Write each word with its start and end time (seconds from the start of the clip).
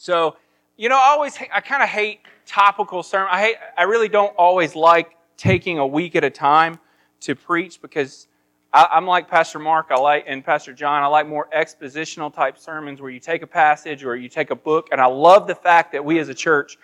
So, 0.00 0.36
you 0.78 0.88
know, 0.88 0.96
I 0.96 1.08
always, 1.08 1.36
I 1.52 1.60
kind 1.60 1.82
of 1.82 1.88
hate 1.90 2.20
topical 2.46 3.02
sermon. 3.02 3.28
I 3.30 3.40
hate, 3.42 3.56
I 3.76 3.82
really 3.82 4.08
don't 4.08 4.34
always 4.38 4.74
like 4.74 5.10
taking 5.36 5.76
a 5.76 5.86
week 5.86 6.16
at 6.16 6.24
a 6.24 6.30
time 6.30 6.78
to 7.20 7.34
preach 7.34 7.82
because 7.82 8.26
I, 8.72 8.88
am 8.92 9.06
like 9.06 9.28
Pastor 9.28 9.58
Mark, 9.58 9.88
I 9.90 10.00
like, 10.00 10.24
and 10.26 10.42
Pastor 10.42 10.72
John, 10.72 11.02
I 11.02 11.06
like 11.06 11.28
more 11.28 11.48
expositional 11.54 12.32
type 12.32 12.56
sermons 12.56 13.02
where 13.02 13.10
you 13.10 13.20
take 13.20 13.42
a 13.42 13.46
passage 13.46 14.02
or 14.02 14.16
you 14.16 14.30
take 14.30 14.50
a 14.50 14.56
book. 14.56 14.88
And 14.90 15.02
I 15.02 15.06
love 15.06 15.46
the 15.46 15.54
fact 15.54 15.92
that 15.92 16.02
we 16.02 16.18
as 16.18 16.30
a 16.30 16.34
church 16.34 16.78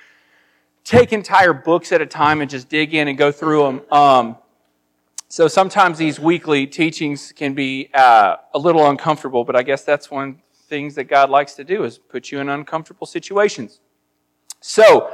take 0.84 1.14
entire 1.14 1.54
books 1.54 1.92
at 1.92 2.02
a 2.02 2.06
time 2.06 2.42
and 2.42 2.50
just 2.50 2.68
dig 2.68 2.92
in 2.92 3.08
and 3.08 3.16
go 3.16 3.32
through 3.32 3.62
them. 3.62 3.82
Um, 3.90 4.36
so 5.28 5.48
sometimes 5.48 5.96
these 5.96 6.20
weekly 6.20 6.66
teachings 6.66 7.32
can 7.32 7.54
be 7.54 7.88
uh, 7.94 8.36
a 8.52 8.58
little 8.58 8.86
uncomfortable, 8.90 9.42
but 9.42 9.56
I 9.56 9.62
guess 9.62 9.84
that's 9.84 10.10
one 10.10 10.42
things 10.68 10.96
that 10.96 11.04
God 11.04 11.30
likes 11.30 11.54
to 11.54 11.64
do 11.64 11.84
is 11.84 11.98
put 11.98 12.32
you 12.32 12.40
in 12.40 12.48
uncomfortable 12.48 13.06
situations. 13.06 13.80
So, 14.61 15.12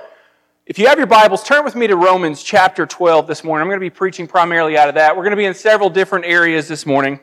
if 0.65 0.79
you 0.79 0.87
have 0.87 0.97
your 0.97 1.07
Bibles, 1.07 1.43
turn 1.43 1.65
with 1.65 1.75
me 1.75 1.87
to 1.89 1.97
Romans 1.97 2.43
chapter 2.43 2.87
12 2.87 3.27
this 3.27 3.45
morning. 3.45 3.63
I'm 3.63 3.69
going 3.69 3.81
to 3.81 3.85
be 3.85 3.91
preaching 3.91 4.27
primarily 4.27 4.79
out 4.79 4.89
of 4.89 4.95
that. 4.95 5.17
We're 5.17 5.25
going 5.25 5.33
to 5.33 5.37
be 5.37 5.45
in 5.45 5.55
several 5.55 5.91
different 5.91 6.25
areas 6.25 6.69
this 6.69 6.87
morning. 6.87 7.21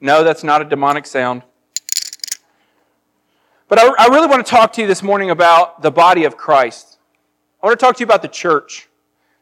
No, 0.00 0.24
that's 0.24 0.44
not 0.44 0.62
a 0.62 0.64
demonic 0.64 1.06
sound. 1.06 1.42
But 3.68 3.78
I, 3.78 3.88
I 3.98 4.06
really 4.06 4.28
want 4.28 4.46
to 4.46 4.50
talk 4.50 4.72
to 4.74 4.82
you 4.82 4.86
this 4.86 5.02
morning 5.02 5.30
about 5.30 5.82
the 5.82 5.90
body 5.90 6.24
of 6.24 6.36
Christ. 6.36 6.98
I 7.62 7.66
want 7.66 7.78
to 7.78 7.84
talk 7.84 7.96
to 7.96 8.00
you 8.00 8.06
about 8.06 8.22
the 8.22 8.28
church. 8.28 8.88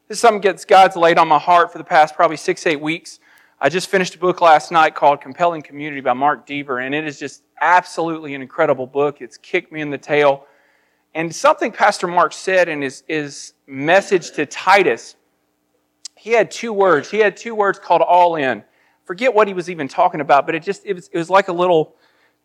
This 0.09 0.17
is 0.17 0.21
something 0.21 0.41
that 0.41 0.65
God's 0.67 0.97
laid 0.97 1.19
on 1.19 1.29
my 1.29 1.39
heart 1.39 1.71
for 1.71 1.79
the 1.79 1.85
past 1.85 2.15
probably 2.15 2.37
six, 2.37 2.67
eight 2.67 2.81
weeks. 2.81 3.21
I 3.65 3.69
just 3.69 3.89
finished 3.89 4.17
a 4.17 4.19
book 4.19 4.41
last 4.41 4.73
night 4.73 4.97
called 4.97 5.21
Compelling 5.21 5.63
Community 5.63 6.01
by 6.01 6.15
Mark 6.15 6.47
Dever, 6.47 6.81
and 6.81 6.93
it 6.93 7.07
is 7.07 7.17
just 7.17 7.45
absolutely 7.61 8.35
an 8.35 8.43
incredible 8.43 8.89
book. 8.89 9.21
It's 9.21 9.37
kicked 9.37 9.71
me 9.71 9.81
in 9.81 9.91
the 9.91 9.99
tail. 9.99 10.47
And 11.15 11.33
something 11.33 11.71
Pastor 11.71 12.09
Mark 12.09 12.33
said 12.33 12.69
in 12.69 12.83
his, 12.83 13.05
his 13.07 13.53
message 13.69 14.33
to 14.33 14.47
Titus, 14.47 15.15
he 16.17 16.31
had 16.31 16.51
two 16.51 16.73
words. 16.73 17.09
He 17.09 17.21
had 17.21 17.37
two 17.37 17.55
words 17.55 17.79
called 17.79 18.03
all 18.03 18.35
in. 18.35 18.65
Forget 19.05 19.33
what 19.33 19.47
he 19.47 19.55
was 19.55 19.71
even 19.71 19.87
talking 19.87 20.21
about, 20.21 20.45
but 20.45 20.57
it 20.57 20.65
just 20.65 20.85
it 20.85 20.95
was, 20.95 21.07
it 21.13 21.19
was 21.19 21.31
like 21.31 21.47
a 21.47 21.53
little 21.53 21.95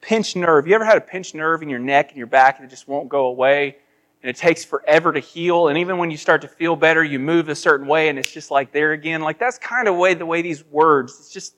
pinched 0.02 0.36
nerve. 0.36 0.68
You 0.68 0.76
ever 0.76 0.86
had 0.86 0.98
a 0.98 1.02
pinched 1.02 1.34
nerve 1.34 1.64
in 1.64 1.70
your 1.70 1.80
neck 1.80 2.10
and 2.10 2.18
your 2.20 2.28
back 2.28 2.60
and 2.60 2.68
it 2.68 2.70
just 2.70 2.88
won't 2.88 3.10
go 3.10 3.26
away? 3.26 3.78
And 4.28 4.36
it 4.36 4.38
takes 4.38 4.66
forever 4.66 5.14
to 5.14 5.22
heal. 5.22 5.70
And 5.70 5.78
even 5.78 6.00
when 6.00 6.12
you 6.12 6.18
start 6.18 6.42
to 6.42 6.50
feel 6.50 6.76
better, 6.76 7.02
you 7.02 7.18
move 7.18 7.48
a 7.48 7.56
certain 7.56 7.88
way 7.88 8.10
and 8.10 8.20
it's 8.20 8.30
just 8.30 8.52
like 8.52 8.74
there 8.74 8.92
again. 8.92 9.22
Like 9.22 9.40
that's 9.40 9.58
kind 9.58 9.88
of 9.88 9.96
way 9.96 10.16
the 10.16 10.26
way 10.26 10.42
these 10.42 10.66
words, 10.66 11.16
it's 11.18 11.32
just 11.32 11.56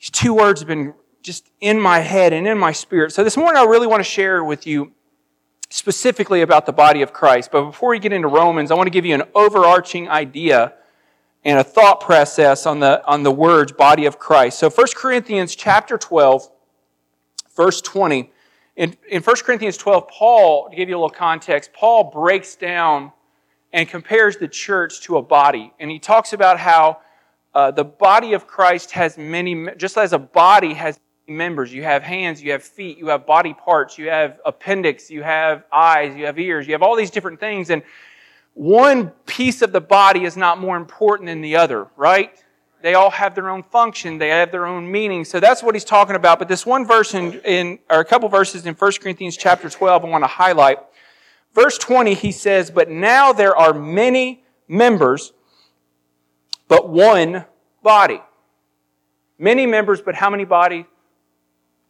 these 0.00 0.10
two 0.10 0.34
words 0.34 0.60
have 0.60 0.66
been 0.66 0.92
just 1.22 1.48
in 1.60 1.80
my 1.80 2.00
head 2.00 2.32
and 2.32 2.48
in 2.48 2.58
my 2.58 2.72
spirit. 2.72 3.12
So 3.12 3.22
this 3.22 3.36
morning 3.36 3.58
I 3.58 3.64
really 3.64 3.86
want 3.86 4.00
to 4.00 4.10
share 4.10 4.42
with 4.42 4.66
you 4.66 4.90
specifically 5.68 6.42
about 6.42 6.66
the 6.66 6.72
body 6.72 7.00
of 7.00 7.12
Christ. 7.12 7.52
But 7.52 7.62
before 7.62 7.90
we 7.90 8.00
get 8.00 8.12
into 8.12 8.26
Romans, 8.26 8.72
I 8.72 8.74
want 8.74 8.88
to 8.88 8.90
give 8.90 9.06
you 9.06 9.14
an 9.14 9.22
overarching 9.32 10.08
idea 10.08 10.74
and 11.44 11.60
a 11.60 11.64
thought 11.64 12.00
process 12.00 12.66
on 12.66 12.80
the, 12.80 13.06
on 13.06 13.22
the 13.22 13.30
words 13.30 13.70
body 13.70 14.06
of 14.06 14.18
Christ. 14.18 14.58
So 14.58 14.68
1 14.68 14.86
Corinthians 14.96 15.54
chapter 15.54 15.96
12, 15.96 16.50
verse 17.54 17.80
20 17.82 18.32
in, 18.76 18.96
in 19.08 19.22
1 19.22 19.36
Corinthians 19.44 19.76
12, 19.76 20.08
Paul, 20.08 20.70
to 20.70 20.76
give 20.76 20.88
you 20.88 20.96
a 20.96 20.98
little 20.98 21.10
context, 21.10 21.72
Paul 21.72 22.04
breaks 22.04 22.56
down 22.56 23.12
and 23.72 23.88
compares 23.88 24.36
the 24.36 24.48
church 24.48 25.02
to 25.02 25.16
a 25.16 25.22
body. 25.22 25.72
And 25.78 25.90
he 25.90 25.98
talks 25.98 26.32
about 26.32 26.58
how 26.58 26.98
uh, 27.54 27.70
the 27.70 27.84
body 27.84 28.32
of 28.32 28.46
Christ 28.46 28.92
has 28.92 29.18
many, 29.18 29.68
just 29.76 29.96
as 29.96 30.12
a 30.12 30.18
body 30.18 30.74
has 30.74 31.00
members. 31.26 31.72
You 31.72 31.82
have 31.84 32.02
hands, 32.02 32.42
you 32.42 32.52
have 32.52 32.62
feet, 32.62 32.98
you 32.98 33.08
have 33.08 33.26
body 33.26 33.54
parts, 33.54 33.96
you 33.98 34.08
have 34.08 34.40
appendix, 34.44 35.10
you 35.10 35.22
have 35.22 35.64
eyes, 35.72 36.16
you 36.16 36.26
have 36.26 36.38
ears, 36.38 36.66
you 36.66 36.72
have 36.74 36.82
all 36.82 36.96
these 36.96 37.10
different 37.10 37.40
things. 37.40 37.70
And 37.70 37.82
one 38.54 39.10
piece 39.26 39.62
of 39.62 39.72
the 39.72 39.80
body 39.80 40.24
is 40.24 40.36
not 40.36 40.58
more 40.58 40.76
important 40.76 41.28
than 41.28 41.40
the 41.40 41.56
other, 41.56 41.88
right? 41.96 42.42
They 42.82 42.94
all 42.94 43.10
have 43.10 43.34
their 43.34 43.50
own 43.50 43.62
function, 43.62 44.18
they 44.18 44.28
have 44.28 44.50
their 44.50 44.66
own 44.66 44.90
meaning. 44.90 45.24
So 45.24 45.40
that's 45.40 45.62
what 45.62 45.74
he's 45.74 45.84
talking 45.84 46.16
about. 46.16 46.38
But 46.38 46.48
this 46.48 46.64
one 46.64 46.86
verse 46.86 47.14
in, 47.14 47.40
in 47.44 47.78
or 47.90 48.00
a 48.00 48.04
couple 48.04 48.28
verses 48.28 48.66
in 48.66 48.74
1 48.74 48.92
Corinthians 49.00 49.36
chapter 49.36 49.68
12, 49.68 50.04
I 50.04 50.08
want 50.08 50.24
to 50.24 50.28
highlight. 50.28 50.78
Verse 51.54 51.78
20, 51.78 52.14
he 52.14 52.32
says, 52.32 52.70
But 52.70 52.88
now 52.88 53.32
there 53.32 53.56
are 53.56 53.72
many 53.72 54.44
members, 54.68 55.32
but 56.68 56.88
one 56.88 57.44
body. 57.82 58.20
Many 59.38 59.66
members, 59.66 60.00
but 60.00 60.14
how 60.14 60.30
many 60.30 60.44
body? 60.44 60.86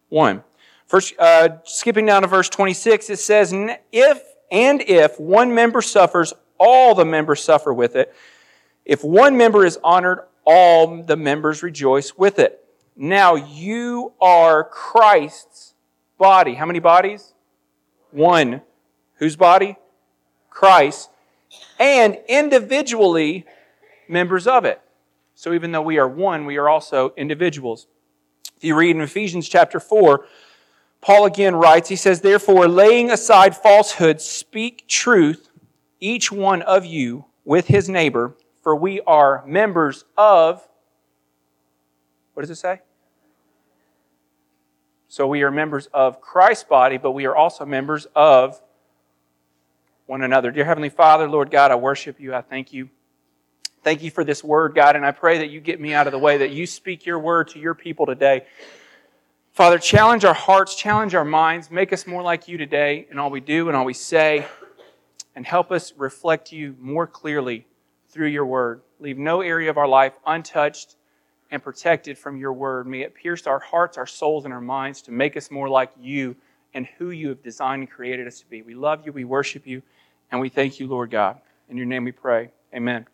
One. 0.09 0.43
First, 0.87 1.13
uh, 1.19 1.57
skipping 1.63 2.05
down 2.05 2.23
to 2.23 2.27
verse 2.27 2.49
26, 2.49 3.09
it 3.09 3.19
says, 3.19 3.53
If 3.91 4.21
and 4.51 4.81
if 4.81 5.19
one 5.19 5.55
member 5.55 5.81
suffers, 5.81 6.33
all 6.59 6.93
the 6.93 7.05
members 7.05 7.41
suffer 7.41 7.73
with 7.73 7.95
it. 7.95 8.13
If 8.85 9.03
one 9.03 9.37
member 9.37 9.65
is 9.65 9.79
honored, 9.83 10.19
all 10.45 11.03
the 11.03 11.15
members 11.15 11.63
rejoice 11.63 12.17
with 12.17 12.39
it. 12.39 12.63
Now 12.95 13.35
you 13.35 14.13
are 14.21 14.63
Christ's 14.63 15.73
body. 16.17 16.55
How 16.55 16.65
many 16.65 16.79
bodies? 16.79 17.33
One. 18.11 18.61
Whose 19.15 19.35
body? 19.35 19.77
Christ. 20.49 21.09
And 21.79 22.17
individually 22.27 23.45
members 24.07 24.47
of 24.47 24.65
it. 24.65 24.81
So 25.35 25.53
even 25.53 25.71
though 25.71 25.81
we 25.81 25.97
are 25.97 26.07
one, 26.07 26.45
we 26.45 26.57
are 26.57 26.69
also 26.69 27.13
individuals. 27.17 27.87
If 28.57 28.63
you 28.63 28.75
read 28.75 28.95
in 28.95 29.01
Ephesians 29.01 29.49
chapter 29.49 29.79
4, 29.79 30.25
Paul 31.01 31.25
again 31.25 31.55
writes, 31.55 31.89
he 31.89 31.95
says, 31.95 32.21
Therefore, 32.21 32.67
laying 32.67 33.09
aside 33.09 33.57
falsehood, 33.57 34.21
speak 34.21 34.87
truth, 34.87 35.49
each 35.99 36.31
one 36.31 36.61
of 36.61 36.85
you 36.85 37.25
with 37.43 37.67
his 37.67 37.89
neighbor 37.89 38.35
for 38.61 38.75
we 38.75 39.01
are 39.01 39.43
members 39.45 40.05
of, 40.17 40.67
what 42.33 42.41
does 42.41 42.49
it 42.49 42.55
say? 42.55 42.81
So 45.07 45.27
we 45.27 45.43
are 45.43 45.51
members 45.51 45.87
of 45.93 46.21
Christ's 46.21 46.63
body, 46.63 46.97
but 46.97 47.11
we 47.11 47.25
are 47.25 47.35
also 47.35 47.65
members 47.65 48.07
of 48.15 48.61
one 50.05 50.21
another. 50.21 50.51
Dear 50.51 50.65
Heavenly 50.65 50.89
Father, 50.89 51.27
Lord 51.27 51.51
God, 51.51 51.71
I 51.71 51.75
worship 51.75 52.19
you. 52.19 52.33
I 52.33 52.41
thank 52.41 52.71
you. 52.71 52.89
Thank 53.83 54.03
you 54.03 54.11
for 54.11 54.23
this 54.23 54.43
word, 54.43 54.75
God, 54.75 54.95
and 54.95 55.05
I 55.05 55.11
pray 55.11 55.39
that 55.39 55.49
you 55.49 55.59
get 55.59 55.81
me 55.81 55.93
out 55.93 56.05
of 56.05 56.11
the 56.11 56.19
way, 56.19 56.37
that 56.37 56.51
you 56.51 56.67
speak 56.67 57.05
your 57.05 57.17
word 57.17 57.47
to 57.49 57.59
your 57.59 57.73
people 57.73 58.05
today. 58.05 58.45
Father, 59.53 59.79
challenge 59.79 60.23
our 60.23 60.33
hearts, 60.33 60.75
challenge 60.75 61.15
our 61.15 61.25
minds, 61.25 61.71
make 61.71 61.91
us 61.91 62.05
more 62.05 62.21
like 62.21 62.47
you 62.47 62.57
today 62.57 63.07
in 63.09 63.17
all 63.17 63.31
we 63.31 63.41
do 63.41 63.67
and 63.67 63.75
all 63.75 63.83
we 63.83 63.93
say, 63.93 64.45
and 65.35 65.45
help 65.45 65.71
us 65.71 65.93
reflect 65.97 66.51
you 66.51 66.75
more 66.79 67.07
clearly 67.07 67.65
through 68.11 68.27
your 68.27 68.45
word. 68.45 68.81
Leave 68.99 69.17
no 69.17 69.41
area 69.41 69.69
of 69.69 69.77
our 69.77 69.87
life 69.87 70.13
untouched 70.25 70.95
and 71.49 71.63
protected 71.63 72.17
from 72.17 72.37
your 72.37 72.53
word. 72.53 72.87
May 72.87 73.01
it 73.01 73.15
pierce 73.15 73.47
our 73.47 73.59
hearts, 73.59 73.97
our 73.97 74.07
souls, 74.07 74.45
and 74.45 74.53
our 74.53 74.61
minds 74.61 75.01
to 75.03 75.11
make 75.11 75.35
us 75.35 75.49
more 75.49 75.69
like 75.69 75.91
you 75.99 76.35
and 76.73 76.85
who 76.97 77.09
you 77.09 77.29
have 77.29 77.43
designed 77.43 77.81
and 77.81 77.89
created 77.89 78.27
us 78.27 78.39
to 78.39 78.49
be. 78.49 78.61
We 78.61 78.73
love 78.73 79.05
you, 79.05 79.11
we 79.11 79.25
worship 79.25 79.65
you, 79.65 79.81
and 80.31 80.39
we 80.39 80.49
thank 80.49 80.79
you, 80.79 80.87
Lord 80.87 81.11
God. 81.11 81.39
In 81.69 81.77
your 81.77 81.85
name 81.85 82.03
we 82.03 82.11
pray. 82.11 82.51
Amen. 82.73 83.05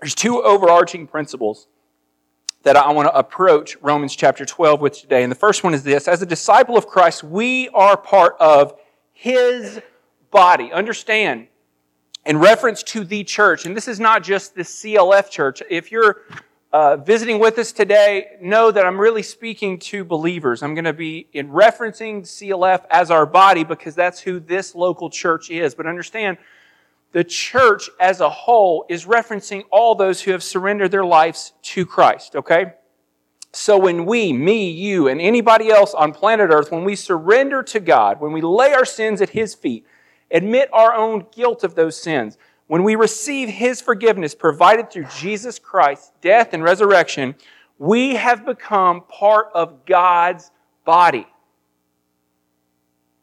There's 0.00 0.14
two 0.14 0.42
overarching 0.42 1.06
principles 1.06 1.66
that 2.62 2.76
I 2.76 2.92
want 2.92 3.08
to 3.08 3.16
approach 3.16 3.76
Romans 3.80 4.14
chapter 4.14 4.44
12 4.44 4.80
with 4.80 5.00
today. 5.00 5.22
And 5.22 5.30
the 5.30 5.36
first 5.36 5.64
one 5.64 5.74
is 5.74 5.82
this 5.82 6.08
As 6.08 6.22
a 6.22 6.26
disciple 6.26 6.76
of 6.76 6.86
Christ, 6.86 7.24
we 7.24 7.68
are 7.70 7.96
part 7.96 8.36
of 8.38 8.78
his 9.12 9.80
body. 10.30 10.72
Understand, 10.72 11.48
in 12.26 12.38
reference 12.38 12.82
to 12.82 13.04
the 13.04 13.24
church, 13.24 13.64
and 13.66 13.76
this 13.76 13.88
is 13.88 13.98
not 13.98 14.22
just 14.22 14.54
the 14.54 14.62
CLF 14.62 15.30
church. 15.30 15.62
If 15.70 15.90
you're 15.90 16.22
uh, 16.72 16.96
visiting 16.96 17.38
with 17.38 17.58
us 17.58 17.72
today, 17.72 18.36
know 18.42 18.70
that 18.70 18.84
I'm 18.84 19.00
really 19.00 19.22
speaking 19.22 19.78
to 19.78 20.04
believers. 20.04 20.62
I'm 20.62 20.74
going 20.74 20.84
to 20.84 20.92
be 20.92 21.26
in 21.32 21.48
referencing 21.48 22.22
CLF 22.22 22.84
as 22.90 23.10
our 23.10 23.24
body 23.24 23.64
because 23.64 23.94
that's 23.94 24.20
who 24.20 24.38
this 24.38 24.74
local 24.74 25.08
church 25.08 25.50
is. 25.50 25.74
But 25.74 25.86
understand, 25.86 26.36
the 27.12 27.24
church 27.24 27.88
as 27.98 28.20
a 28.20 28.28
whole 28.28 28.84
is 28.88 29.06
referencing 29.06 29.64
all 29.70 29.94
those 29.94 30.20
who 30.20 30.32
have 30.32 30.42
surrendered 30.42 30.90
their 30.90 31.06
lives 31.06 31.54
to 31.62 31.86
Christ, 31.86 32.36
okay? 32.36 32.74
So 33.52 33.78
when 33.78 34.04
we, 34.04 34.32
me, 34.34 34.70
you, 34.70 35.08
and 35.08 35.20
anybody 35.20 35.70
else 35.70 35.94
on 35.94 36.12
planet 36.12 36.50
Earth, 36.52 36.70
when 36.70 36.84
we 36.84 36.96
surrender 36.96 37.62
to 37.62 37.80
God, 37.80 38.20
when 38.20 38.32
we 38.32 38.42
lay 38.42 38.74
our 38.74 38.84
sins 38.84 39.22
at 39.22 39.30
His 39.30 39.54
feet, 39.54 39.86
admit 40.30 40.68
our 40.72 40.94
own 40.94 41.26
guilt 41.32 41.64
of 41.64 41.74
those 41.74 42.00
sins, 42.00 42.38
when 42.66 42.82
we 42.82 42.96
receive 42.96 43.48
His 43.48 43.80
forgiveness 43.80 44.34
provided 44.34 44.90
through 44.90 45.06
Jesus 45.16 45.58
Christ's 45.58 46.12
death 46.20 46.52
and 46.52 46.62
resurrection, 46.62 47.34
we 47.78 48.16
have 48.16 48.44
become 48.44 49.02
part 49.02 49.48
of 49.54 49.86
God's 49.86 50.50
body. 50.84 51.26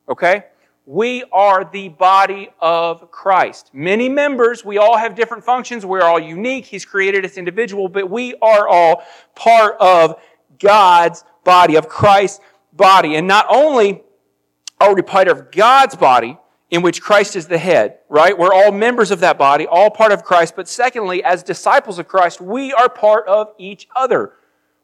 Okay? 0.09 0.45
We 0.87 1.23
are 1.31 1.65
the 1.65 1.89
body 1.89 2.49
of 2.59 3.09
Christ. 3.11 3.71
Many 3.73 4.07
members, 4.07 4.63
we 4.63 4.77
all 4.77 4.97
have 4.97 5.15
different 5.15 5.43
functions. 5.43 5.85
We're 5.85 6.03
all 6.03 6.19
unique. 6.19 6.65
He's 6.65 6.85
created 6.85 7.25
us 7.25 7.37
individual, 7.37 7.89
but 7.89 8.09
we 8.09 8.35
are 8.35 8.67
all 8.67 9.03
part 9.35 9.77
of 9.79 10.21
God's 10.59 11.23
body, 11.43 11.75
of 11.75 11.89
Christ's 11.89 12.39
body. 12.71 13.15
And 13.15 13.27
not 13.27 13.47
only 13.49 14.03
are 14.79 14.93
we 14.93 15.01
part 15.01 15.27
of 15.27 15.51
God's 15.51 15.95
body, 15.95 16.37
in 16.71 16.81
which 16.81 17.01
Christ 17.01 17.35
is 17.35 17.47
the 17.47 17.57
head, 17.57 17.99
right? 18.09 18.37
We're 18.37 18.53
all 18.53 18.71
members 18.71 19.11
of 19.11 19.19
that 19.19 19.37
body, 19.37 19.67
all 19.67 19.91
part 19.91 20.11
of 20.11 20.23
Christ. 20.23 20.55
But 20.55 20.67
secondly, 20.67 21.23
as 21.23 21.43
disciples 21.43 21.99
of 21.99 22.07
Christ, 22.07 22.41
we 22.41 22.73
are 22.73 22.89
part 22.89 23.27
of 23.27 23.53
each 23.57 23.87
other, 23.95 24.33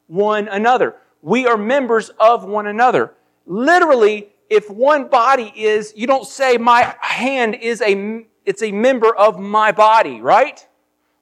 one 0.06 0.48
another. 0.48 0.96
We 1.22 1.46
are 1.46 1.56
members 1.56 2.10
of 2.20 2.44
one 2.44 2.66
another. 2.66 3.14
Literally, 3.46 4.28
if 4.48 4.70
one 4.70 5.08
body 5.08 5.52
is, 5.56 5.92
you 5.96 6.06
don't 6.06 6.26
say 6.26 6.56
my 6.56 6.94
hand 7.00 7.56
is 7.56 7.80
a, 7.82 8.26
it's 8.44 8.62
a 8.62 8.70
member 8.70 9.14
of 9.14 9.38
my 9.38 9.72
body, 9.72 10.20
right? 10.20 10.66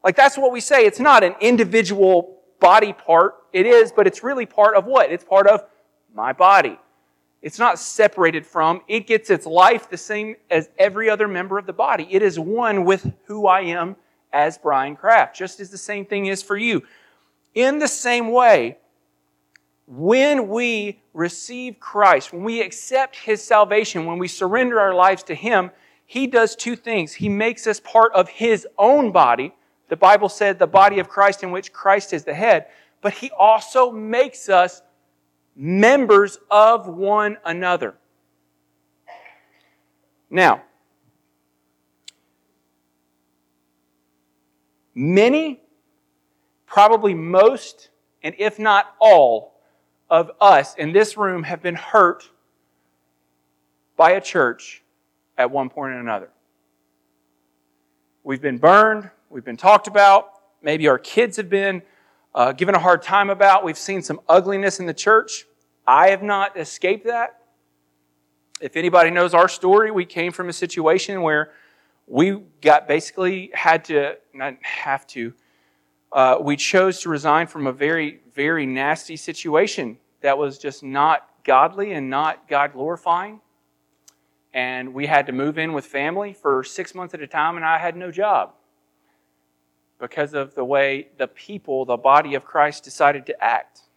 Like 0.05 0.17
that's 0.17 0.37
what 0.37 0.53
we 0.53 0.61
say. 0.61 0.85
It's 0.85 1.01
not 1.01 1.25
an 1.25 1.35
individual 1.41 2.39
body 2.59 2.93
part. 2.93 3.37
It 3.53 3.67
is, 3.67 3.93
but 3.93 4.07
it's 4.07 4.23
really 4.23 4.47
part 4.47 4.77
of 4.77 4.85
what? 4.85 5.11
It's 5.11 5.25
part 5.25 5.47
of 5.47 5.65
my 6.15 6.33
body. 6.33 6.79
It's 7.43 7.59
not 7.59 7.79
separated 7.79 8.47
from. 8.47 8.83
It 8.87 9.07
gets 9.07 9.31
its 9.31 9.47
life 9.47 9.89
the 9.89 9.97
same 9.97 10.37
as 10.51 10.69
every 10.79 11.09
other 11.09 11.27
member 11.27 11.59
of 11.59 11.67
the 11.67 11.73
body. 11.73 12.07
It 12.11 12.23
is 12.23 12.39
one 12.39 12.85
with 12.85 13.13
who 13.25 13.47
I 13.47 13.63
am 13.63 13.97
as 14.33 14.59
Brian 14.59 14.95
Kraft, 14.95 15.37
just 15.37 15.59
as 15.59 15.71
the 15.71 15.79
same 15.79 16.05
thing 16.05 16.27
is 16.27 16.43
for 16.43 16.57
you. 16.57 16.83
In 17.55 17.79
the 17.79 17.89
same 17.89 18.31
way, 18.31 18.79
when 19.87 20.49
we 20.49 21.03
receive 21.15 21.81
Christ, 21.81 22.33
when 22.33 22.45
we 22.45 22.61
accept 22.61 23.17
His 23.17 23.43
salvation, 23.43 24.07
when 24.07 24.19
we 24.19 24.29
surrender 24.29 24.79
our 24.79 24.95
lives 24.95 25.23
to 25.25 25.35
Him, 25.35 25.71
He 26.07 26.27
does 26.27 26.55
two 26.55 26.77
things. 26.77 27.15
He 27.15 27.29
makes 27.29 27.67
us 27.67 27.81
part 27.81 28.13
of 28.13 28.29
His 28.29 28.69
own 28.79 29.11
body. 29.11 29.53
The 29.89 29.97
Bible 29.97 30.29
said 30.29 30.59
the 30.59 30.67
body 30.67 31.01
of 31.01 31.09
Christ 31.09 31.43
in 31.43 31.51
which 31.51 31.73
Christ 31.73 32.13
is 32.13 32.23
the 32.23 32.35
head, 32.35 32.67
but 33.01 33.15
He 33.15 33.31
also 33.31 33.91
makes 33.91 34.49
us 34.49 34.83
members 35.61 36.39
of 36.51 36.89
one 36.89 37.37
another. 37.45 37.95
Now, 40.31 40.63
many, 44.95 45.61
probably 46.65 47.13
most, 47.13 47.91
and 48.23 48.35
if 48.39 48.59
not 48.59 48.95
all, 48.99 49.61
of 50.09 50.31
us 50.41 50.75
in 50.77 50.93
this 50.93 51.19
room 51.19 51.43
have 51.43 51.61
been 51.61 51.75
hurt 51.75 52.31
by 53.99 54.13
a 54.13 54.21
church 54.21 54.83
at 55.37 55.51
one 55.51 55.69
point 55.69 55.93
or 55.93 56.01
another. 56.01 56.31
We've 58.25 58.41
been 58.41 58.57
burned, 58.57 59.11
we've 59.29 59.45
been 59.45 59.59
talked 59.59 59.89
about, 59.89 60.31
maybe 60.63 60.89
our 60.89 60.99
kids 60.99 61.37
have 61.37 61.51
been 61.51 61.83
uh, 62.35 62.53
given 62.53 62.75
a 62.75 62.79
hard 62.79 63.03
time 63.03 63.29
about. 63.29 63.63
We've 63.63 63.77
seen 63.77 64.01
some 64.03 64.21
ugliness 64.27 64.81
in 64.81 64.87
the 64.87 64.95
church. 64.95 65.47
I 65.91 66.11
have 66.11 66.23
not 66.23 66.57
escaped 66.57 67.07
that. 67.07 67.41
If 68.61 68.77
anybody 68.77 69.11
knows 69.11 69.35
our 69.35 69.49
story, 69.49 69.91
we 69.91 70.05
came 70.05 70.31
from 70.31 70.49
a 70.49 70.53
situation 70.53 71.21
where 71.21 71.51
we 72.07 72.45
got 72.61 72.87
basically 72.87 73.51
had 73.53 73.87
to, 73.87 74.17
not 74.33 74.55
have 74.63 75.05
to, 75.09 75.35
uh, 76.13 76.37
we 76.41 76.55
chose 76.55 77.01
to 77.01 77.09
resign 77.09 77.49
from 77.49 77.67
a 77.67 77.73
very, 77.73 78.21
very 78.33 78.67
nasty 78.67 79.17
situation 79.17 79.99
that 80.21 80.39
was 80.39 80.59
just 80.59 80.85
not 80.85 81.29
godly 81.43 81.93
and 81.93 82.09
not 82.09 82.49
God 82.49 82.73
glorifying. 82.73 83.41
And 84.55 84.95
we 84.95 85.07
had 85.07 85.27
to 85.27 85.33
move 85.33 85.59
in 85.59 85.73
with 85.73 85.87
family 85.87 86.35
for 86.35 86.63
six 86.63 86.95
months 86.95 87.15
at 87.15 87.21
a 87.21 87.27
time, 87.27 87.57
and 87.57 87.65
I 87.65 87.79
had 87.79 87.97
no 87.97 88.13
job 88.13 88.53
because 89.99 90.35
of 90.35 90.55
the 90.55 90.65
way 90.65 91.09
the 91.19 91.27
people, 91.27 91.85
the 91.85 91.97
body 91.97 92.37
of 92.37 92.45
Christ, 92.45 92.85
decided 92.85 93.27
to 93.27 93.43
act. 93.43 93.90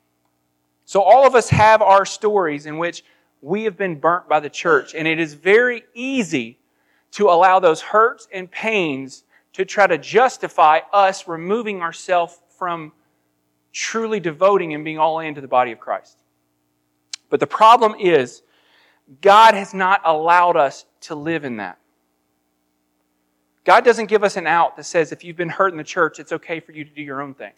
So, 0.94 1.02
all 1.02 1.26
of 1.26 1.34
us 1.34 1.50
have 1.50 1.82
our 1.82 2.06
stories 2.06 2.68
in 2.68 2.78
which 2.78 3.04
we 3.42 3.64
have 3.64 3.76
been 3.76 4.00
burnt 4.00 4.30
by 4.30 4.40
the 4.40 4.50
church, 4.52 4.94
and 4.94 5.08
it 5.08 5.20
is 5.20 5.34
very 5.34 5.86
easy 5.96 6.60
to 7.14 7.30
allow 7.30 7.60
those 7.60 7.82
hurts 7.82 8.28
and 8.32 8.52
pains 8.52 9.24
to 9.54 9.66
try 9.66 9.88
to 9.88 9.98
justify 9.98 10.82
us 10.94 11.28
removing 11.28 11.82
ourselves 11.82 12.40
from 12.60 12.92
truly 13.72 14.20
devoting 14.20 14.76
and 14.76 14.86
being 14.86 15.00
all 15.00 15.20
into 15.20 15.42
the 15.42 15.48
body 15.48 15.72
of 15.72 15.80
Christ. 15.80 16.20
But 17.32 17.40
the 17.40 17.48
problem 17.48 17.96
is, 18.00 18.44
God 19.20 19.56
has 19.56 19.74
not 19.74 20.02
allowed 20.06 20.58
us 20.58 20.86
to 21.02 21.16
live 21.16 21.44
in 21.44 21.58
that. 21.58 21.80
God 23.64 23.84
doesn't 23.84 24.10
give 24.10 24.24
us 24.24 24.38
an 24.38 24.46
out 24.46 24.78
that 24.78 24.84
says 24.84 25.12
if 25.12 25.24
you've 25.24 25.38
been 25.38 25.50
hurt 25.50 25.72
in 25.72 25.78
the 25.80 25.84
church, 25.84 26.20
it's 26.20 26.34
okay 26.34 26.60
for 26.60 26.72
you 26.72 26.86
to 26.86 26.92
do 26.92 27.02
your 27.02 27.20
own 27.20 27.34
thing. 27.34 27.54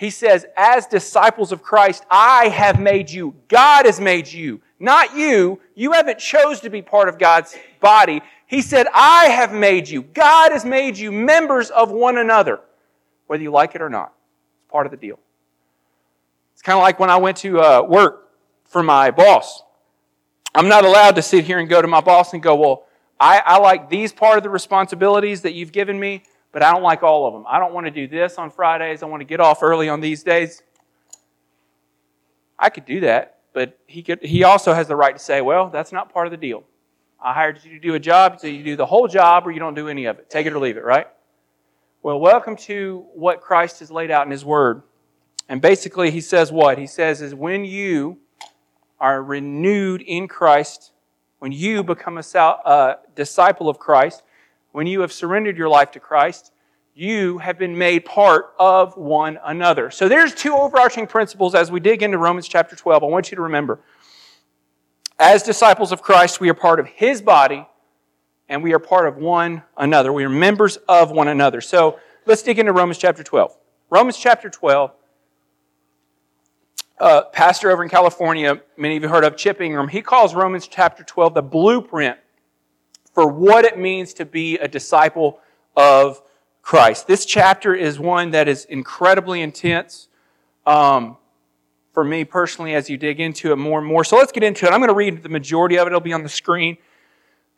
He 0.00 0.08
says, 0.08 0.46
as 0.56 0.86
disciples 0.86 1.52
of 1.52 1.62
Christ, 1.62 2.06
I 2.10 2.48
have 2.48 2.80
made 2.80 3.10
you. 3.10 3.34
God 3.48 3.84
has 3.84 4.00
made 4.00 4.32
you. 4.32 4.62
Not 4.78 5.14
you. 5.14 5.60
You 5.74 5.92
haven't 5.92 6.18
chose 6.18 6.60
to 6.60 6.70
be 6.70 6.80
part 6.80 7.10
of 7.10 7.18
God's 7.18 7.54
body. 7.80 8.22
He 8.46 8.62
said, 8.62 8.86
I 8.94 9.26
have 9.26 9.52
made 9.52 9.90
you. 9.90 10.00
God 10.00 10.52
has 10.52 10.64
made 10.64 10.96
you 10.96 11.12
members 11.12 11.68
of 11.68 11.90
one 11.90 12.16
another, 12.16 12.60
whether 13.26 13.42
you 13.42 13.50
like 13.50 13.74
it 13.74 13.82
or 13.82 13.90
not. 13.90 14.14
It's 14.62 14.72
part 14.72 14.86
of 14.86 14.90
the 14.90 14.96
deal. 14.96 15.18
It's 16.54 16.62
kind 16.62 16.78
of 16.78 16.82
like 16.82 16.98
when 16.98 17.10
I 17.10 17.18
went 17.18 17.36
to 17.38 17.60
uh, 17.60 17.82
work 17.82 18.30
for 18.64 18.82
my 18.82 19.10
boss. 19.10 19.62
I'm 20.54 20.68
not 20.68 20.86
allowed 20.86 21.16
to 21.16 21.22
sit 21.22 21.44
here 21.44 21.58
and 21.58 21.68
go 21.68 21.82
to 21.82 21.88
my 21.88 22.00
boss 22.00 22.32
and 22.32 22.42
go, 22.42 22.54
well, 22.54 22.86
I, 23.20 23.42
I 23.44 23.58
like 23.58 23.90
these 23.90 24.14
part 24.14 24.38
of 24.38 24.44
the 24.44 24.48
responsibilities 24.48 25.42
that 25.42 25.52
you've 25.52 25.72
given 25.72 26.00
me, 26.00 26.22
but 26.52 26.62
I 26.62 26.72
don't 26.72 26.82
like 26.82 27.02
all 27.02 27.26
of 27.26 27.32
them. 27.32 27.44
I 27.48 27.58
don't 27.58 27.72
want 27.72 27.86
to 27.86 27.90
do 27.90 28.08
this 28.08 28.38
on 28.38 28.50
Fridays. 28.50 29.02
I 29.02 29.06
want 29.06 29.20
to 29.20 29.24
get 29.24 29.40
off 29.40 29.62
early 29.62 29.88
on 29.88 30.00
these 30.00 30.22
days. 30.22 30.62
I 32.58 32.68
could 32.68 32.84
do 32.84 33.00
that, 33.00 33.38
but 33.52 33.78
he, 33.86 34.02
could, 34.02 34.22
he 34.22 34.44
also 34.44 34.74
has 34.74 34.88
the 34.88 34.96
right 34.96 35.16
to 35.16 35.22
say, 35.22 35.40
well, 35.40 35.70
that's 35.70 35.92
not 35.92 36.12
part 36.12 36.26
of 36.26 36.30
the 36.30 36.36
deal. 36.36 36.64
I 37.22 37.32
hired 37.32 37.62
you 37.64 37.70
to 37.72 37.78
do 37.78 37.94
a 37.94 37.98
job, 37.98 38.40
so 38.40 38.46
you 38.46 38.62
do 38.62 38.76
the 38.76 38.86
whole 38.86 39.06
job 39.06 39.46
or 39.46 39.50
you 39.50 39.60
don't 39.60 39.74
do 39.74 39.88
any 39.88 40.06
of 40.06 40.18
it. 40.18 40.28
Take 40.28 40.46
it 40.46 40.52
or 40.52 40.58
leave 40.58 40.76
it, 40.76 40.84
right? 40.84 41.06
Well, 42.02 42.18
welcome 42.18 42.56
to 42.56 43.06
what 43.14 43.40
Christ 43.40 43.80
has 43.80 43.90
laid 43.90 44.10
out 44.10 44.26
in 44.26 44.30
His 44.30 44.44
Word. 44.44 44.82
And 45.48 45.60
basically, 45.60 46.10
He 46.10 46.20
says 46.20 46.50
what? 46.50 46.78
He 46.78 46.86
says 46.86 47.20
is 47.20 47.34
when 47.34 47.64
you 47.64 48.18
are 48.98 49.22
renewed 49.22 50.02
in 50.02 50.28
Christ, 50.28 50.92
when 51.38 51.52
you 51.52 51.82
become 51.82 52.18
a 52.18 52.38
uh, 52.38 52.96
disciple 53.14 53.68
of 53.68 53.78
Christ, 53.78 54.22
when 54.72 54.86
you 54.86 55.00
have 55.00 55.12
surrendered 55.12 55.56
your 55.56 55.68
life 55.68 55.90
to 55.92 56.00
Christ, 56.00 56.52
you 56.94 57.38
have 57.38 57.58
been 57.58 57.78
made 57.78 58.04
part 58.04 58.52
of 58.58 58.96
one 58.96 59.38
another. 59.44 59.90
So 59.90 60.08
there's 60.08 60.34
two 60.34 60.54
overarching 60.54 61.06
principles 61.06 61.54
as 61.54 61.70
we 61.70 61.80
dig 61.80 62.02
into 62.02 62.18
Romans 62.18 62.48
chapter 62.48 62.76
12. 62.76 63.02
I 63.02 63.06
want 63.06 63.30
you 63.30 63.36
to 63.36 63.42
remember. 63.42 63.80
As 65.18 65.42
disciples 65.42 65.92
of 65.92 66.02
Christ, 66.02 66.40
we 66.40 66.48
are 66.50 66.54
part 66.54 66.80
of 66.80 66.86
His 66.86 67.22
body 67.22 67.66
and 68.48 68.62
we 68.62 68.72
are 68.72 68.78
part 68.78 69.06
of 69.06 69.16
one 69.16 69.62
another. 69.76 70.12
We 70.12 70.24
are 70.24 70.28
members 70.28 70.76
of 70.88 71.10
one 71.10 71.28
another. 71.28 71.60
So 71.60 71.98
let's 72.26 72.42
dig 72.42 72.58
into 72.58 72.72
Romans 72.72 72.98
chapter 72.98 73.22
12. 73.22 73.56
Romans 73.90 74.16
chapter 74.16 74.50
12. 74.50 74.92
Uh, 76.98 77.22
pastor 77.32 77.70
over 77.70 77.82
in 77.82 77.88
California, 77.88 78.60
many 78.76 78.96
of 78.96 79.02
you 79.02 79.08
heard 79.08 79.24
of 79.24 79.36
Chip 79.36 79.60
Ingram, 79.60 79.88
he 79.88 80.02
calls 80.02 80.34
Romans 80.34 80.68
chapter 80.68 81.02
12 81.02 81.32
the 81.32 81.42
blueprint 81.42 82.18
for 83.12 83.26
what 83.26 83.64
it 83.64 83.78
means 83.78 84.14
to 84.14 84.24
be 84.24 84.58
a 84.58 84.68
disciple 84.68 85.40
of 85.76 86.22
Christ. 86.62 87.06
This 87.06 87.24
chapter 87.24 87.74
is 87.74 87.98
one 87.98 88.30
that 88.30 88.48
is 88.48 88.64
incredibly 88.66 89.42
intense 89.42 90.08
um, 90.66 91.16
for 91.92 92.04
me 92.04 92.24
personally 92.24 92.74
as 92.74 92.88
you 92.88 92.96
dig 92.96 93.20
into 93.20 93.52
it 93.52 93.56
more 93.56 93.78
and 93.78 93.86
more. 93.86 94.04
So 94.04 94.16
let's 94.16 94.32
get 94.32 94.42
into 94.42 94.66
it. 94.66 94.72
I'm 94.72 94.80
going 94.80 94.88
to 94.88 94.94
read 94.94 95.22
the 95.22 95.28
majority 95.28 95.76
of 95.76 95.86
it, 95.86 95.90
it'll 95.90 96.00
be 96.00 96.12
on 96.12 96.22
the 96.22 96.28
screen. 96.28 96.76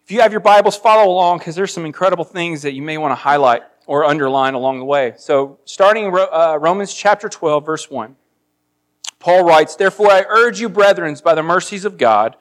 If 0.04 0.10
you 0.10 0.20
have 0.20 0.32
your 0.32 0.40
Bibles, 0.40 0.76
follow 0.76 1.10
along 1.10 1.38
because 1.38 1.54
there's 1.54 1.72
some 1.72 1.84
incredible 1.84 2.24
things 2.24 2.62
that 2.62 2.72
you 2.72 2.82
may 2.82 2.98
want 2.98 3.12
to 3.12 3.16
highlight 3.16 3.62
or 3.86 4.04
underline 4.04 4.54
along 4.54 4.78
the 4.78 4.84
way. 4.84 5.14
So, 5.16 5.58
starting 5.64 6.06
uh, 6.06 6.58
Romans 6.60 6.92
chapter 6.94 7.28
12, 7.28 7.64
verse 7.64 7.90
1, 7.90 8.16
Paul 9.18 9.44
writes, 9.44 9.76
Therefore 9.76 10.10
I 10.10 10.24
urge 10.28 10.60
you, 10.60 10.68
brethren, 10.68 11.16
by 11.22 11.34
the 11.34 11.42
mercies 11.42 11.84
of 11.84 11.98
God, 11.98 12.36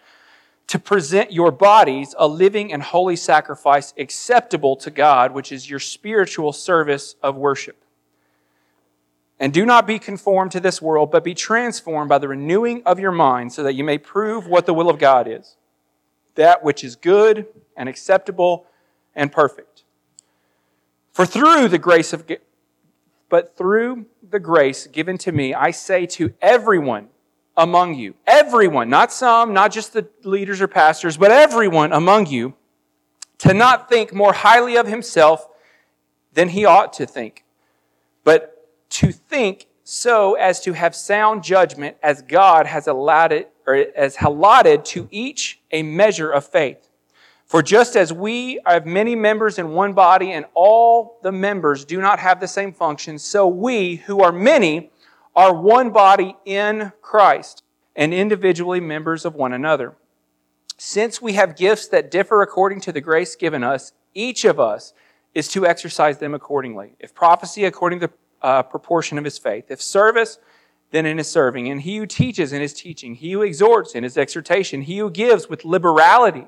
to 0.68 0.80
present 0.80 1.34
your 1.34 1.52
bodies 1.52 2.16
a 2.18 2.28
living 2.28 2.72
and 2.72 2.82
holy 2.82 3.16
sacrifice 3.16 3.94
acceptable 3.98 4.76
to 4.78 4.90
God, 4.90 5.34
which 5.34 5.52
is 5.52 5.70
your 5.70 5.80
spiritual 5.80 6.54
service 6.54 7.16
of 7.22 7.36
worship. 7.36 7.84
And 9.40 9.52
do 9.52 9.66
not 9.66 9.88
be 9.88 10.00
conformed 10.00 10.52
to 10.52 10.60
this 10.60 10.82
world, 10.82 11.12
but 11.12 11.24
be 11.24 11.34
transformed 11.34 12.10
by 12.10 12.20
the 12.20 12.28
renewing 12.28 12.84
of 12.86 13.00
your 13.00 13.12
mind, 13.12 13.52
so 13.54 13.64
that 13.64 13.74
you 13.74 13.84
may 13.84 13.98
prove 13.98 14.48
what 14.48 14.66
the 14.66 14.74
will 14.74 14.90
of 14.90 15.00
God 15.00 15.28
is, 15.28 15.56
that 16.36 16.64
which 16.64 16.84
is 16.84 16.96
good 16.96 17.48
and 17.76 17.90
acceptable 17.90 18.68
and 19.16 19.32
perfect. 19.32 19.84
For 21.12 21.26
through 21.26 21.68
the 21.68 21.78
grace 21.78 22.14
of 22.14 22.26
but 23.30 23.56
through 23.56 24.06
the 24.22 24.40
grace 24.40 24.88
given 24.88 25.18
to 25.20 25.32
me, 25.32 25.54
I 25.54 25.72
say 25.72 26.06
to 26.06 26.34
everyone 26.42 27.08
among 27.58 27.96
you. 27.96 28.16
Everyone, 28.26 28.90
not 28.90 29.12
some, 29.12 29.54
not 29.54 29.72
just 29.72 29.94
the 29.94 30.08
leaders 30.24 30.62
or 30.62 30.68
pastors, 30.68 31.18
but 31.18 31.32
everyone 31.32 31.92
among 31.92 32.28
you, 32.28 32.54
to 33.40 33.54
not 33.54 33.90
think 33.90 34.14
more 34.14 34.34
highly 34.34 34.78
of 34.78 34.88
himself 34.88 35.48
than 36.34 36.50
he 36.50 36.66
ought 36.66 36.94
to 36.94 37.06
think, 37.06 37.44
but 38.24 38.68
to 38.90 39.12
think 39.12 39.68
so 39.84 40.36
as 40.36 40.62
to 40.62 40.74
have 40.74 40.96
sound 40.96 41.44
judgment 41.44 41.98
as 42.04 42.22
God 42.22 42.68
has 42.68 42.88
allotted, 42.88 43.48
or 43.66 43.86
has 43.96 44.16
allotted 44.22 44.86
to 44.86 45.08
each 45.12 45.60
a 45.72 45.84
measure 45.84 46.32
of 46.32 46.46
faith. 46.46 46.88
For 47.46 47.62
just 47.62 47.98
as 47.98 48.14
we 48.14 48.60
have 48.66 48.86
many 48.86 49.16
members 49.16 49.60
in 49.60 49.72
one 49.72 49.92
body 49.92 50.32
and 50.32 50.46
all 50.54 51.20
the 51.22 51.34
members 51.34 51.84
do 51.84 52.00
not 52.00 52.20
have 52.20 52.40
the 52.40 52.48
same 52.48 52.72
function, 52.72 53.20
so 53.20 53.48
we, 53.48 53.96
who 53.96 54.22
are 54.22 54.32
many, 54.32 54.91
are 55.36 55.54
one 55.54 55.92
body 55.92 56.36
in 56.46 56.92
Christ 57.02 57.64
and 57.96 58.14
individually 58.14 58.80
members 58.80 59.26
of 59.26 59.36
one 59.36 59.54
another. 59.54 59.96
Since 60.78 61.22
we 61.22 61.34
have 61.34 61.56
gifts 61.56 61.88
that 61.90 62.10
differ 62.10 62.42
according 62.42 62.82
to 62.82 62.92
the 62.92 63.02
grace 63.02 63.36
given 63.36 63.64
us, 63.64 63.94
each 64.14 64.46
of 64.46 64.60
us 64.60 64.94
is 65.34 65.48
to 65.50 65.66
exercise 65.66 66.18
them 66.18 66.34
accordingly. 66.34 66.96
If 67.00 67.14
prophecy, 67.14 67.66
according 67.66 68.00
to 68.02 68.08
the 68.08 68.14
uh, 68.42 68.64
proportion 68.64 69.18
of 69.18 69.24
his 69.24 69.38
faith. 69.38 69.66
If 69.70 69.82
service, 69.82 70.40
then 70.92 71.06
in 71.06 71.18
his 71.18 71.30
serving. 71.30 71.70
And 71.70 71.82
he 71.82 71.98
who 71.98 72.06
teaches 72.06 72.52
in 72.52 72.62
his 72.62 72.74
teaching. 72.74 73.16
He 73.16 73.32
who 73.32 73.42
exhorts 73.42 73.96
in 73.96 74.04
his 74.04 74.18
exhortation. 74.18 74.82
He 74.82 74.98
who 74.98 75.10
gives 75.10 75.48
with 75.48 75.64
liberality. 75.64 76.48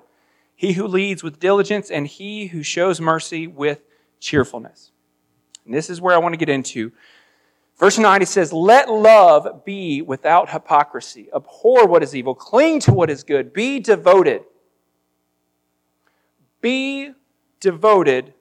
He 0.55 0.73
who 0.73 0.87
leads 0.87 1.23
with 1.23 1.39
diligence. 1.39 1.89
And 1.89 2.07
he 2.07 2.47
who 2.47 2.63
shows 2.63 2.99
mercy 2.99 3.47
with 3.47 3.81
cheerfulness. 4.19 4.91
And 5.65 5.73
this 5.73 5.89
is 5.89 6.01
where 6.01 6.15
I 6.15 6.19
want 6.19 6.33
to 6.33 6.37
get 6.37 6.49
into. 6.49 6.91
Verse 7.77 7.97
9, 7.97 8.21
he 8.21 8.25
says, 8.25 8.53
Let 8.53 8.89
love 8.89 9.65
be 9.65 10.01
without 10.01 10.49
hypocrisy. 10.49 11.29
Abhor 11.35 11.87
what 11.87 12.03
is 12.03 12.15
evil. 12.15 12.35
Cling 12.35 12.79
to 12.81 12.93
what 12.93 13.09
is 13.09 13.23
good. 13.23 13.53
Be 13.53 13.79
devoted. 13.79 14.43
Be 16.61 17.11
devoted 17.59 18.33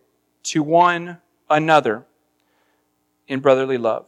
to 0.45 0.63
one 0.63 1.19
another 1.49 2.05
in 3.27 3.41
brotherly 3.41 3.79
love. 3.79 4.07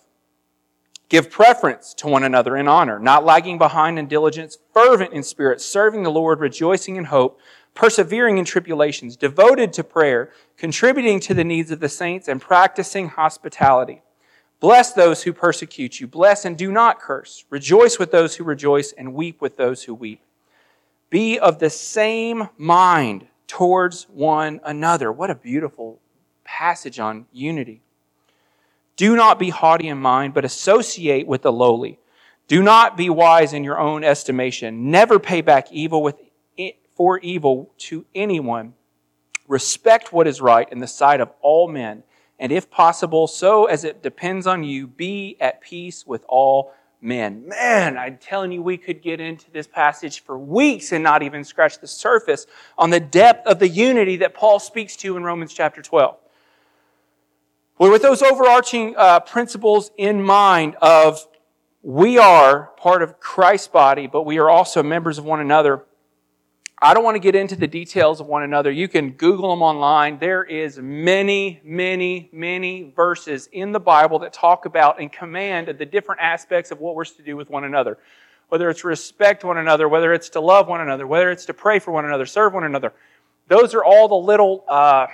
Give 1.09 1.31
preference 1.31 1.95
to 1.95 2.09
one 2.09 2.25
another 2.25 2.57
in 2.57 2.67
honor, 2.67 2.99
not 2.99 3.25
lagging 3.25 3.59
behind 3.59 3.99
in 3.99 4.07
diligence, 4.07 4.59
fervent 4.73 5.13
in 5.13 5.23
spirit, 5.23 5.61
serving 5.61 6.03
the 6.03 6.11
Lord, 6.11 6.41
rejoicing 6.41 6.97
in 6.97 7.05
hope, 7.05 7.39
persevering 7.75 8.39
in 8.39 8.45
tribulations, 8.45 9.17
devoted 9.17 9.73
to 9.75 9.85
prayer, 9.85 10.31
contributing 10.57 11.21
to 11.21 11.35
the 11.35 11.45
needs 11.45 11.71
of 11.71 11.81
the 11.81 11.89
saints, 11.89 12.27
and 12.27 12.41
practicing 12.41 13.09
hospitality. 13.09 14.03
Bless 14.61 14.93
those 14.93 15.23
who 15.23 15.33
persecute 15.33 16.01
you. 16.01 16.07
Bless 16.07 16.45
and 16.45 16.57
do 16.57 16.73
not 16.73 17.01
curse. 17.01 17.45
Rejoice 17.51 17.99
with 17.99 18.11
those 18.11 18.37
who 18.37 18.45
rejoice, 18.45 18.93
and 18.93 19.15
weep 19.15 19.41
with 19.41 19.57
those 19.57 19.83
who 19.83 19.95
weep. 19.95 20.21
Be 21.11 21.39
of 21.39 21.59
the 21.59 21.71
same 21.71 22.49
mind 22.57 23.27
towards 23.47 24.05
one 24.05 24.61
another. 24.65 25.13
What 25.13 25.31
a 25.31 25.35
beautiful 25.35 26.01
passage 26.45 26.99
on 26.99 27.27
unity. 27.33 27.83
Do 28.97 29.17
not 29.17 29.39
be 29.39 29.51
haughty 29.51 29.89
in 29.89 29.99
mind, 29.99 30.35
but 30.35 30.45
associate 30.45 31.27
with 31.27 31.43
the 31.43 31.53
lowly. 31.53 31.99
Do 32.47 32.63
not 32.63 32.97
be 32.97 33.11
wise 33.11 33.53
in 33.53 33.65
your 33.65 33.79
own 33.79 34.05
estimation. 34.05 34.91
Never 34.91 35.19
pay 35.19 35.41
back 35.41 35.73
evil 35.73 36.03
with 36.03 36.17
for 36.95 37.19
evil 37.19 37.73
to 37.77 38.05
anyone. 38.15 38.75
Respect 39.49 40.13
what 40.13 40.27
is 40.27 40.41
right 40.41 40.71
in 40.71 40.79
the 40.79 40.87
sight 40.87 41.21
of 41.21 41.31
all 41.41 41.69
men, 41.69 42.03
and 42.45 42.53
if 42.53 42.71
possible, 42.71 43.27
so 43.27 43.65
as 43.65 43.85
it 43.85 44.03
depends 44.03 44.47
on 44.47 44.65
you, 44.65 44.87
be 44.87 45.39
at 45.41 45.63
peace 45.63 46.07
with 46.07 46.27
all 46.29 46.75
men. 47.01 47.49
Man, 47.49 47.97
I'm 47.97 48.19
telling 48.19 48.53
you, 48.53 48.61
we 48.61 48.77
could 48.77 49.01
get 49.01 49.19
into 49.19 49.51
this 49.51 49.67
passage 49.67 50.21
for 50.21 50.39
weeks 50.39 50.93
and 50.93 51.03
not 51.03 51.23
even 51.23 51.43
scratch 51.43 51.81
the 51.81 51.87
surface 51.87 52.47
on 52.77 52.91
the 52.91 53.01
depth 53.01 53.47
of 53.47 53.61
the 53.61 53.69
unity 53.69 54.17
that 54.17 54.35
Paul 54.35 54.59
speaks 54.59 54.95
to 54.97 55.17
in 55.17 55.25
Romans 55.25 55.55
chapter 55.55 55.81
12. 55.81 56.19
Well, 57.79 57.91
with 57.91 58.03
those 58.03 58.21
overarching 58.21 58.95
uh, 58.95 59.21
principles 59.21 59.91
in 59.97 60.23
mind 60.23 60.77
of 60.83 61.27
we 61.81 62.19
are 62.19 62.73
part 62.77 63.03
of 63.03 63.21
Christ's 63.21 63.69
body, 63.69 64.07
but 64.07 64.25
we 64.27 64.37
are 64.37 64.51
also 64.51 64.83
members 64.83 65.17
of 65.17 65.25
one 65.25 65.41
another. 65.41 65.87
I 66.83 66.93
don't 66.93 67.05
want 67.05 67.15
to 67.15 67.21
get 67.21 67.35
into 67.35 67.57
the 67.57 67.69
details 67.69 68.21
of 68.21 68.27
one 68.27 68.43
another. 68.43 68.71
You 68.71 68.89
can 68.89 69.13
Google 69.13 69.51
them 69.51 69.63
online. 69.63 70.19
There 70.19 70.43
is 70.43 70.79
many, 70.79 71.61
many, 71.65 72.29
many 72.33 72.93
verses 72.97 73.49
in 73.53 73.73
the 73.73 73.81
Bible 73.81 74.19
that 74.21 74.33
talk 74.33 74.67
about 74.67 75.01
and 75.01 75.11
command 75.11 75.69
the 75.69 75.87
different 75.87 76.21
aspects 76.21 76.73
of 76.73 76.81
what 76.81 76.97
we're 76.97 77.05
to 77.05 77.23
do 77.23 77.37
with 77.37 77.49
one 77.49 77.65
another. 77.65 77.97
Whether 78.49 78.69
it's 78.71 78.85
respect 78.85 79.45
one 79.45 79.57
another, 79.57 79.89
whether 79.89 80.13
it's 80.13 80.29
to 80.31 80.41
love 80.41 80.69
one 80.69 80.81
another, 80.81 81.07
whether 81.07 81.31
it's 81.31 81.47
to 81.47 81.55
pray 81.55 81.79
for 81.79 81.93
one 81.93 82.05
another, 82.05 82.27
serve 82.27 82.53
one 82.53 82.65
another. 82.65 82.93
Those 83.49 83.73
are 83.75 83.85
all 83.85 84.09
the 84.09 84.15
little 84.15 84.65
uh, 84.69 85.07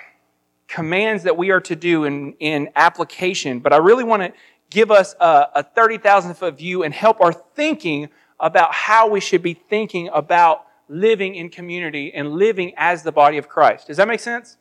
commands 0.66 1.24
that 1.24 1.36
we 1.36 1.50
are 1.50 1.60
to 1.60 1.76
do 1.76 2.04
in, 2.04 2.32
in 2.40 2.70
application, 2.74 3.60
but 3.60 3.72
I 3.72 3.76
really 3.76 4.04
want 4.04 4.22
to 4.22 4.32
give 4.70 4.90
us 4.90 5.14
a, 5.20 5.46
a 5.56 5.62
30,000 5.62 6.34
foot 6.34 6.56
view 6.56 6.84
and 6.84 6.94
help 6.94 7.20
our 7.20 7.32
thinking 7.32 8.08
about 8.38 8.72
how 8.72 9.08
we 9.08 9.20
should 9.20 9.42
be 9.42 9.54
thinking 9.54 10.08
about 10.12 10.64
living 10.90 11.36
in 11.36 11.48
community 11.48 12.12
and 12.12 12.32
living 12.32 12.72
as 12.76 13.02
the 13.02 13.12
body 13.12 13.38
of 13.38 13.48
Christ. 13.48 13.86
Does 13.86 13.96
that 13.96 14.08
make 14.08 14.20
sense? 14.20 14.56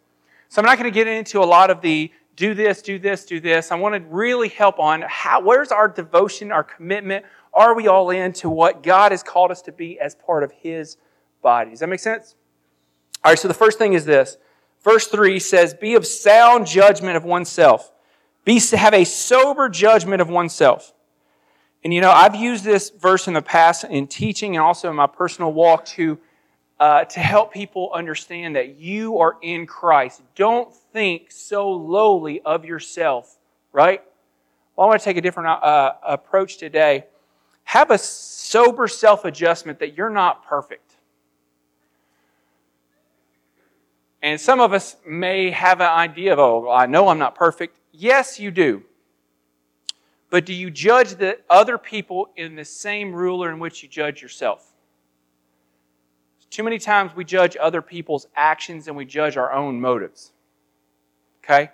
So 0.48 0.62
I'm 0.62 0.66
not 0.66 0.78
going 0.78 0.92
to 0.92 0.94
get 0.94 1.08
into 1.08 1.40
a 1.40 1.46
lot 1.46 1.70
of 1.70 1.82
the 1.82 2.12
do 2.36 2.54
this, 2.54 2.82
do 2.82 2.98
this, 2.98 3.26
do 3.26 3.40
this. 3.42 3.72
I 3.72 3.76
want 3.76 3.96
to 3.96 4.10
really 4.10 4.48
help 4.48 4.80
on 4.80 5.04
how, 5.08 5.42
where's 5.42 5.72
our 5.72 5.90
devotion, 5.90 6.54
our 6.54 6.64
commitment? 6.64 7.26
Are 7.54 7.76
we 7.76 7.88
all 7.88 8.12
in 8.12 8.32
to 8.34 8.50
what 8.50 8.84
God 8.84 9.12
has 9.12 9.24
called 9.24 9.52
us 9.52 9.62
to 9.64 9.74
be 9.74 10.00
as 10.00 10.16
part 10.16 10.44
of 10.44 10.52
His 10.52 10.96
body? 11.42 11.72
Does 11.72 11.80
that 11.80 11.90
make 11.90 12.00
sense? 12.00 12.36
All 13.26 13.32
right, 13.32 13.40
so 13.40 13.50
the 13.50 13.54
first 13.54 13.78
thing 13.78 13.94
is 13.94 14.06
this 14.06 14.38
Verse 14.84 15.08
3 15.08 15.40
says, 15.40 15.74
Be 15.74 15.96
of 15.96 16.06
sound 16.06 16.66
judgment 16.66 17.18
of 17.18 17.26
oneself. 17.26 17.92
Be, 18.46 18.60
have 18.72 18.94
a 18.94 19.04
sober 19.04 19.68
judgment 19.70 20.22
of 20.22 20.30
oneself. 20.30 20.94
And 21.84 21.94
you 21.94 22.02
know, 22.02 22.12
I've 22.12 22.36
used 22.36 22.64
this 22.64 22.90
verse 22.90 23.28
in 23.28 23.34
the 23.34 23.42
past 23.42 23.86
in 23.86 24.08
teaching 24.08 24.56
and 24.56 24.64
also 24.64 24.90
in 24.90 24.96
my 24.96 25.08
personal 25.08 25.54
walk 25.54 25.86
to, 25.86 26.20
uh, 26.80 27.06
to 27.06 27.20
help 27.20 27.54
people 27.54 27.92
understand 27.94 28.56
that 28.58 28.76
you 28.78 29.20
are 29.20 29.38
in 29.42 29.66
Christ. 29.66 30.22
Don't 30.36 30.74
think 30.94 31.32
so 31.32 31.70
lowly 31.70 32.42
of 32.42 32.66
yourself, 32.66 33.38
right? 33.72 34.04
Well, 34.76 34.88
I 34.88 34.90
want 34.90 35.02
to 35.02 35.06
take 35.06 35.18
a 35.18 35.22
different 35.22 35.50
uh, 35.50 35.94
approach 36.04 36.58
today. 36.58 37.06
Have 37.64 37.92
a 37.92 37.98
sober 37.98 38.88
self 38.88 39.26
adjustment 39.26 39.80
that 39.80 39.96
you're 39.96 40.10
not 40.10 40.46
perfect. 40.46 40.90
And 44.22 44.40
some 44.40 44.60
of 44.60 44.74
us 44.74 44.98
may 45.08 45.52
have 45.52 45.80
an 45.80 45.88
idea 45.88 46.34
of, 46.34 46.40
oh, 46.40 46.70
I 46.70 46.88
know 46.88 47.08
I'm 47.08 47.20
not 47.20 47.36
perfect. 47.36 47.80
Yes, 47.94 48.38
you 48.38 48.52
do. 48.52 48.84
But 50.30 50.46
do 50.46 50.54
you 50.54 50.70
judge 50.70 51.16
the 51.16 51.40
other 51.50 51.78
people 51.78 52.30
in 52.36 52.56
the 52.56 52.66
same 52.66 53.14
ruler 53.14 53.52
in 53.52 53.60
which 53.60 53.82
you 53.82 53.90
judge 53.90 54.22
yourself? 54.22 54.66
Too 56.50 56.64
many 56.64 56.80
times 56.80 57.16
we 57.16 57.26
judge 57.26 57.56
other 57.60 57.82
people's 57.82 58.28
actions 58.36 58.88
and 58.88 58.98
we 58.98 59.06
judge 59.06 59.38
our 59.38 59.52
own 59.52 59.80
motives. 59.80 60.32
Okay? 61.44 61.70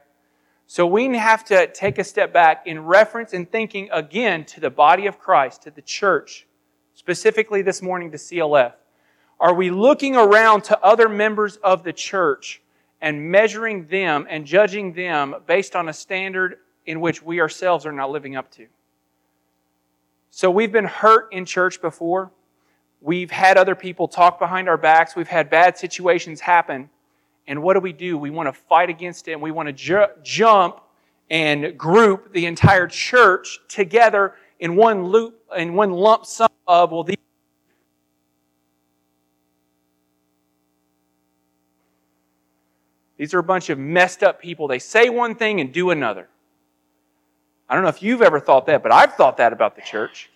So 0.68 0.86
we 0.86 1.16
have 1.16 1.46
to 1.46 1.68
take 1.68 1.98
a 2.00 2.04
step 2.04 2.34
back 2.34 2.66
in 2.66 2.84
reference 2.84 3.34
and 3.34 3.50
thinking 3.50 3.90
again 3.92 4.46
to 4.46 4.60
the 4.60 4.70
body 4.70 5.06
of 5.06 5.20
Christ, 5.20 5.64
to 5.64 5.72
the 5.72 5.82
church, 5.82 6.48
specifically 6.94 7.62
this 7.62 7.82
morning 7.82 8.12
to 8.12 8.18
CLF. 8.18 8.74
Are 9.40 9.54
we 9.54 9.70
looking 9.70 10.16
around 10.16 10.64
to 10.66 10.80
other 10.84 11.08
members 11.08 11.58
of 11.58 11.84
the 11.84 11.94
church 11.94 12.62
and 13.00 13.32
measuring 13.32 13.88
them 13.88 14.26
and 14.30 14.46
judging 14.46 14.94
them 14.94 15.36
based 15.46 15.76
on 15.76 15.88
a 15.88 15.94
standard 15.94 16.58
in 16.86 17.02
which 17.02 17.22
we 17.22 17.42
ourselves 17.42 17.86
are 17.86 17.92
not 17.92 18.12
living 18.12 18.36
up 18.36 18.52
to? 18.52 18.68
So 20.32 20.52
we've 20.52 20.72
been 20.72 20.86
hurt 20.86 21.32
in 21.32 21.46
church 21.46 21.82
before. 21.82 22.32
We've 23.02 23.32
had 23.32 23.58
other 23.58 23.76
people 23.76 24.08
talk 24.08 24.40
behind 24.40 24.68
our 24.68 24.78
backs. 24.78 25.16
We've 25.16 25.28
had 25.28 25.50
bad 25.50 25.78
situations 25.78 26.42
happen. 26.42 26.90
And 27.48 27.62
what 27.62 27.76
do 27.76 27.80
we 27.80 27.94
do? 27.94 28.18
We 28.18 28.32
want 28.32 28.48
to 28.48 28.54
fight 28.54 28.90
against 28.90 29.28
it 29.28 29.34
and 29.34 29.42
we 29.42 29.52
want 29.52 29.68
to 29.68 29.74
ju- 29.74 30.08
jump 30.24 30.82
and 31.30 31.78
group 31.78 32.34
the 32.34 32.46
entire 32.46 32.88
church 32.88 33.60
together 33.68 34.34
in 34.60 34.76
one 34.76 35.06
loop, 35.06 35.40
in 35.56 35.74
one 35.74 35.92
lump 35.92 36.26
sum 36.26 36.50
of, 36.68 36.92
well, 36.92 37.04
these 37.04 37.16
These 43.18 43.34
are 43.34 43.40
a 43.40 43.44
bunch 43.44 43.70
of 43.70 43.80
messed 43.80 44.24
up 44.24 44.42
people. 44.42 44.68
They 44.68 44.80
say 44.80 45.10
one 45.10 45.36
thing 45.36 45.62
and 45.62 45.72
do 45.72 45.90
another. 45.92 46.28
I 47.70 47.74
don't 47.74 47.84
know 47.84 47.90
if 47.90 48.04
you've 48.04 48.22
ever 48.22 48.40
thought 48.40 48.68
that, 48.68 48.84
but 48.84 48.92
I've 48.92 49.14
thought 49.14 49.38
that 49.38 49.54
about 49.54 49.76
the 49.76 49.82
church. 49.82 50.30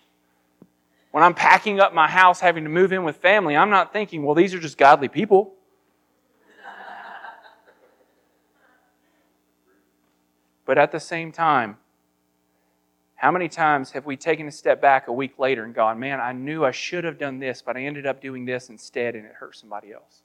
When 1.12 1.24
I'm 1.24 1.34
packing 1.34 1.80
up 1.80 1.94
my 1.94 2.08
house, 2.08 2.40
having 2.40 2.64
to 2.64 2.70
move 2.70 2.92
in 2.92 3.04
with 3.04 3.16
family, 3.16 3.56
I'm 3.56 3.70
not 3.70 3.92
thinking, 3.92 4.24
well, 4.24 4.34
these 4.34 4.54
are 4.54 4.60
just 4.60 4.78
godly 4.78 5.08
people. 5.08 5.54
But 10.64 10.78
at 10.78 10.92
the 10.92 11.00
same 11.00 11.32
time, 11.32 11.78
how 13.16 13.32
many 13.32 13.48
times 13.48 13.90
have 13.90 14.06
we 14.06 14.16
taken 14.16 14.46
a 14.46 14.52
step 14.52 14.80
back 14.80 15.08
a 15.08 15.12
week 15.12 15.36
later 15.36 15.64
and 15.64 15.74
gone, 15.74 15.98
man, 15.98 16.20
I 16.20 16.32
knew 16.32 16.64
I 16.64 16.70
should 16.70 17.02
have 17.02 17.18
done 17.18 17.40
this, 17.40 17.60
but 17.60 17.76
I 17.76 17.82
ended 17.82 18.06
up 18.06 18.22
doing 18.22 18.44
this 18.44 18.70
instead 18.70 19.16
and 19.16 19.26
it 19.26 19.32
hurt 19.32 19.56
somebody 19.56 19.92
else? 19.92 20.22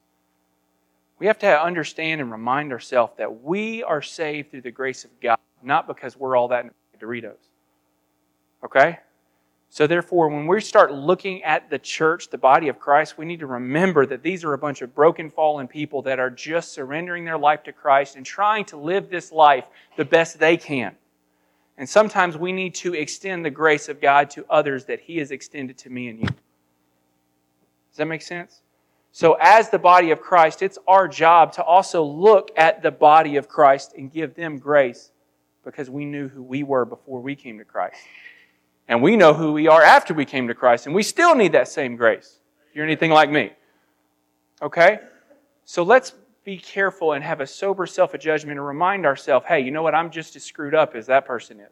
We 1.17 1.25
have 1.25 1.39
to 1.39 1.61
understand 1.61 2.21
and 2.21 2.31
remind 2.31 2.71
ourselves 2.71 3.13
that 3.17 3.43
we 3.43 3.81
are 3.81 4.03
saved 4.03 4.51
through 4.51 4.61
the 4.61 4.71
grace 4.71 5.03
of 5.03 5.19
God, 5.19 5.39
not 5.63 5.87
because 5.87 6.15
we're 6.15 6.35
all 6.35 6.49
that 6.49 6.65
Doritos. 6.99 7.49
Okay? 8.63 8.99
So, 9.69 9.87
therefore, 9.87 10.29
when 10.29 10.47
we 10.47 10.61
start 10.61 10.93
looking 10.93 11.43
at 11.43 11.69
the 11.69 11.79
church, 11.79 12.29
the 12.29 12.37
body 12.37 12.69
of 12.69 12.79
Christ, 12.79 13.17
we 13.17 13.25
need 13.25 13.41
to 13.41 13.47
remember 13.47 14.05
that 14.05 14.23
these 14.23 14.45
are 14.45 14.53
a 14.53 14.57
bunch 14.57 14.81
of 14.81 14.95
broken, 14.95 15.29
fallen 15.29 15.67
people 15.67 16.01
that 16.03 16.17
are 16.17 16.29
just 16.29 16.71
surrendering 16.71 17.25
their 17.25 17.37
life 17.37 17.63
to 17.63 17.73
Christ 17.73 18.15
and 18.15 18.25
trying 18.25 18.63
to 18.65 18.77
live 18.77 19.09
this 19.09 19.31
life 19.31 19.65
the 19.97 20.05
best 20.05 20.39
they 20.39 20.55
can. 20.55 20.95
And 21.77 21.89
sometimes 21.89 22.37
we 22.37 22.53
need 22.53 22.73
to 22.75 22.93
extend 22.93 23.43
the 23.43 23.49
grace 23.49 23.89
of 23.89 23.99
God 23.99 24.29
to 24.31 24.45
others 24.49 24.85
that 24.85 25.01
He 25.01 25.17
has 25.17 25.31
extended 25.31 25.77
to 25.79 25.89
me 25.89 26.07
and 26.07 26.19
you. 26.19 26.27
Does 26.27 27.97
that 27.97 28.05
make 28.05 28.21
sense? 28.21 28.61
So, 29.11 29.37
as 29.41 29.69
the 29.69 29.79
body 29.79 30.11
of 30.11 30.21
Christ, 30.21 30.61
it's 30.61 30.77
our 30.87 31.07
job 31.07 31.53
to 31.53 31.63
also 31.63 32.03
look 32.03 32.51
at 32.55 32.81
the 32.81 32.91
body 32.91 33.35
of 33.35 33.49
Christ 33.49 33.93
and 33.97 34.11
give 34.11 34.35
them 34.35 34.57
grace 34.57 35.11
because 35.65 35.89
we 35.89 36.05
knew 36.05 36.29
who 36.29 36.41
we 36.41 36.63
were 36.63 36.85
before 36.85 37.19
we 37.19 37.35
came 37.35 37.57
to 37.57 37.65
Christ. 37.65 37.97
And 38.87 39.01
we 39.01 39.17
know 39.17 39.33
who 39.33 39.51
we 39.51 39.67
are 39.67 39.81
after 39.81 40.13
we 40.13 40.25
came 40.25 40.47
to 40.47 40.53
Christ, 40.53 40.85
and 40.85 40.95
we 40.95 41.03
still 41.03 41.35
need 41.35 41.51
that 41.53 41.67
same 41.67 41.95
grace. 41.95 42.39
If 42.69 42.75
you're 42.75 42.85
anything 42.85 43.11
like 43.11 43.29
me. 43.29 43.51
Okay? 44.61 44.99
So 45.65 45.83
let's 45.83 46.13
be 46.45 46.57
careful 46.57 47.13
and 47.13 47.23
have 47.23 47.41
a 47.41 47.47
sober 47.47 47.87
self 47.87 48.17
judgment 48.19 48.57
and 48.57 48.65
remind 48.65 49.05
ourselves 49.05 49.47
hey, 49.47 49.59
you 49.59 49.71
know 49.71 49.81
what? 49.81 49.95
I'm 49.95 50.11
just 50.11 50.35
as 50.35 50.43
screwed 50.43 50.75
up 50.75 50.95
as 50.95 51.07
that 51.07 51.25
person 51.25 51.59
is. 51.59 51.71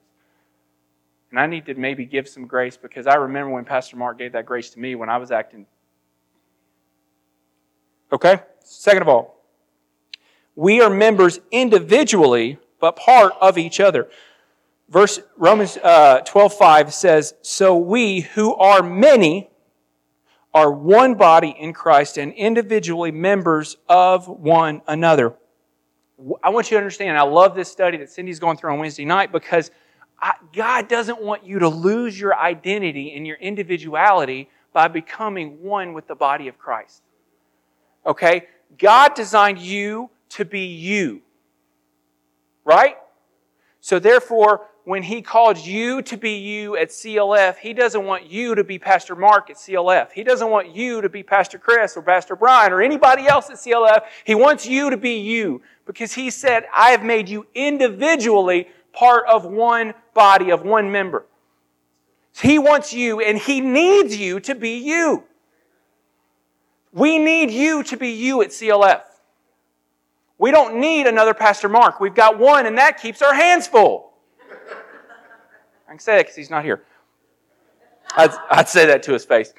And 1.30 1.40
I 1.40 1.48
need 1.48 1.66
to 1.68 1.76
maybe 1.76 2.06
give 2.06 2.28
some 2.28 2.46
grace 2.46 2.78
because 2.78 3.08
I 3.08 3.16
remember 3.16 3.54
when 3.54 3.66
Pastor 3.66 3.96
Mark 3.96 4.18
gave 4.18 4.34
that 4.34 4.46
grace 4.46 4.72
to 4.72 4.80
me 4.80 4.96
when 4.96 5.10
I 5.10 5.18
was 5.18 5.32
acting. 5.32 5.66
Okay? 8.12 8.40
Second 8.64 9.02
of 9.02 9.08
all, 9.08 9.44
we 10.56 10.82
are 10.82 10.90
members 10.90 11.40
individually, 11.52 12.60
but 12.84 12.98
part 12.98 13.32
of 13.40 13.58
each 13.58 13.80
other. 13.80 14.10
Verse 14.90 15.22
Romans 15.38 15.78
uh, 15.78 16.20
12 16.26 16.54
5 16.54 16.94
says, 16.94 17.34
So 17.42 17.78
we 17.78 18.20
who 18.20 18.54
are 18.56 18.84
many 18.84 19.50
are 20.54 20.70
one 20.70 21.14
body 21.14 21.56
in 21.58 21.72
Christ 21.72 22.18
and 22.18 22.34
individually 22.34 23.10
members 23.10 23.78
of 23.88 24.28
one 24.28 24.82
another. 24.86 25.34
I 26.44 26.50
want 26.50 26.70
you 26.70 26.76
to 26.76 26.80
understand, 26.80 27.18
I 27.18 27.22
love 27.22 27.56
this 27.56 27.72
study 27.72 27.96
that 28.00 28.10
Cindy's 28.10 28.42
going 28.42 28.58
through 28.58 28.74
on 28.74 28.80
Wednesday 28.80 29.06
night 29.06 29.32
because 29.32 29.72
I, 30.22 30.34
God 30.54 30.90
doesn't 30.90 31.22
want 31.22 31.46
you 31.46 31.60
to 31.60 31.70
lose 31.70 32.20
your 32.20 32.38
identity 32.38 33.14
and 33.16 33.26
your 33.26 33.38
individuality 33.38 34.50
by 34.74 34.90
becoming 34.90 35.64
one 35.64 35.94
with 35.94 36.08
the 36.08 36.16
body 36.16 36.50
of 36.50 36.58
Christ. 36.58 37.02
Okay? 38.06 38.48
God 38.78 39.14
designed 39.16 39.60
you 39.60 40.10
to 40.32 40.44
be 40.44 40.66
you. 40.66 41.22
Right? 42.66 42.96
So 43.82 44.00
therefore, 44.00 44.68
when 44.86 45.04
he 45.04 45.22
called 45.22 45.58
you 45.58 46.02
to 46.04 46.18
be 46.18 46.32
you 46.32 46.76
at 46.76 46.90
CLF, 46.90 47.58
he 47.58 47.74
doesn't 47.74 48.06
want 48.06 48.30
you 48.30 48.56
to 48.56 48.64
be 48.64 48.78
Pastor 48.78 49.16
Mark 49.16 49.50
at 49.50 49.56
CLF. 49.56 50.12
He 50.12 50.24
doesn't 50.24 50.50
want 50.50 50.76
you 50.76 51.02
to 51.02 51.10
be 51.10 51.24
Pastor 51.24 51.58
Chris 51.58 51.96
or 51.96 52.02
Pastor 52.02 52.36
Brian 52.36 52.74
or 52.74 52.82
anybody 52.82 53.26
else 53.28 53.50
at 53.50 53.58
CLF. 53.58 54.04
He 54.26 54.36
wants 54.36 54.66
you 54.66 54.90
to 54.90 54.98
be 54.98 55.20
you 55.20 55.62
because 55.86 56.14
he 56.14 56.30
said, 56.30 56.66
I 56.76 56.92
have 56.92 57.04
made 57.04 57.30
you 57.30 57.46
individually 57.56 58.68
part 58.92 59.26
of 59.28 59.46
one 59.46 59.94
body, 60.14 60.52
of 60.52 60.64
one 60.64 60.92
member. 60.92 61.26
He 62.42 62.60
wants 62.60 62.94
you 62.94 63.22
and 63.22 63.38
he 63.38 63.62
needs 63.62 64.18
you 64.18 64.40
to 64.42 64.56
be 64.56 64.78
you. 64.80 65.24
We 66.92 67.18
need 67.20 67.52
you 67.52 67.84
to 67.84 67.98
be 67.98 68.10
you 68.10 68.42
at 68.42 68.50
CLF. 68.50 69.02
We 70.44 70.52
don't 70.52 70.76
need 70.76 71.08
another 71.08 71.34
Pastor 71.34 71.70
Mark. 71.70 72.02
We've 72.02 72.14
got 72.14 72.38
one 72.38 72.66
and 72.66 72.78
that 72.78 73.02
keeps 73.02 73.22
our 73.22 73.34
hands 73.34 73.66
full. 73.66 74.12
I 75.88 75.92
can 75.92 76.00
say 76.00 76.18
that 76.18 76.24
because 76.24 76.36
he's 76.36 76.50
not 76.50 76.66
here. 76.66 76.84
I'd, 78.18 78.32
I'd 78.52 78.68
say 78.68 78.86
that 78.88 79.04
to 79.04 79.14
his 79.14 79.24
face. 79.24 79.54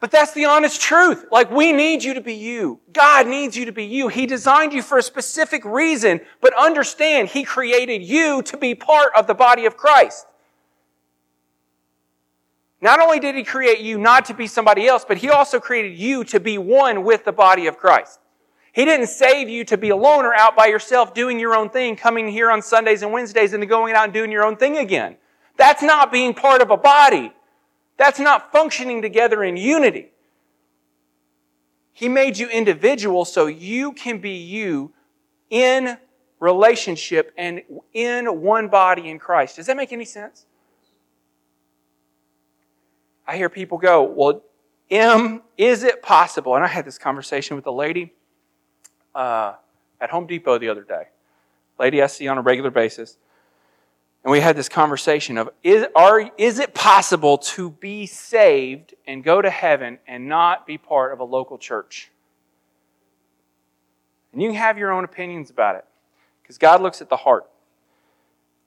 But 0.00 0.10
that's 0.10 0.32
the 0.32 0.46
honest 0.46 0.80
truth. 0.80 1.26
Like, 1.30 1.50
we 1.50 1.70
need 1.70 2.02
you 2.02 2.14
to 2.14 2.22
be 2.22 2.32
you. 2.32 2.80
God 2.94 3.26
needs 3.26 3.58
you 3.58 3.66
to 3.66 3.72
be 3.72 3.84
you. 3.84 4.08
He 4.08 4.24
designed 4.24 4.72
you 4.72 4.80
for 4.80 4.96
a 4.96 5.02
specific 5.02 5.66
reason, 5.66 6.22
but 6.40 6.54
understand, 6.58 7.28
He 7.28 7.44
created 7.44 8.02
you 8.02 8.40
to 8.44 8.56
be 8.56 8.74
part 8.74 9.12
of 9.14 9.26
the 9.26 9.34
body 9.34 9.66
of 9.66 9.76
Christ. 9.76 10.24
Not 12.80 13.00
only 13.00 13.20
did 13.20 13.34
He 13.34 13.44
create 13.44 13.80
you 13.80 13.98
not 13.98 14.24
to 14.24 14.34
be 14.34 14.46
somebody 14.46 14.86
else, 14.86 15.04
but 15.06 15.18
He 15.18 15.28
also 15.28 15.60
created 15.60 15.98
you 15.98 16.24
to 16.24 16.40
be 16.40 16.56
one 16.56 17.04
with 17.04 17.26
the 17.26 17.32
body 17.32 17.66
of 17.66 17.76
Christ. 17.76 18.18
He 18.72 18.86
didn't 18.86 19.08
save 19.08 19.50
you 19.50 19.64
to 19.66 19.76
be 19.76 19.90
alone 19.90 20.24
or 20.24 20.34
out 20.34 20.56
by 20.56 20.66
yourself 20.66 21.12
doing 21.12 21.38
your 21.38 21.54
own 21.54 21.68
thing, 21.68 21.94
coming 21.94 22.28
here 22.28 22.50
on 22.50 22.62
Sundays 22.62 23.02
and 23.02 23.12
Wednesdays 23.12 23.52
and 23.52 23.62
then 23.62 23.68
going 23.68 23.94
out 23.94 24.04
and 24.04 24.12
doing 24.14 24.32
your 24.32 24.44
own 24.44 24.56
thing 24.56 24.78
again. 24.78 25.16
That's 25.58 25.82
not 25.82 26.10
being 26.10 26.32
part 26.32 26.62
of 26.62 26.70
a 26.70 26.78
body. 26.78 27.32
That's 27.98 28.18
not 28.18 28.50
functioning 28.50 29.02
together 29.02 29.44
in 29.44 29.58
unity. 29.58 30.08
He 31.92 32.08
made 32.08 32.38
you 32.38 32.48
individual 32.48 33.26
so 33.26 33.46
you 33.46 33.92
can 33.92 34.18
be 34.18 34.36
you 34.36 34.92
in 35.50 35.98
relationship 36.40 37.32
and 37.36 37.60
in 37.92 38.40
one 38.40 38.68
body 38.68 39.10
in 39.10 39.18
Christ. 39.18 39.56
Does 39.56 39.66
that 39.66 39.76
make 39.76 39.92
any 39.92 40.06
sense? 40.06 40.46
I 43.26 43.36
hear 43.36 43.50
people 43.50 43.76
go, 43.76 44.02
Well, 44.02 44.42
M, 44.90 45.42
is 45.58 45.84
it 45.84 46.02
possible? 46.02 46.54
And 46.56 46.64
I 46.64 46.68
had 46.68 46.86
this 46.86 46.98
conversation 46.98 47.54
with 47.54 47.66
a 47.66 47.70
lady 47.70 48.14
uh, 49.14 49.54
at 50.00 50.10
Home 50.10 50.26
Depot 50.26 50.58
the 50.58 50.68
other 50.68 50.82
day, 50.82 51.04
lady 51.78 52.02
I 52.02 52.06
see 52.06 52.28
on 52.28 52.38
a 52.38 52.42
regular 52.42 52.70
basis. 52.70 53.16
And 54.24 54.30
we 54.30 54.40
had 54.40 54.56
this 54.56 54.68
conversation 54.68 55.36
of 55.36 55.50
is, 55.62 55.84
are, 55.96 56.30
is 56.38 56.58
it 56.60 56.74
possible 56.74 57.38
to 57.38 57.70
be 57.70 58.06
saved 58.06 58.94
and 59.06 59.24
go 59.24 59.42
to 59.42 59.50
heaven 59.50 59.98
and 60.06 60.28
not 60.28 60.66
be 60.66 60.78
part 60.78 61.12
of 61.12 61.18
a 61.18 61.24
local 61.24 61.58
church? 61.58 62.10
And 64.32 64.40
you 64.40 64.48
can 64.48 64.56
have 64.56 64.78
your 64.78 64.92
own 64.92 65.04
opinions 65.04 65.50
about 65.50 65.76
it 65.76 65.84
because 66.42 66.56
God 66.56 66.80
looks 66.80 67.02
at 67.02 67.08
the 67.08 67.16
heart. 67.16 67.48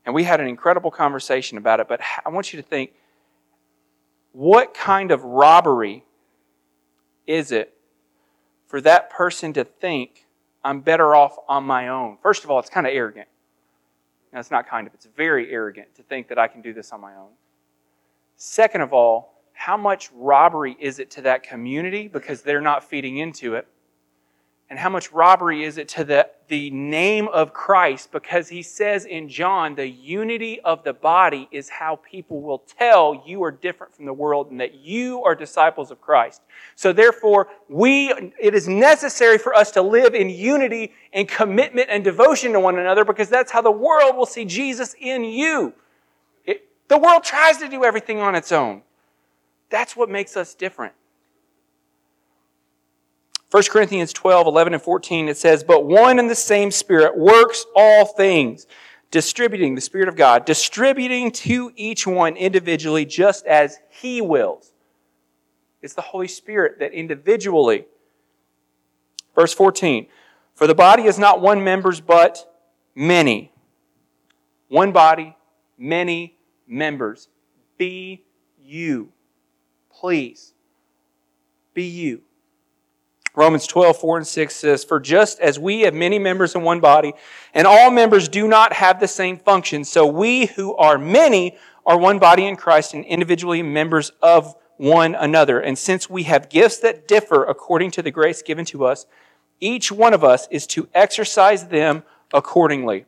And 0.05 0.13
we 0.13 0.23
had 0.23 0.39
an 0.39 0.47
incredible 0.47 0.91
conversation 0.91 1.57
about 1.57 1.79
it, 1.79 1.87
but 1.87 1.99
I 2.23 2.29
want 2.29 2.53
you 2.53 2.61
to 2.61 2.67
think 2.67 2.91
what 4.33 4.73
kind 4.73 5.11
of 5.11 5.23
robbery 5.23 6.03
is 7.25 7.51
it 7.51 7.73
for 8.67 8.81
that 8.81 9.09
person 9.09 9.53
to 9.53 9.63
think 9.63 10.24
I'm 10.65 10.81
better 10.81 11.15
off 11.15 11.37
on 11.47 11.63
my 11.63 11.89
own? 11.89 12.17
First 12.23 12.43
of 12.43 12.49
all, 12.49 12.57
it's 12.57 12.71
kind 12.71 12.87
of 12.87 12.93
arrogant. 12.93 13.27
Now, 14.33 14.39
it's 14.39 14.49
not 14.49 14.67
kind 14.67 14.87
of, 14.87 14.95
it's 14.95 15.05
very 15.15 15.51
arrogant 15.51 15.93
to 15.95 16.03
think 16.03 16.27
that 16.29 16.39
I 16.39 16.47
can 16.47 16.61
do 16.61 16.73
this 16.73 16.91
on 16.91 16.99
my 16.99 17.15
own. 17.15 17.29
Second 18.35 18.81
of 18.81 18.91
all, 18.91 19.35
how 19.53 19.77
much 19.77 20.09
robbery 20.11 20.75
is 20.79 20.97
it 20.97 21.11
to 21.11 21.21
that 21.21 21.43
community 21.43 22.07
because 22.07 22.41
they're 22.41 22.61
not 22.61 22.83
feeding 22.83 23.19
into 23.19 23.53
it? 23.53 23.67
And 24.67 24.79
how 24.79 24.89
much 24.89 25.11
robbery 25.11 25.63
is 25.63 25.77
it 25.77 25.87
to 25.89 26.03
the, 26.03 26.27
the 26.47 26.71
name 26.71 27.27
of 27.27 27.53
Christ? 27.53 28.11
Because 28.11 28.49
he 28.49 28.63
says 28.63 29.05
in 29.05 29.29
John, 29.29 29.75
the 29.75 29.87
unity 29.87 30.59
of 30.61 30.83
the 30.83 30.93
body 30.93 31.47
is 31.51 31.69
how 31.69 31.97
people 31.97 32.41
will 32.41 32.57
tell 32.57 33.21
you 33.27 33.43
are 33.43 33.51
different 33.51 33.95
from 33.95 34.05
the 34.05 34.13
world 34.13 34.49
and 34.49 34.59
that 34.59 34.73
you 34.73 35.23
are 35.23 35.35
disciples 35.35 35.91
of 35.91 36.01
Christ. 36.01 36.41
So 36.75 36.91
therefore, 36.91 37.47
we, 37.69 38.11
it 38.39 38.55
is 38.55 38.67
necessary 38.67 39.37
for 39.37 39.53
us 39.53 39.69
to 39.71 39.83
live 39.83 40.15
in 40.15 40.29
unity 40.31 40.93
and 41.13 41.27
commitment 41.27 41.89
and 41.91 42.03
devotion 42.03 42.51
to 42.53 42.59
one 42.59 42.79
another 42.79 43.05
because 43.05 43.29
that's 43.29 43.51
how 43.51 43.61
the 43.61 43.69
world 43.69 44.17
will 44.17 44.25
see 44.25 44.45
Jesus 44.45 44.95
in 44.99 45.23
you. 45.23 45.75
It, 46.43 46.67
the 46.87 46.97
world 46.97 47.23
tries 47.23 47.57
to 47.57 47.69
do 47.69 47.83
everything 47.83 48.19
on 48.19 48.33
its 48.33 48.51
own. 48.51 48.81
That's 49.69 49.95
what 49.95 50.09
makes 50.09 50.35
us 50.35 50.55
different. 50.55 50.93
1 53.55 53.63
Corinthians 53.69 54.11
12, 54.11 54.47
11, 54.47 54.73
and 54.73 54.83
14, 54.83 55.29
it 55.29 55.37
says, 55.37 55.63
But 55.63 55.85
one 55.85 56.19
and 56.19 56.29
the 56.29 56.35
same 56.35 56.71
Spirit 56.71 57.17
works 57.17 57.65
all 57.73 58.03
things, 58.03 58.67
distributing 59.11 59.75
the 59.75 59.79
Spirit 59.79 60.09
of 60.09 60.17
God, 60.17 60.43
distributing 60.43 61.31
to 61.31 61.71
each 61.77 62.05
one 62.05 62.35
individually 62.35 63.05
just 63.05 63.45
as 63.45 63.79
He 63.87 64.19
wills. 64.19 64.73
It's 65.81 65.93
the 65.93 66.01
Holy 66.01 66.27
Spirit 66.27 66.79
that 66.79 66.91
individually. 66.91 67.85
Verse 69.35 69.53
14, 69.53 70.07
For 70.53 70.67
the 70.67 70.75
body 70.75 71.03
is 71.03 71.17
not 71.17 71.39
one 71.39 71.63
members, 71.63 72.01
but 72.01 72.53
many. 72.93 73.53
One 74.67 74.91
body, 74.91 75.33
many 75.77 76.35
members. 76.67 77.29
Be 77.77 78.25
you. 78.61 79.13
Please. 79.89 80.51
Be 81.73 81.83
you. 81.83 82.21
Romans 83.35 83.67
12, 83.67 83.97
4 83.97 84.17
and 84.17 84.27
6 84.27 84.55
says, 84.55 84.83
For 84.83 84.99
just 84.99 85.39
as 85.39 85.59
we 85.59 85.81
have 85.81 85.93
many 85.93 86.19
members 86.19 86.55
in 86.55 86.61
one 86.61 86.79
body, 86.79 87.13
and 87.53 87.67
all 87.67 87.91
members 87.91 88.29
do 88.29 88.47
not 88.47 88.73
have 88.73 88.99
the 88.99 89.07
same 89.07 89.37
function, 89.37 89.83
so 89.83 90.05
we 90.05 90.45
who 90.45 90.75
are 90.75 90.97
many 90.97 91.57
are 91.85 91.97
one 91.97 92.19
body 92.19 92.45
in 92.45 92.55
Christ 92.55 92.93
and 92.93 93.05
individually 93.05 93.61
members 93.61 94.11
of 94.21 94.55
one 94.77 95.15
another. 95.15 95.59
And 95.59 95.77
since 95.77 96.09
we 96.09 96.23
have 96.23 96.49
gifts 96.49 96.77
that 96.79 97.07
differ 97.07 97.43
according 97.43 97.91
to 97.91 98.01
the 98.01 98.11
grace 98.11 98.41
given 98.41 98.65
to 98.65 98.85
us, 98.85 99.05
each 99.59 99.91
one 99.91 100.13
of 100.13 100.23
us 100.23 100.47
is 100.51 100.67
to 100.67 100.89
exercise 100.93 101.67
them 101.67 102.03
accordingly. 102.33 103.05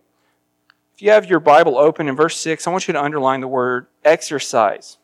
If 0.93 1.01
you 1.01 1.11
have 1.11 1.29
your 1.29 1.39
Bible 1.39 1.77
open 1.77 2.07
in 2.07 2.15
verse 2.15 2.37
6, 2.37 2.65
I 2.65 2.71
want 2.71 2.87
you 2.87 2.93
to 2.93 3.03
underline 3.03 3.41
the 3.41 3.47
word 3.47 3.87
exercise. 4.03 4.97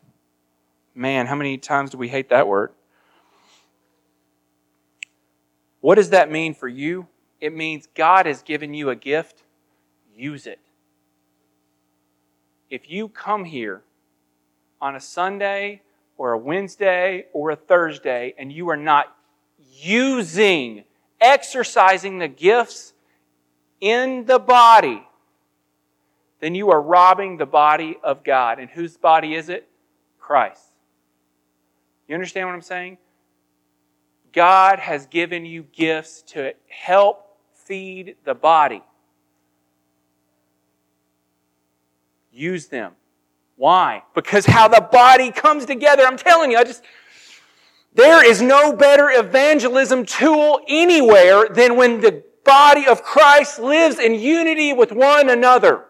Man, 0.95 1.27
how 1.27 1.35
many 1.35 1.57
times 1.57 1.91
do 1.91 1.97
we 1.97 2.09
hate 2.09 2.29
that 2.29 2.47
word? 2.47 2.71
What 5.83 5.95
does 5.95 6.11
that 6.11 6.31
mean 6.31 6.53
for 6.53 6.69
you? 6.69 7.07
It 7.41 7.53
means 7.53 7.89
God 7.93 8.25
has 8.25 8.41
given 8.41 8.73
you 8.73 8.89
a 8.89 8.95
gift, 8.95 9.43
use 10.15 10.47
it. 10.47 10.59
If 12.69 12.89
you 12.89 13.09
come 13.09 13.43
here 13.43 13.81
on 14.79 14.95
a 14.95 15.01
Sunday 15.01 15.81
or 16.17 16.31
a 16.31 16.37
Wednesday 16.37 17.25
or 17.33 17.51
a 17.51 17.57
Thursday 17.57 18.33
and 18.37 18.49
you 18.49 18.69
are 18.69 18.77
not 18.77 19.13
using, 19.77 20.85
exercising 21.19 22.17
the 22.17 22.29
gifts 22.29 22.93
in 23.81 24.23
the 24.23 24.39
body, 24.39 25.05
then 26.39 26.55
you 26.55 26.71
are 26.71 26.81
robbing 26.81 27.35
the 27.35 27.45
body 27.45 27.97
of 28.01 28.23
God. 28.23 28.57
And 28.57 28.69
whose 28.69 28.95
body 28.95 29.35
is 29.35 29.49
it? 29.49 29.67
Christ. 30.17 30.63
You 32.07 32.15
understand 32.15 32.47
what 32.47 32.53
I'm 32.53 32.61
saying? 32.61 32.99
God 34.33 34.79
has 34.79 35.05
given 35.05 35.45
you 35.45 35.63
gifts 35.71 36.23
to 36.33 36.53
help 36.67 37.37
feed 37.53 38.15
the 38.25 38.33
body. 38.33 38.81
Use 42.31 42.67
them. 42.67 42.93
Why? 43.55 44.03
Because 44.15 44.45
how 44.45 44.67
the 44.67 44.81
body 44.81 45.31
comes 45.31 45.65
together. 45.65 46.03
I'm 46.03 46.17
telling 46.17 46.51
you, 46.51 46.57
I 46.57 46.63
just, 46.63 46.83
there 47.93 48.27
is 48.27 48.41
no 48.41 48.73
better 48.73 49.09
evangelism 49.11 50.05
tool 50.05 50.59
anywhere 50.67 51.47
than 51.49 51.75
when 51.75 52.01
the 52.01 52.23
body 52.43 52.87
of 52.87 53.03
Christ 53.03 53.59
lives 53.59 53.99
in 53.99 54.15
unity 54.15 54.73
with 54.73 54.91
one 54.91 55.29
another. 55.29 55.85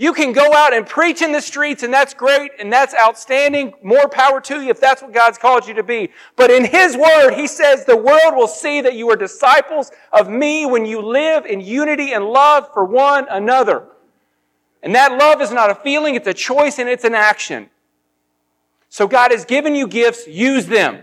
You 0.00 0.12
can 0.12 0.32
go 0.32 0.54
out 0.54 0.72
and 0.72 0.86
preach 0.86 1.22
in 1.22 1.32
the 1.32 1.40
streets, 1.40 1.82
and 1.82 1.92
that's 1.92 2.14
great, 2.14 2.52
and 2.60 2.72
that's 2.72 2.94
outstanding. 2.94 3.74
More 3.82 4.08
power 4.08 4.40
to 4.42 4.62
you 4.62 4.70
if 4.70 4.80
that's 4.80 5.02
what 5.02 5.12
God's 5.12 5.38
called 5.38 5.66
you 5.66 5.74
to 5.74 5.82
be. 5.82 6.10
But 6.36 6.52
in 6.52 6.64
His 6.64 6.96
Word, 6.96 7.32
He 7.32 7.48
says 7.48 7.84
the 7.84 7.96
world 7.96 8.36
will 8.36 8.46
see 8.46 8.80
that 8.80 8.94
you 8.94 9.10
are 9.10 9.16
disciples 9.16 9.90
of 10.12 10.30
me 10.30 10.66
when 10.66 10.86
you 10.86 11.02
live 11.02 11.46
in 11.46 11.60
unity 11.60 12.12
and 12.12 12.24
love 12.24 12.72
for 12.72 12.84
one 12.84 13.26
another. 13.28 13.88
And 14.84 14.94
that 14.94 15.18
love 15.18 15.42
is 15.42 15.50
not 15.50 15.68
a 15.68 15.74
feeling, 15.74 16.14
it's 16.14 16.28
a 16.28 16.34
choice 16.34 16.78
and 16.78 16.88
it's 16.88 17.04
an 17.04 17.16
action. 17.16 17.68
So 18.88 19.08
God 19.08 19.32
has 19.32 19.44
given 19.44 19.74
you 19.74 19.88
gifts, 19.88 20.28
use 20.28 20.66
them. 20.66 21.02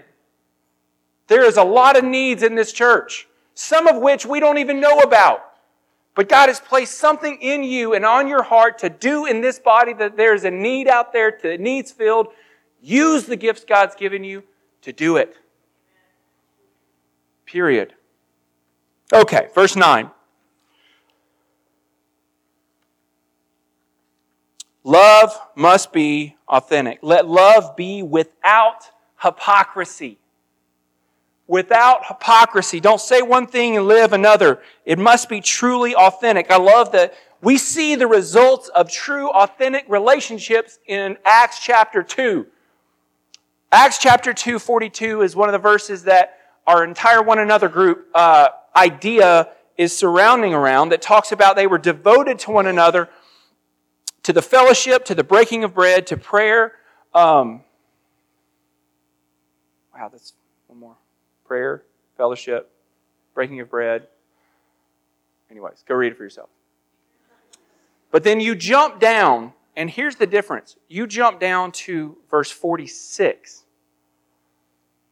There 1.28 1.44
is 1.44 1.58
a 1.58 1.64
lot 1.66 1.98
of 1.98 2.06
needs 2.06 2.44
in 2.44 2.56
this 2.56 2.72
church, 2.72 3.28
some 3.56 3.88
of 3.88 4.02
which 4.02 4.26
we 4.26 4.40
don't 4.40 4.58
even 4.58 4.80
know 4.80 5.00
about. 5.00 5.45
But 6.16 6.30
God 6.30 6.48
has 6.48 6.62
placed 6.62 6.98
something 6.98 7.38
in 7.42 7.64
you 7.64 7.94
and 7.94 8.06
on 8.06 8.30
your 8.30 8.42
heart 8.42 8.80
to 8.80 8.90
do 8.90 9.26
in 9.26 9.42
this 9.42 9.60
body 9.60 9.94
that 9.94 10.16
there's 10.16 10.46
a 10.46 10.52
need 10.52 10.88
out 10.88 11.12
there 11.12 11.38
that 11.44 11.60
needs 11.60 11.92
filled. 11.92 12.28
Use 12.82 13.26
the 13.26 13.36
gifts 13.36 13.66
God's 13.66 13.96
given 13.96 14.24
you 14.24 14.44
to 14.82 14.94
do 14.94 15.18
it. 15.18 15.38
Period. 17.46 17.94
Okay, 19.12 19.50
verse 19.54 19.76
9. 19.76 20.10
Love 24.86 25.38
must 25.56 25.92
be 25.92 26.38
authentic. 26.48 27.00
Let 27.02 27.28
love 27.28 27.76
be 27.76 28.04
without 28.04 28.90
hypocrisy 29.22 30.20
without 31.48 32.08
hypocrisy. 32.08 32.80
Don't 32.80 33.02
say 33.02 33.22
one 33.22 33.48
thing 33.48 33.78
and 33.78 33.88
live 33.88 34.14
another. 34.14 34.62
It 34.86 34.98
must 34.98 35.30
be 35.30 35.42
truly 35.42 35.96
authentic. 35.96 36.50
I 36.50 36.58
love 36.58 36.92
that 36.94 37.14
we 37.42 37.58
see 37.58 37.96
the 37.96 38.08
results 38.08 38.70
of 38.70 38.92
true, 38.92 39.30
authentic 39.30 39.86
relationships 39.88 40.80
in 40.88 41.18
Acts 41.24 41.60
chapter 41.60 42.02
2. 42.02 42.48
Acts 43.72 43.98
chapter 44.00 44.34
2, 44.34 44.58
42 44.58 45.22
is 45.22 45.36
one 45.36 45.50
of 45.50 45.54
the 45.54 45.60
verses 45.60 46.04
that 46.06 46.40
our 46.66 46.84
entire 46.84 47.22
one 47.22 47.40
another 47.40 47.70
group 47.70 48.08
uh, 48.16 48.48
idea 48.76 49.50
is 49.78 49.96
surrounding 49.96 50.54
around 50.54 50.90
that 50.90 51.02
talks 51.02 51.32
about 51.32 51.56
they 51.56 51.68
were 51.68 51.78
devoted 51.78 52.40
to 52.40 52.52
one 52.52 52.66
another, 52.66 53.10
to 54.24 54.34
the 54.34 54.42
fellowship, 54.42 55.06
to 55.06 55.14
the 55.14 55.24
breaking 55.24 55.64
of 55.64 55.74
bread, 55.74 56.08
to 56.08 56.18
prayer. 56.18 56.74
Um, 57.14 57.64
wow, 59.94 60.10
that's 60.10 60.34
prayer, 61.56 61.84
fellowship, 62.18 62.70
breaking 63.34 63.62
of 63.62 63.70
bread. 63.70 64.08
Anyways, 65.50 65.86
go 65.88 65.96
read 65.96 66.12
it 66.12 66.18
for 66.18 66.24
yourself. 66.24 66.50
But 68.12 68.26
then 68.26 68.42
you 68.42 68.56
jump 68.56 69.00
down, 69.00 69.54
and 69.78 69.90
here's 69.90 70.18
the 70.18 70.28
difference. 70.28 70.76
You 70.90 71.08
jump 71.08 71.40
down 71.40 71.72
to 71.72 72.18
verse 72.30 72.52
46, 72.52 73.64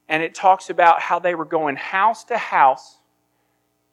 and 0.09 0.21
it 0.21 0.35
talks 0.35 0.69
about 0.69 0.99
how 0.99 1.17
they 1.17 1.33
were 1.33 1.45
going 1.45 1.77
house 1.77 2.25
to 2.25 2.37
house, 2.37 2.97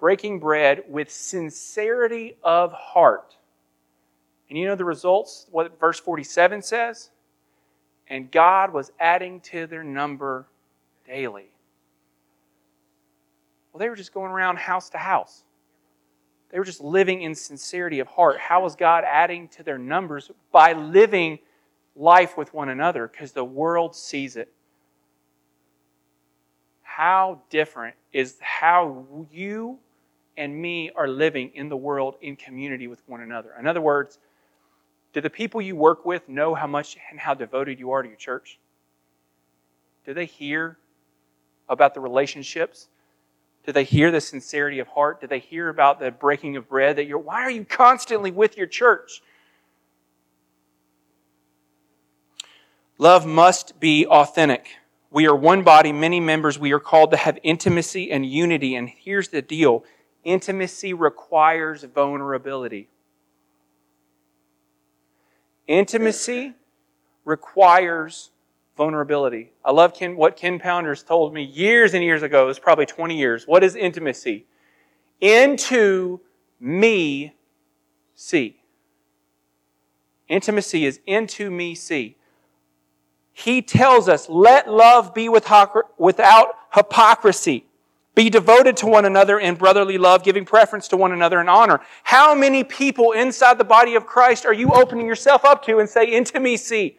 breaking 0.01 0.41
bread 0.41 0.83
with 0.89 1.09
sincerity 1.09 2.37
of 2.43 2.73
heart. 2.73 3.37
And 4.49 4.59
you 4.59 4.67
know 4.67 4.75
the 4.75 4.85
results, 4.85 5.47
what 5.53 5.79
verse 5.79 6.01
47 6.01 6.63
says? 6.63 7.11
And 8.09 8.29
God 8.29 8.73
was 8.73 8.91
adding 8.99 9.39
to 9.43 9.69
their 9.69 9.85
number 9.85 10.49
daily. 11.07 11.51
Well, 13.73 13.79
they 13.79 13.89
were 13.89 13.97
just 13.97 14.13
going 14.13 14.33
around 14.33 14.59
house 14.59 14.91
to 14.91 14.99
house. 14.99 15.45
They 16.51 16.59
were 16.59 16.65
just 16.65 16.81
living 16.81 17.23
in 17.23 17.35
sincerity 17.35 18.01
of 18.01 18.09
heart. 18.09 18.39
How 18.39 18.63
was 18.63 18.75
God 18.75 19.05
adding 19.07 19.49
to 19.49 19.63
their 19.63 19.79
numbers? 19.79 20.31
By 20.51 20.73
living 20.73 21.39
life 21.95 22.37
with 22.37 22.53
one 22.53 22.69
another, 22.69 23.07
because 23.07 23.33
the 23.33 23.45
world 23.45 23.95
sees 23.95 24.37
it. 24.37 24.53
How 26.83 27.43
different 27.51 27.95
is 28.13 28.37
how 28.41 29.07
you 29.31 29.79
and 30.37 30.61
me 30.61 30.91
are 30.97 31.07
living 31.07 31.51
in 31.55 31.69
the 31.69 31.77
world 31.77 32.17
in 32.21 32.35
community 32.35 32.89
with 32.89 33.01
one 33.07 33.21
another? 33.21 33.53
In 33.59 33.67
other 33.67 33.81
words, 33.81 34.19
do 35.13 35.21
the 35.21 35.31
people 35.31 35.61
you 35.61 35.77
work 35.77 36.05
with 36.05 36.29
know 36.29 36.55
how 36.55 36.67
much 36.67 36.97
and 37.11 37.19
how 37.19 37.35
devoted 37.35 37.79
you 37.79 37.93
are 37.93 38.03
to 38.03 38.09
your 38.09 38.17
church? 38.17 38.59
Do 40.05 40.15
they 40.15 40.27
hear 40.27 40.79
about 41.69 41.95
the 41.95 42.01
relationships 42.01 42.89
do 43.67 43.73
they 43.73 43.85
hear 43.85 44.11
the 44.11 44.21
sincerity 44.21 44.79
of 44.79 44.89
heart? 44.89 45.21
Do 45.21 45.27
they 45.27 45.39
hear 45.39 45.69
about 45.69 46.01
the 46.01 46.11
breaking 46.11 46.57
of 46.57 46.69
bread? 46.69 46.97
That 46.97 47.07
you're, 47.07 47.19
why 47.19 47.43
are 47.43 47.51
you 47.51 47.65
constantly 47.65 48.31
with 48.31 48.57
your 48.57 48.67
church? 48.67 49.23
Love 52.99 53.27
must 53.27 53.79
be 53.81 54.07
authentic. 54.07 54.67
We 55.11 55.27
are 55.27 55.35
one 55.35 55.63
body, 55.63 55.93
many 55.93 56.21
members. 56.21 56.59
We 56.59 56.73
are 56.73 56.81
called 56.81 57.11
to 57.11 57.17
have 57.17 57.39
intimacy 57.43 58.11
and 58.11 58.25
unity. 58.25 58.75
And 58.75 58.89
here's 58.89 59.29
the 59.29 59.43
deal 59.43 59.85
intimacy 60.23 60.93
requires 60.93 61.83
vulnerability. 61.83 62.89
Intimacy 65.67 66.55
requires 67.25 68.31
vulnerability. 68.81 69.53
I 69.63 69.73
love 69.73 69.93
Ken, 69.93 70.17
what 70.17 70.39
Ken 70.39 70.59
Pounders 70.59 71.03
told 71.03 71.35
me 71.35 71.43
years 71.43 71.93
and 71.93 72.03
years 72.03 72.23
ago. 72.23 72.45
It 72.45 72.47
was 72.47 72.59
probably 72.59 72.87
20 72.87 73.15
years. 73.15 73.47
What 73.47 73.63
is 73.63 73.77
intimacy? 73.77 74.47
Into 75.21 76.21
me 76.59 77.35
see. 78.15 78.57
Intimacy 80.29 80.87
is 80.87 80.99
into 81.07 81.51
me 81.51 81.75
see. 81.75 82.17
He 83.33 83.61
tells 83.61 84.09
us, 84.09 84.31
let 84.31 84.67
love 84.73 85.13
be 85.13 85.29
without 85.29 86.57
hypocrisy. 86.73 87.67
Be 88.15 88.31
devoted 88.31 88.79
to 88.79 88.87
one 88.87 89.05
another 89.05 89.39
in 89.39 89.57
brotherly 89.57 89.99
love, 89.99 90.25
giving 90.25 90.47
preference 90.47 90.89
to 90.89 90.97
one 90.97 91.13
another 91.13 91.39
in 91.39 91.51
honor. 91.51 91.81
How 92.03 92.35
many 92.35 92.65
people 92.65 93.13
inside 93.13 93.59
the 93.59 93.65
body 93.65 93.95
of 93.95 94.07
Christ 94.07 94.47
are 94.47 94.55
you 94.55 94.71
opening 94.73 95.07
yourself 95.07 95.45
up 95.45 95.63
to 95.67 95.81
and 95.81 95.89
say, 95.89 96.11
into 96.15 96.41
me 96.41 96.53
intimacy? 96.53 96.97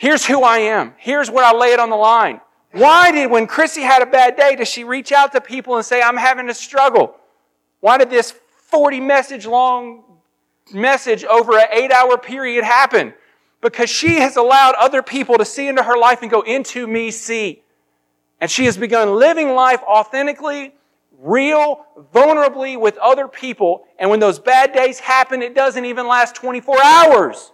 Here's 0.00 0.24
who 0.24 0.42
I 0.42 0.60
am. 0.60 0.94
Here's 0.96 1.30
what 1.30 1.44
I 1.44 1.54
lay 1.54 1.74
it 1.74 1.78
on 1.78 1.90
the 1.90 1.96
line. 1.96 2.40
Why 2.72 3.12
did, 3.12 3.30
when 3.30 3.46
Chrissy 3.46 3.82
had 3.82 4.00
a 4.00 4.06
bad 4.06 4.34
day, 4.34 4.56
does 4.56 4.66
she 4.66 4.82
reach 4.82 5.12
out 5.12 5.32
to 5.32 5.42
people 5.42 5.76
and 5.76 5.84
say, 5.84 6.00
I'm 6.00 6.16
having 6.16 6.48
a 6.48 6.54
struggle? 6.54 7.14
Why 7.80 7.98
did 7.98 8.08
this 8.08 8.32
40 8.70 8.98
message 9.00 9.44
long 9.44 10.04
message 10.72 11.22
over 11.24 11.58
an 11.58 11.66
eight 11.70 11.92
hour 11.92 12.16
period 12.16 12.64
happen? 12.64 13.12
Because 13.60 13.90
she 13.90 14.14
has 14.20 14.38
allowed 14.38 14.74
other 14.76 15.02
people 15.02 15.36
to 15.36 15.44
see 15.44 15.68
into 15.68 15.82
her 15.82 15.98
life 15.98 16.22
and 16.22 16.30
go 16.30 16.40
into 16.40 16.86
me 16.86 17.10
see. 17.10 17.62
And 18.40 18.50
she 18.50 18.64
has 18.64 18.78
begun 18.78 19.16
living 19.16 19.50
life 19.50 19.82
authentically, 19.82 20.72
real, 21.18 21.84
vulnerably 22.14 22.80
with 22.80 22.96
other 22.96 23.28
people. 23.28 23.84
And 23.98 24.08
when 24.08 24.20
those 24.20 24.38
bad 24.38 24.72
days 24.72 24.98
happen, 24.98 25.42
it 25.42 25.54
doesn't 25.54 25.84
even 25.84 26.06
last 26.06 26.36
24 26.36 26.82
hours. 26.82 27.52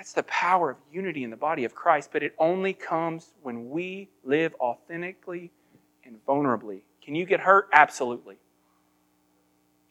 That's 0.00 0.14
the 0.14 0.22
power 0.22 0.70
of 0.70 0.78
unity 0.90 1.24
in 1.24 1.30
the 1.30 1.36
body 1.36 1.66
of 1.66 1.74
Christ, 1.74 2.08
but 2.10 2.22
it 2.22 2.34
only 2.38 2.72
comes 2.72 3.34
when 3.42 3.68
we 3.68 4.08
live 4.24 4.54
authentically 4.58 5.50
and 6.06 6.16
vulnerably. 6.26 6.80
Can 7.04 7.14
you 7.14 7.26
get 7.26 7.38
hurt? 7.38 7.68
Absolutely. 7.70 8.36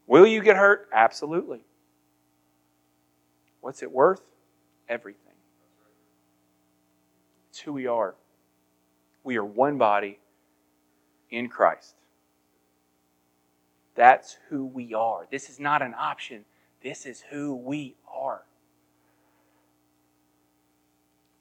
Will 0.08 0.26
you 0.26 0.42
get 0.42 0.58
hurt? 0.58 0.90
Absolutely. 0.92 1.62
What's 3.62 3.84
it 3.84 3.92
worth? 3.92 4.24
Everything. 4.90 5.36
It's 7.52 7.60
who 7.60 7.72
we 7.72 7.86
are. 7.86 8.16
We 9.24 9.38
are 9.38 9.46
one 9.46 9.78
body 9.78 10.18
in 11.30 11.50
Christ. 11.50 11.94
That's 13.94 14.40
who 14.50 14.66
we 14.66 14.96
are. 14.96 15.28
This 15.30 15.52
is 15.52 15.60
not 15.60 15.84
an 15.84 15.94
option. 15.96 16.46
This 16.82 17.06
is 17.06 17.24
who 17.30 17.54
we 17.54 17.94
are. 18.12 18.42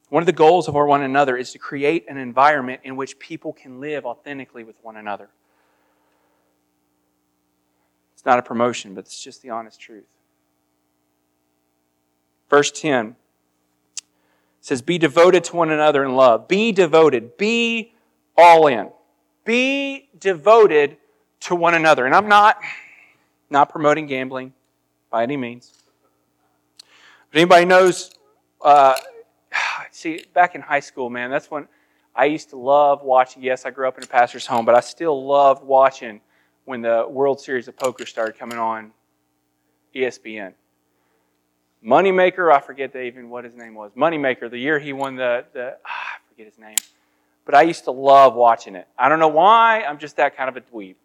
One 0.08 0.22
of 0.22 0.26
the 0.26 0.32
goals 0.32 0.68
of 0.68 0.76
our 0.76 0.86
one 0.86 1.02
another 1.02 1.36
is 1.36 1.52
to 1.52 1.58
create 1.58 2.06
an 2.08 2.16
environment 2.16 2.80
in 2.84 2.96
which 2.96 3.18
people 3.18 3.52
can 3.52 3.80
live 3.80 4.06
authentically 4.06 4.64
with 4.64 4.76
one 4.82 4.96
another. 4.96 5.28
It's 8.14 8.24
not 8.24 8.38
a 8.38 8.42
promotion, 8.42 8.94
but 8.94 9.04
it's 9.04 9.22
just 9.22 9.42
the 9.42 9.50
honest 9.50 9.80
truth. 9.80 10.08
Verse 12.48 12.70
10 12.70 13.16
says, 14.60 14.80
Be 14.82 14.98
devoted 14.98 15.44
to 15.44 15.56
one 15.56 15.70
another 15.70 16.04
in 16.04 16.16
love. 16.16 16.48
Be 16.48 16.72
devoted. 16.72 17.36
Be 17.36 17.92
all 18.36 18.66
in. 18.66 18.90
Be 19.44 20.08
devoted 20.18 20.96
to 21.40 21.54
one 21.54 21.74
another. 21.74 22.06
And 22.06 22.14
I'm 22.14 22.28
not, 22.28 22.58
not 23.50 23.68
promoting 23.68 24.06
gambling 24.06 24.54
by 25.10 25.22
any 25.22 25.36
means. 25.36 25.72
But 27.30 27.40
anybody 27.40 27.66
knows, 27.66 28.10
uh, 28.62 28.94
see, 29.98 30.24
back 30.32 30.54
in 30.54 30.61
high 30.61 30.80
school, 30.80 31.11
man, 31.11 31.30
that's 31.30 31.50
when 31.50 31.68
I 32.14 32.26
used 32.26 32.50
to 32.50 32.56
love 32.56 33.02
watching. 33.02 33.42
Yes, 33.42 33.66
I 33.66 33.70
grew 33.70 33.87
up 33.87 33.98
in 33.98 34.04
a 34.04 34.06
pastor's 34.06 34.46
home, 34.46 34.64
but 34.64 34.74
I 34.74 34.80
still 34.80 35.26
loved 35.26 35.64
watching 35.64 36.20
when 36.64 36.82
the 36.82 37.06
World 37.08 37.40
Series 37.40 37.68
of 37.68 37.76
Poker 37.76 38.06
started 38.06 38.38
coming 38.38 38.58
on 38.58 38.92
ESPN. 39.94 40.52
Moneymaker, 41.84 42.52
I 42.52 42.61
forget 42.61 42.94
even 42.96 43.30
what 43.30 43.44
his 43.44 43.54
name 43.54 43.74
was. 43.74 43.92
Moneymaker, 43.96 44.50
the 44.50 44.58
year 44.58 44.78
he 44.78 44.92
won 44.92 45.16
the, 45.16 45.44
the 45.52 45.76
ah, 45.87 45.88
I 45.88 46.28
forget 46.28 46.46
his 46.46 46.58
name. 46.58 46.76
But 47.44 47.54
I 47.54 47.62
used 47.62 47.84
to 47.84 47.92
love 47.92 48.34
watching 48.34 48.74
it. 48.74 48.88
I 48.98 49.08
don't 49.08 49.20
know 49.20 49.28
why, 49.28 49.82
I'm 49.82 49.98
just 49.98 50.16
that 50.16 50.37
kind 50.37 50.48
of 50.48 50.56
a 50.56 50.61
dweeb. 50.61 50.96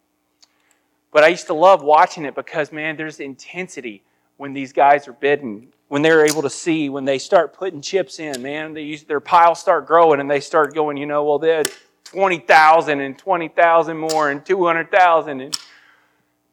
But 1.12 1.22
I 1.22 1.28
used 1.28 1.46
to 1.46 1.54
love 1.54 1.82
watching 1.82 2.24
it 2.24 2.34
because, 2.34 2.72
man, 2.72 2.96
there's 2.96 3.20
intensity 3.20 4.02
when 4.36 4.52
these 4.52 4.72
guys 4.72 5.06
are 5.06 5.12
bidding, 5.12 5.68
when 5.94 6.02
they're 6.02 6.26
able 6.26 6.42
to 6.42 6.50
see, 6.50 6.88
when 6.88 7.04
they 7.04 7.20
start 7.20 7.52
putting 7.52 7.80
chips 7.80 8.18
in, 8.18 8.42
man, 8.42 8.74
they 8.74 8.96
their 8.96 9.20
piles 9.20 9.60
start 9.60 9.86
growing 9.86 10.18
and 10.18 10.28
they 10.28 10.40
start 10.40 10.74
going, 10.74 10.96
you 10.96 11.06
know, 11.06 11.22
well, 11.22 11.38
they're 11.38 11.62
20,000 12.02 12.98
and 13.00 13.16
20,000 13.16 13.96
more 13.96 14.28
and 14.28 14.44
200,000. 14.44 15.40
And 15.40 15.56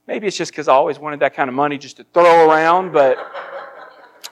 maybe 0.06 0.28
it's 0.28 0.38
just 0.38 0.52
because 0.52 0.68
I 0.68 0.74
always 0.74 1.00
wanted 1.00 1.22
that 1.22 1.34
kind 1.34 1.50
of 1.50 1.56
money 1.56 1.80
just 1.80 1.98
to 1.98 2.06
throw 2.14 2.52
around, 2.52 2.94
but, 2.94 3.18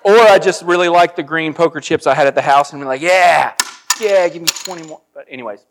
or 0.03 0.15
I 0.15 0.37
just 0.37 0.61
really 0.61 0.89
like 0.89 1.15
the 1.15 1.23
green 1.23 1.55
poker 1.55 1.79
chips 1.79 2.05
I 2.05 2.13
had 2.13 2.27
at 2.27 2.35
the 2.35 2.43
house 2.43 2.71
and 2.71 2.79
be 2.79 2.85
like, 2.85 3.01
yeah, 3.01 3.55
yeah, 3.99 4.29
give 4.29 4.43
me 4.43 4.47
20 4.47 4.89
more. 4.89 5.01
But, 5.15 5.25
anyways, 5.27 5.65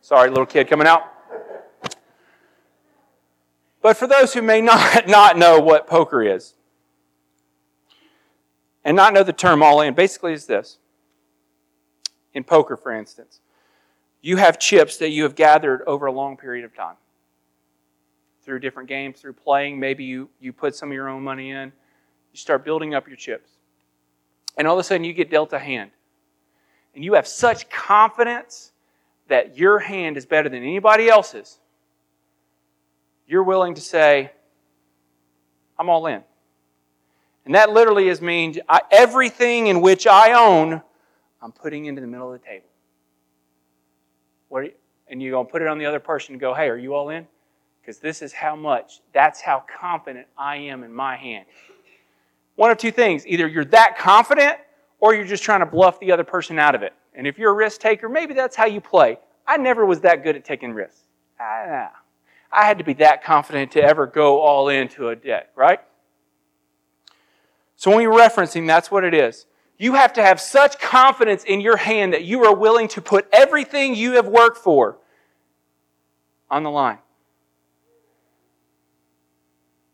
sorry, 0.00 0.30
little 0.30 0.46
kid 0.46 0.68
coming 0.68 0.88
out. 0.88 1.02
But 3.80 3.96
for 3.96 4.08
those 4.08 4.34
who 4.34 4.42
may 4.42 4.60
not, 4.72 5.06
not 5.06 5.38
know 5.38 5.60
what 5.60 5.86
poker 5.86 6.24
is 6.24 6.54
and 8.84 8.96
not 8.96 9.14
know 9.14 9.22
the 9.22 9.32
term 9.32 9.62
all 9.62 9.80
in, 9.80 9.94
basically 9.94 10.32
is 10.32 10.46
this. 10.46 10.78
In 12.34 12.44
poker, 12.44 12.76
for 12.76 12.92
instance, 12.92 13.40
you 14.20 14.36
have 14.36 14.58
chips 14.58 14.96
that 14.98 15.10
you 15.10 15.22
have 15.22 15.34
gathered 15.34 15.82
over 15.86 16.06
a 16.06 16.12
long 16.12 16.36
period 16.36 16.64
of 16.64 16.74
time 16.74 16.96
through 18.42 18.58
different 18.58 18.88
games, 18.88 19.20
through 19.20 19.34
playing. 19.34 19.78
Maybe 19.78 20.04
you, 20.04 20.28
you 20.40 20.52
put 20.52 20.74
some 20.74 20.90
of 20.90 20.94
your 20.94 21.08
own 21.08 21.22
money 21.22 21.50
in. 21.50 21.72
You 22.32 22.38
start 22.38 22.64
building 22.64 22.94
up 22.94 23.06
your 23.06 23.16
chips. 23.16 23.50
And 24.58 24.66
all 24.66 24.74
of 24.74 24.80
a 24.80 24.84
sudden, 24.84 25.04
you 25.04 25.12
get 25.12 25.30
dealt 25.30 25.52
a 25.52 25.58
hand. 25.58 25.90
And 26.94 27.04
you 27.04 27.14
have 27.14 27.26
such 27.26 27.68
confidence 27.70 28.72
that 29.28 29.56
your 29.56 29.78
hand 29.78 30.16
is 30.16 30.26
better 30.26 30.48
than 30.48 30.62
anybody 30.62 31.08
else's 31.08 31.58
you're 33.26 33.42
willing 33.42 33.74
to 33.74 33.80
say, 33.80 34.30
I'm 35.78 35.88
all 35.88 36.06
in. 36.06 36.22
And 37.44 37.54
that 37.54 37.70
literally 37.70 38.08
is 38.08 38.20
means 38.20 38.58
I, 38.68 38.80
everything 38.90 39.66
in 39.66 39.80
which 39.80 40.06
I 40.06 40.32
own, 40.32 40.82
I'm 41.42 41.52
putting 41.52 41.86
into 41.86 42.00
the 42.00 42.06
middle 42.06 42.32
of 42.32 42.40
the 42.40 42.46
table. 42.46 42.66
What 44.48 44.64
you, 44.64 44.72
and 45.08 45.22
you're 45.22 45.32
going 45.32 45.46
to 45.46 45.52
put 45.52 45.60
it 45.60 45.68
on 45.68 45.78
the 45.78 45.86
other 45.86 46.00
person 46.00 46.34
and 46.34 46.40
go, 46.40 46.54
hey, 46.54 46.68
are 46.68 46.76
you 46.76 46.94
all 46.94 47.10
in? 47.10 47.26
Because 47.80 47.98
this 47.98 48.22
is 48.22 48.32
how 48.32 48.56
much, 48.56 49.02
that's 49.12 49.40
how 49.40 49.64
confident 49.78 50.26
I 50.38 50.56
am 50.56 50.84
in 50.84 50.92
my 50.92 51.16
hand. 51.16 51.44
One 52.56 52.70
of 52.70 52.78
two 52.78 52.92
things 52.92 53.26
either 53.26 53.46
you're 53.46 53.64
that 53.66 53.98
confident 53.98 54.58
or 55.00 55.14
you're 55.14 55.26
just 55.26 55.42
trying 55.42 55.60
to 55.60 55.66
bluff 55.66 56.00
the 56.00 56.12
other 56.12 56.24
person 56.24 56.58
out 56.58 56.74
of 56.74 56.82
it. 56.82 56.94
And 57.14 57.26
if 57.26 57.38
you're 57.38 57.50
a 57.50 57.54
risk 57.54 57.80
taker, 57.80 58.08
maybe 58.08 58.32
that's 58.32 58.56
how 58.56 58.64
you 58.64 58.80
play. 58.80 59.18
I 59.46 59.58
never 59.58 59.84
was 59.84 60.00
that 60.00 60.24
good 60.24 60.36
at 60.36 60.44
taking 60.44 60.72
risks. 60.72 61.02
Ah, 61.38 61.90
I 62.50 62.64
had 62.64 62.78
to 62.78 62.84
be 62.84 62.94
that 62.94 63.22
confident 63.22 63.72
to 63.72 63.82
ever 63.82 64.06
go 64.06 64.40
all 64.40 64.68
into 64.68 65.08
a 65.08 65.16
deck, 65.16 65.50
right? 65.56 65.80
So 67.76 67.90
when 67.90 68.02
you're 68.02 68.16
referencing, 68.16 68.66
that's 68.66 68.90
what 68.90 69.04
it 69.04 69.14
is. 69.14 69.46
You 69.76 69.94
have 69.94 70.12
to 70.14 70.22
have 70.22 70.40
such 70.40 70.78
confidence 70.78 71.44
in 71.44 71.60
your 71.60 71.76
hand 71.76 72.12
that 72.12 72.24
you 72.24 72.44
are 72.44 72.54
willing 72.54 72.88
to 72.88 73.02
put 73.02 73.26
everything 73.32 73.94
you 73.94 74.12
have 74.12 74.26
worked 74.26 74.58
for 74.58 74.98
on 76.50 76.62
the 76.62 76.70
line. 76.70 76.98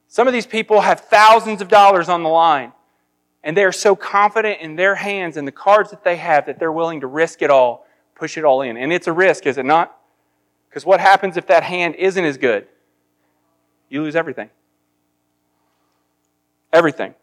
Some 0.08 0.26
of 0.26 0.32
these 0.32 0.46
people 0.46 0.80
have 0.80 1.00
thousands 1.00 1.62
of 1.62 1.68
dollars 1.68 2.08
on 2.08 2.22
the 2.22 2.28
line, 2.28 2.72
and 3.42 3.56
they 3.56 3.64
are 3.64 3.72
so 3.72 3.96
confident 3.96 4.60
in 4.60 4.76
their 4.76 4.96
hands 4.96 5.36
and 5.36 5.46
the 5.46 5.52
cards 5.52 5.90
that 5.90 6.04
they 6.04 6.16
have 6.16 6.46
that 6.46 6.58
they're 6.58 6.72
willing 6.72 7.00
to 7.00 7.06
risk 7.06 7.42
it 7.42 7.50
all, 7.50 7.86
push 8.16 8.36
it 8.36 8.44
all 8.44 8.60
in. 8.62 8.76
And 8.76 8.92
it's 8.92 9.06
a 9.06 9.12
risk, 9.12 9.46
is 9.46 9.56
it 9.56 9.64
not? 9.64 9.96
Because 10.68 10.84
what 10.84 11.00
happens 11.00 11.36
if 11.36 11.46
that 11.46 11.62
hand 11.62 11.94
isn't 11.94 12.24
as 12.24 12.36
good? 12.36 12.66
You 13.88 14.02
lose 14.02 14.14
everything. 14.14 14.50
Everything. 16.72 17.14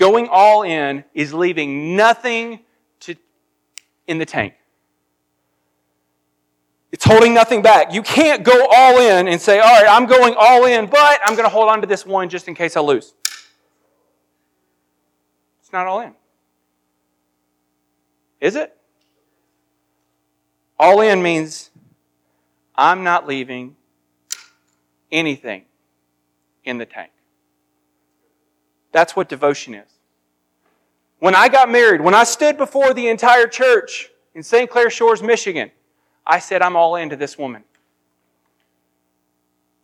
Going 0.00 0.28
all 0.30 0.62
in 0.62 1.04
is 1.12 1.34
leaving 1.34 1.94
nothing 1.94 2.60
to, 3.00 3.14
in 4.06 4.16
the 4.16 4.24
tank. 4.24 4.54
It's 6.90 7.04
holding 7.04 7.34
nothing 7.34 7.60
back. 7.60 7.92
You 7.92 8.00
can't 8.00 8.42
go 8.42 8.66
all 8.72 8.98
in 8.98 9.28
and 9.28 9.38
say, 9.38 9.58
all 9.58 9.68
right, 9.68 9.86
I'm 9.86 10.06
going 10.06 10.34
all 10.38 10.64
in, 10.64 10.86
but 10.86 11.20
I'm 11.22 11.34
going 11.34 11.44
to 11.44 11.50
hold 11.50 11.68
on 11.68 11.82
to 11.82 11.86
this 11.86 12.06
one 12.06 12.30
just 12.30 12.48
in 12.48 12.54
case 12.54 12.78
I 12.78 12.80
lose. 12.80 13.12
It's 15.60 15.70
not 15.70 15.86
all 15.86 16.00
in. 16.00 16.14
Is 18.40 18.56
it? 18.56 18.74
All 20.78 21.02
in 21.02 21.22
means 21.22 21.68
I'm 22.74 23.04
not 23.04 23.28
leaving 23.28 23.76
anything 25.12 25.66
in 26.64 26.78
the 26.78 26.86
tank. 26.86 27.10
That's 28.92 29.14
what 29.14 29.28
devotion 29.28 29.74
is. 29.74 29.88
When 31.18 31.34
I 31.34 31.48
got 31.48 31.70
married, 31.70 32.00
when 32.00 32.14
I 32.14 32.24
stood 32.24 32.56
before 32.56 32.94
the 32.94 33.08
entire 33.08 33.46
church 33.46 34.10
in 34.34 34.42
St. 34.42 34.70
Clair 34.70 34.90
Shores, 34.90 35.22
Michigan, 35.22 35.70
I 36.26 36.38
said, 36.38 36.62
I'm 36.62 36.76
all 36.76 36.96
into 36.96 37.16
this 37.16 37.36
woman. 37.38 37.64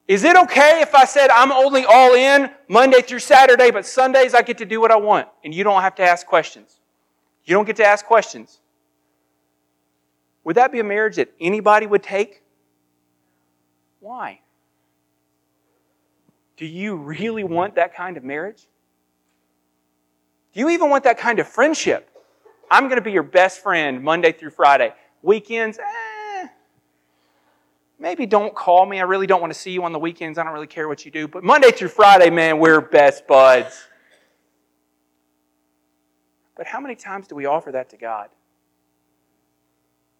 Is 0.08 0.22
it 0.22 0.36
okay 0.36 0.80
if 0.82 0.94
I 0.94 1.04
said 1.04 1.30
I'm 1.30 1.50
only 1.50 1.84
all 1.84 2.14
in 2.14 2.50
Monday 2.68 3.02
through 3.02 3.18
Saturday, 3.18 3.72
but 3.72 3.84
Sundays 3.84 4.34
I 4.34 4.42
get 4.42 4.58
to 4.58 4.64
do 4.64 4.80
what 4.80 4.92
I 4.92 4.96
want 4.96 5.28
and 5.44 5.52
you 5.52 5.64
don't 5.64 5.82
have 5.82 5.96
to 5.96 6.02
ask 6.02 6.26
questions? 6.26 6.78
You 7.44 7.54
don't 7.54 7.64
get 7.64 7.76
to 7.76 7.84
ask 7.84 8.06
questions. 8.06 8.60
Would 10.44 10.56
that 10.56 10.70
be 10.70 10.78
a 10.78 10.84
marriage 10.84 11.16
that 11.16 11.32
anybody 11.40 11.86
would 11.88 12.04
take? 12.04 12.42
Why? 13.98 14.40
Do 16.56 16.66
you 16.66 16.94
really 16.94 17.42
want 17.42 17.74
that 17.74 17.94
kind 17.94 18.16
of 18.16 18.22
marriage? 18.22 18.68
Do 20.56 20.62
you 20.62 20.70
even 20.70 20.88
want 20.88 21.04
that 21.04 21.18
kind 21.18 21.38
of 21.38 21.46
friendship? 21.46 22.08
I'm 22.70 22.84
going 22.84 22.96
to 22.96 23.02
be 23.02 23.12
your 23.12 23.22
best 23.22 23.62
friend 23.62 24.02
Monday 24.02 24.32
through 24.32 24.52
Friday. 24.52 24.94
Weekends, 25.20 25.78
eh, 25.78 26.46
maybe 27.98 28.24
don't 28.24 28.54
call 28.54 28.86
me. 28.86 28.98
I 28.98 29.02
really 29.02 29.26
don't 29.26 29.42
want 29.42 29.52
to 29.52 29.58
see 29.58 29.72
you 29.72 29.84
on 29.84 29.92
the 29.92 29.98
weekends. 29.98 30.38
I 30.38 30.44
don't 30.44 30.54
really 30.54 30.66
care 30.66 30.88
what 30.88 31.04
you 31.04 31.10
do. 31.10 31.28
But 31.28 31.44
Monday 31.44 31.72
through 31.72 31.88
Friday, 31.88 32.30
man, 32.30 32.58
we're 32.58 32.80
best 32.80 33.26
buds. 33.26 33.86
But 36.56 36.66
how 36.66 36.80
many 36.80 36.94
times 36.94 37.26
do 37.26 37.34
we 37.34 37.44
offer 37.44 37.72
that 37.72 37.90
to 37.90 37.98
God? 37.98 38.30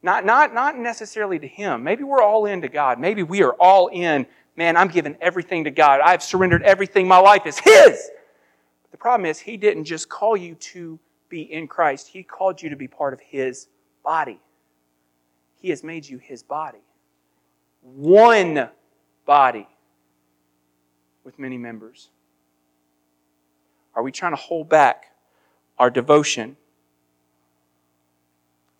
Not, 0.02 0.26
not, 0.26 0.52
not 0.52 0.76
necessarily 0.76 1.38
to 1.38 1.48
Him. 1.48 1.82
Maybe 1.82 2.04
we're 2.04 2.20
all 2.20 2.44
in 2.44 2.60
to 2.60 2.68
God. 2.68 3.00
Maybe 3.00 3.22
we 3.22 3.42
are 3.42 3.54
all 3.54 3.86
in. 3.86 4.26
Man, 4.54 4.76
I'm 4.76 4.88
giving 4.88 5.16
everything 5.22 5.64
to 5.64 5.70
God. 5.70 6.00
I've 6.04 6.22
surrendered 6.22 6.62
everything. 6.62 7.08
My 7.08 7.20
life 7.20 7.46
is 7.46 7.58
His. 7.58 8.10
The 8.96 9.00
problem 9.00 9.26
is, 9.26 9.38
He 9.38 9.58
didn't 9.58 9.84
just 9.84 10.08
call 10.08 10.38
you 10.38 10.54
to 10.54 10.98
be 11.28 11.42
in 11.42 11.68
Christ, 11.68 12.08
He 12.08 12.22
called 12.22 12.62
you 12.62 12.70
to 12.70 12.76
be 12.76 12.88
part 12.88 13.12
of 13.12 13.20
His 13.20 13.68
body. 14.02 14.40
He 15.60 15.68
has 15.68 15.84
made 15.84 16.08
you 16.08 16.16
His 16.16 16.42
body. 16.42 16.78
One 17.82 18.70
body. 19.26 19.68
with 21.24 21.38
many 21.38 21.58
members? 21.58 22.08
Are 23.94 24.02
we 24.02 24.12
trying 24.12 24.32
to 24.32 24.36
hold 24.36 24.70
back 24.70 25.12
our 25.78 25.90
devotion 25.90 26.56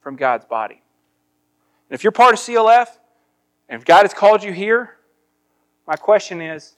from 0.00 0.16
God's 0.16 0.46
body? 0.46 0.80
And 1.90 1.94
if 1.94 2.02
you're 2.02 2.10
part 2.10 2.32
of 2.32 2.40
CLF, 2.40 2.86
and 3.68 3.78
if 3.78 3.84
God 3.84 4.04
has 4.04 4.14
called 4.14 4.42
you 4.42 4.54
here, 4.54 4.96
my 5.86 5.96
question 5.96 6.40
is 6.40 6.74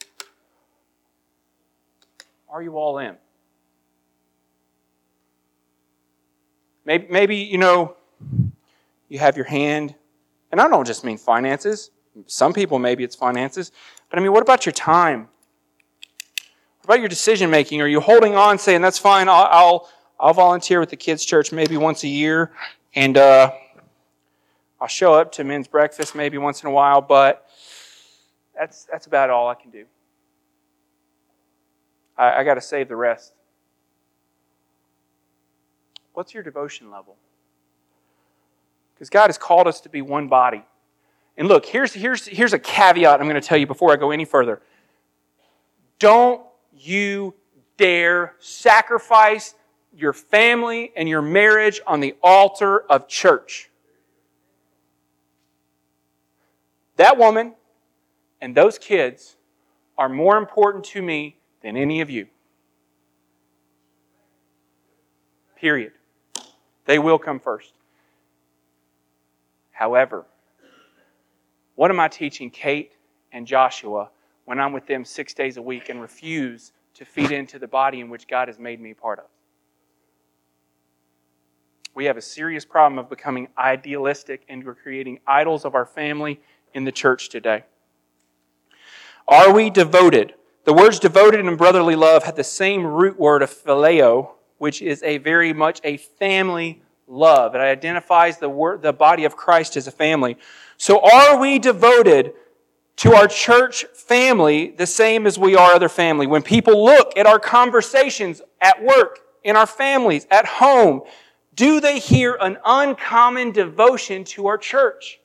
are 2.50 2.62
you 2.62 2.76
all 2.76 2.98
in? 2.98 3.16
Maybe, 6.88 7.06
maybe, 7.10 7.36
you 7.36 7.58
know, 7.58 7.96
you 9.10 9.18
have 9.18 9.36
your 9.36 9.44
hand, 9.44 9.94
and 10.50 10.58
I 10.58 10.68
don't 10.68 10.86
just 10.86 11.04
mean 11.04 11.18
finances. 11.18 11.90
Some 12.24 12.54
people, 12.54 12.78
maybe 12.78 13.04
it's 13.04 13.14
finances. 13.14 13.72
But 14.08 14.18
I 14.18 14.22
mean, 14.22 14.32
what 14.32 14.40
about 14.40 14.64
your 14.64 14.72
time? 14.72 15.28
What 16.78 16.84
about 16.86 17.00
your 17.00 17.10
decision 17.10 17.50
making? 17.50 17.82
Are 17.82 17.86
you 17.86 18.00
holding 18.00 18.36
on, 18.36 18.58
saying, 18.58 18.80
that's 18.80 18.96
fine, 18.96 19.28
I'll, 19.28 19.48
I'll, 19.50 19.88
I'll 20.18 20.32
volunteer 20.32 20.80
with 20.80 20.88
the 20.88 20.96
kids' 20.96 21.26
church 21.26 21.52
maybe 21.52 21.76
once 21.76 22.04
a 22.04 22.08
year, 22.08 22.52
and 22.94 23.18
uh, 23.18 23.52
I'll 24.80 24.88
show 24.88 25.12
up 25.12 25.30
to 25.32 25.44
men's 25.44 25.68
breakfast 25.68 26.14
maybe 26.14 26.38
once 26.38 26.62
in 26.62 26.70
a 26.70 26.72
while, 26.72 27.02
but 27.02 27.46
that's, 28.58 28.86
that's 28.90 29.06
about 29.06 29.28
all 29.28 29.48
I 29.48 29.56
can 29.56 29.70
do. 29.70 29.84
I, 32.16 32.40
I 32.40 32.44
got 32.44 32.54
to 32.54 32.62
save 32.62 32.88
the 32.88 32.96
rest. 32.96 33.34
What's 36.18 36.34
your 36.34 36.42
devotion 36.42 36.90
level? 36.90 37.14
Because 38.92 39.08
God 39.08 39.28
has 39.28 39.38
called 39.38 39.68
us 39.68 39.80
to 39.82 39.88
be 39.88 40.02
one 40.02 40.26
body. 40.26 40.64
And 41.36 41.46
look, 41.46 41.64
here's, 41.64 41.92
here's, 41.94 42.26
here's 42.26 42.52
a 42.52 42.58
caveat 42.58 43.20
I'm 43.20 43.28
going 43.28 43.40
to 43.40 43.46
tell 43.46 43.56
you 43.56 43.68
before 43.68 43.92
I 43.92 43.96
go 43.96 44.10
any 44.10 44.24
further. 44.24 44.60
Don't 46.00 46.42
you 46.76 47.34
dare 47.76 48.34
sacrifice 48.40 49.54
your 49.96 50.12
family 50.12 50.90
and 50.96 51.08
your 51.08 51.22
marriage 51.22 51.80
on 51.86 52.00
the 52.00 52.16
altar 52.20 52.80
of 52.90 53.06
church. 53.06 53.70
That 56.96 57.16
woman 57.16 57.54
and 58.40 58.56
those 58.56 58.76
kids 58.76 59.36
are 59.96 60.08
more 60.08 60.36
important 60.36 60.82
to 60.86 61.00
me 61.00 61.36
than 61.62 61.76
any 61.76 62.00
of 62.00 62.10
you. 62.10 62.26
Period. 65.54 65.92
They 66.88 66.98
will 66.98 67.18
come 67.18 67.38
first. 67.38 67.74
However, 69.72 70.24
what 71.74 71.90
am 71.90 72.00
I 72.00 72.08
teaching 72.08 72.48
Kate 72.48 72.92
and 73.30 73.46
Joshua 73.46 74.08
when 74.46 74.58
I'm 74.58 74.72
with 74.72 74.86
them 74.86 75.04
six 75.04 75.34
days 75.34 75.58
a 75.58 75.62
week 75.62 75.90
and 75.90 76.00
refuse 76.00 76.72
to 76.94 77.04
feed 77.04 77.30
into 77.30 77.58
the 77.58 77.68
body 77.68 78.00
in 78.00 78.08
which 78.08 78.26
God 78.26 78.48
has 78.48 78.58
made 78.58 78.80
me 78.80 78.94
part 78.94 79.18
of? 79.18 79.26
We 81.94 82.06
have 82.06 82.16
a 82.16 82.22
serious 82.22 82.64
problem 82.64 82.98
of 82.98 83.10
becoming 83.10 83.48
idealistic 83.58 84.46
and 84.48 84.64
we're 84.64 84.74
creating 84.74 85.20
idols 85.26 85.66
of 85.66 85.74
our 85.74 85.84
family 85.84 86.40
in 86.72 86.84
the 86.84 86.92
church 86.92 87.28
today. 87.28 87.64
Are 89.28 89.52
we 89.52 89.68
devoted? 89.68 90.32
The 90.64 90.72
words 90.72 90.98
devoted 90.98 91.44
and 91.44 91.58
brotherly 91.58 91.96
love 91.96 92.22
had 92.22 92.36
the 92.36 92.44
same 92.44 92.86
root 92.86 93.18
word 93.18 93.42
of 93.42 93.50
phileo, 93.50 94.30
which 94.58 94.82
is 94.82 95.02
a 95.02 95.18
very 95.18 95.52
much 95.52 95.80
a 95.84 95.96
family 95.96 96.82
love. 97.06 97.54
It 97.54 97.58
identifies 97.58 98.38
the, 98.38 98.48
word, 98.48 98.82
the 98.82 98.92
body 98.92 99.24
of 99.24 99.36
Christ 99.36 99.76
as 99.76 99.86
a 99.86 99.92
family. 99.92 100.36
So 100.76 101.00
are 101.00 101.38
we 101.38 101.58
devoted 101.58 102.34
to 102.96 103.14
our 103.14 103.26
church 103.26 103.84
family 103.94 104.70
the 104.70 104.86
same 104.86 105.26
as 105.26 105.38
we 105.38 105.56
are 105.56 105.72
other 105.72 105.88
family? 105.88 106.26
When 106.26 106.42
people 106.42 106.84
look 106.84 107.16
at 107.16 107.26
our 107.26 107.38
conversations 107.38 108.42
at 108.60 108.82
work, 108.82 109.20
in 109.44 109.56
our 109.56 109.66
families, 109.66 110.26
at 110.30 110.44
home, 110.44 111.02
do 111.54 111.80
they 111.80 111.98
hear 111.98 112.36
an 112.40 112.58
uncommon 112.64 113.52
devotion 113.52 114.24
to 114.24 114.46
our 114.46 114.58
church? 114.58 115.20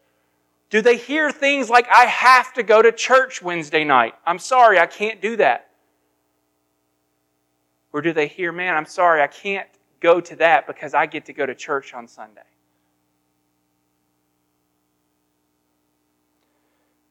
Do 0.69 0.81
they 0.81 0.97
hear 0.97 1.29
things 1.29 1.69
like, 1.69 1.87
I 1.89 2.05
have 2.05 2.53
to 2.53 2.63
go 2.63 2.81
to 2.81 2.91
church 2.91 3.41
Wednesday 3.41 3.83
night? 3.83 4.15
I'm 4.25 4.39
sorry, 4.39 4.79
I 4.79 4.87
can't 4.87 5.21
do 5.21 5.35
that. 5.37 5.69
Or 7.93 8.01
do 8.01 8.11
they 8.11 8.27
hear, 8.27 8.51
man, 8.51 8.75
I'm 8.75 8.87
sorry, 8.87 9.21
I 9.21 9.27
can't 9.27 9.67
go 9.99 10.19
to 10.19 10.35
that 10.37 10.67
because 10.67 10.93
I 10.93 11.05
get 11.05 11.25
to 11.25 11.33
go 11.33 11.45
to 11.45 11.55
church 11.55 11.93
on 11.93 12.07
Sunday. 12.07 12.41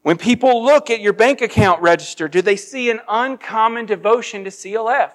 When 0.02 0.18
people 0.18 0.64
look 0.64 0.90
at 0.90 1.00
your 1.00 1.12
bank 1.12 1.40
account 1.40 1.80
register, 1.80 2.26
do 2.28 2.42
they 2.42 2.56
see 2.56 2.90
an 2.90 3.00
uncommon 3.08 3.86
devotion 3.86 4.42
to 4.44 4.50
CLF? 4.50 5.12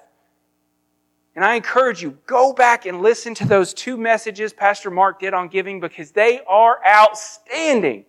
And 1.36 1.44
I 1.44 1.56
encourage 1.56 2.02
you, 2.02 2.18
go 2.26 2.54
back 2.54 2.86
and 2.86 3.02
listen 3.02 3.36
to 3.36 3.46
those 3.46 3.74
two 3.74 3.98
messages 3.98 4.54
Pastor 4.54 4.90
Mark 4.90 5.20
did 5.20 5.34
on 5.34 5.50
giving 5.50 5.80
because 5.82 6.12
they 6.12 6.40
are 6.48 6.80
outstanding. 6.88 8.06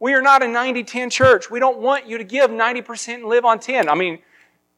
We 0.00 0.14
are 0.14 0.22
not 0.22 0.42
a 0.42 0.48
90 0.48 0.82
10 0.82 1.10
church. 1.10 1.50
We 1.50 1.60
don't 1.60 1.78
want 1.78 2.08
you 2.08 2.18
to 2.18 2.24
give 2.24 2.50
90% 2.50 3.14
and 3.14 3.24
live 3.26 3.44
on 3.44 3.60
10. 3.60 3.88
I 3.88 3.94
mean, 3.94 4.18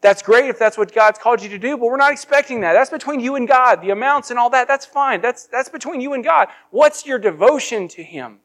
that's 0.00 0.22
great 0.22 0.48
if 0.48 0.58
that's 0.58 0.78
what 0.78 0.92
God's 0.92 1.18
called 1.18 1.42
you 1.42 1.50
to 1.50 1.58
do, 1.58 1.76
but 1.76 1.86
we're 1.86 1.98
not 1.98 2.12
expecting 2.12 2.62
that. 2.62 2.72
That's 2.72 2.90
between 2.90 3.20
you 3.20 3.36
and 3.36 3.46
God. 3.46 3.82
The 3.82 3.90
amounts 3.90 4.30
and 4.30 4.38
all 4.38 4.48
that, 4.50 4.66
that's 4.66 4.86
fine. 4.86 5.20
That's, 5.20 5.46
that's 5.46 5.68
between 5.68 6.00
you 6.00 6.14
and 6.14 6.24
God. 6.24 6.48
What's 6.70 7.04
your 7.04 7.18
devotion 7.18 7.86
to 7.88 8.02
Him? 8.02 8.38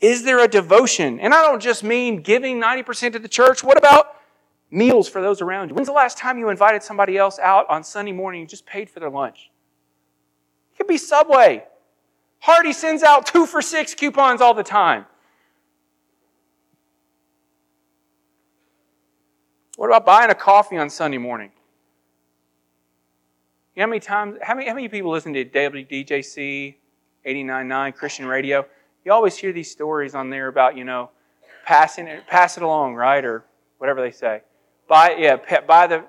Is 0.00 0.24
there 0.24 0.40
a 0.40 0.48
devotion? 0.48 1.18
And 1.20 1.32
I 1.32 1.40
don't 1.40 1.62
just 1.62 1.82
mean 1.82 2.20
giving 2.20 2.60
90% 2.60 3.12
to 3.12 3.18
the 3.18 3.28
church. 3.28 3.64
What 3.64 3.78
about 3.78 4.16
meals 4.70 5.08
for 5.08 5.22
those 5.22 5.40
around 5.40 5.70
you? 5.70 5.74
When's 5.74 5.88
the 5.88 5.94
last 5.94 6.18
time 6.18 6.36
you 6.36 6.50
invited 6.50 6.82
somebody 6.82 7.16
else 7.16 7.38
out 7.38 7.68
on 7.70 7.82
Sunday 7.82 8.12
morning 8.12 8.42
and 8.42 8.50
just 8.50 8.66
paid 8.66 8.90
for 8.90 9.00
their 9.00 9.08
lunch? 9.08 9.50
It 10.72 10.76
could 10.76 10.86
be 10.86 10.98
Subway. 10.98 11.64
Hardy 12.40 12.74
sends 12.74 13.02
out 13.02 13.24
two 13.24 13.46
for 13.46 13.62
six 13.62 13.94
coupons 13.94 14.42
all 14.42 14.52
the 14.52 14.62
time. 14.62 15.06
What 19.76 19.88
about 19.88 20.06
buying 20.06 20.30
a 20.30 20.34
coffee 20.34 20.76
on 20.76 20.88
Sunday 20.88 21.18
morning? 21.18 21.50
You 23.74 23.80
know 23.80 23.86
how 23.86 23.90
many 23.90 24.00
times, 24.00 24.36
how 24.40 24.54
many, 24.54 24.68
how 24.68 24.74
many 24.74 24.88
people 24.88 25.10
listen 25.10 25.32
to 25.32 25.44
WDJC 25.44 26.76
89.9 27.26 27.94
Christian 27.94 28.26
radio? 28.26 28.64
You 29.04 29.12
always 29.12 29.36
hear 29.36 29.52
these 29.52 29.70
stories 29.70 30.14
on 30.14 30.30
there 30.30 30.46
about, 30.46 30.76
you 30.76 30.84
know, 30.84 31.10
passing 31.64 32.06
it, 32.06 32.26
pass 32.28 32.56
it 32.56 32.62
along, 32.62 32.94
right? 32.94 33.24
Or 33.24 33.44
whatever 33.78 34.00
they 34.00 34.12
say. 34.12 34.42
Buy, 34.88 35.16
yeah, 35.18 35.36
buy 35.66 35.88
the, 35.88 36.04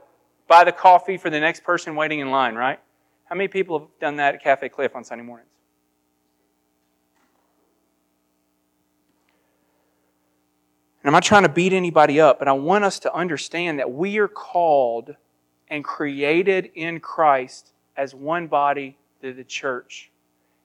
buy 0.48 0.64
the 0.64 0.72
coffee 0.72 1.18
for 1.18 1.32
the 1.32 1.40
next 1.40 1.64
person 1.64 1.96
waiting 1.96 2.20
in 2.20 2.30
line, 2.30 2.54
right? 2.54 2.80
How 3.26 3.36
many 3.36 3.48
people 3.48 3.80
have 3.80 3.88
done 4.00 4.18
that 4.18 4.36
at 4.36 4.44
Cafe 4.44 4.70
Cliff 4.70 4.96
on 4.96 5.04
Sunday 5.04 5.24
mornings? 5.24 5.50
And 11.06 11.10
I'm 11.10 11.14
not 11.18 11.24
trying 11.24 11.44
to 11.44 11.50
beat 11.50 11.72
anybody 11.72 12.20
up, 12.20 12.40
but 12.40 12.48
I 12.48 12.54
want 12.54 12.84
us 12.84 12.98
to 13.02 13.14
understand 13.14 13.78
that 13.78 13.92
we 13.92 14.18
are 14.18 14.28
called 14.28 15.16
and 15.68 15.84
created 15.84 16.72
in 16.74 17.00
Christ 17.00 17.74
as 17.96 18.16
one 18.16 18.48
body 18.48 18.98
through 19.22 19.36
the 19.36 19.44
church. 19.44 20.10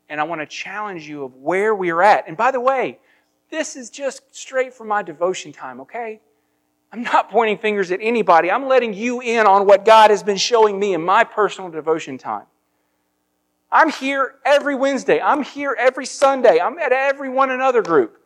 And 0.09 0.19
I 0.19 0.25
want 0.25 0.41
to 0.41 0.47
challenge 0.47 1.07
you 1.07 1.25
of 1.25 1.35
where 1.35 1.75
we 1.75 1.91
are 1.91 2.03
at. 2.03 2.27
And 2.27 2.39
by 2.39 2.53
the 2.53 2.61
way, 2.61 2.99
this 3.51 3.77
is 3.77 3.91
just 3.91 4.35
straight 4.35 4.73
from 4.73 4.89
my 4.89 5.03
devotion 5.03 5.53
time, 5.53 5.83
okay? 5.83 6.23
I'm 6.91 7.03
not 7.03 7.31
pointing 7.31 7.59
fingers 7.59 7.91
at 7.91 7.99
anybody. 8.01 8.51
I'm 8.51 8.67
letting 8.67 8.95
you 8.95 9.21
in 9.21 9.47
on 9.47 9.67
what 9.67 9.85
God 9.85 10.09
has 10.09 10.23
been 10.23 10.39
showing 10.39 10.79
me 10.79 10.95
in 10.95 11.03
my 11.03 11.23
personal 11.23 11.71
devotion 11.71 12.17
time. 12.17 12.47
I'm 13.71 13.91
here 13.91 14.37
every 14.47 14.75
Wednesday. 14.75 15.21
I'm 15.21 15.43
here 15.43 15.77
every 15.79 16.07
Sunday. 16.07 16.59
I'm 16.61 16.79
at 16.79 16.93
every 16.93 17.29
one 17.29 17.51
another 17.51 17.83
group. 17.83 18.17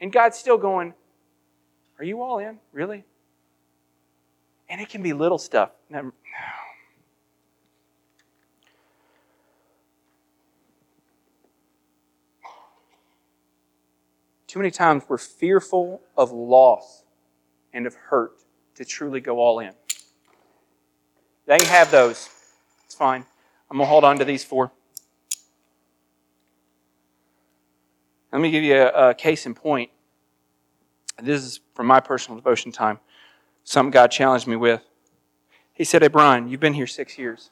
And 0.00 0.12
God's 0.12 0.38
still 0.38 0.58
going, 0.58 0.94
Are 1.98 2.04
you 2.04 2.22
all 2.22 2.38
in? 2.38 2.58
Really? 2.72 3.04
And 4.68 4.80
it 4.80 4.88
can 4.88 5.02
be 5.02 5.12
little 5.12 5.38
stuff. 5.38 5.70
Too 14.46 14.58
many 14.58 14.70
times 14.72 15.04
we're 15.08 15.18
fearful 15.18 16.00
of 16.16 16.32
loss 16.32 17.04
and 17.72 17.86
of 17.86 17.94
hurt 17.94 18.32
to 18.74 18.84
truly 18.84 19.20
go 19.20 19.38
all 19.38 19.60
in. 19.60 19.72
They 21.46 21.64
have 21.66 21.90
those. 21.90 22.28
It's 22.84 22.94
fine. 22.94 23.24
I'm 23.70 23.76
going 23.76 23.86
to 23.86 23.90
hold 23.90 24.02
on 24.02 24.18
to 24.18 24.24
these 24.24 24.42
four. 24.42 24.72
Let 28.32 28.40
me 28.40 28.50
give 28.50 28.62
you 28.62 28.76
a, 28.76 29.10
a 29.10 29.14
case 29.14 29.46
in 29.46 29.54
point. 29.54 29.90
This 31.22 31.42
is 31.42 31.60
from 31.74 31.86
my 31.86 32.00
personal 32.00 32.38
devotion 32.38 32.72
time. 32.72 33.00
Something 33.64 33.90
God 33.90 34.10
challenged 34.10 34.46
me 34.46 34.56
with. 34.56 34.82
He 35.72 35.84
said, 35.84 36.02
Hey, 36.02 36.08
Brian, 36.08 36.48
you've 36.48 36.60
been 36.60 36.74
here 36.74 36.86
six 36.86 37.18
years. 37.18 37.50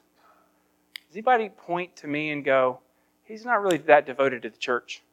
Does 1.07 1.15
anybody 1.15 1.49
point 1.49 1.95
to 1.97 2.07
me 2.07 2.31
and 2.31 2.43
go, 2.43 2.79
He's 3.23 3.45
not 3.45 3.61
really 3.61 3.77
that 3.77 4.05
devoted 4.05 4.41
to 4.43 4.49
the 4.49 4.57
church? 4.57 5.03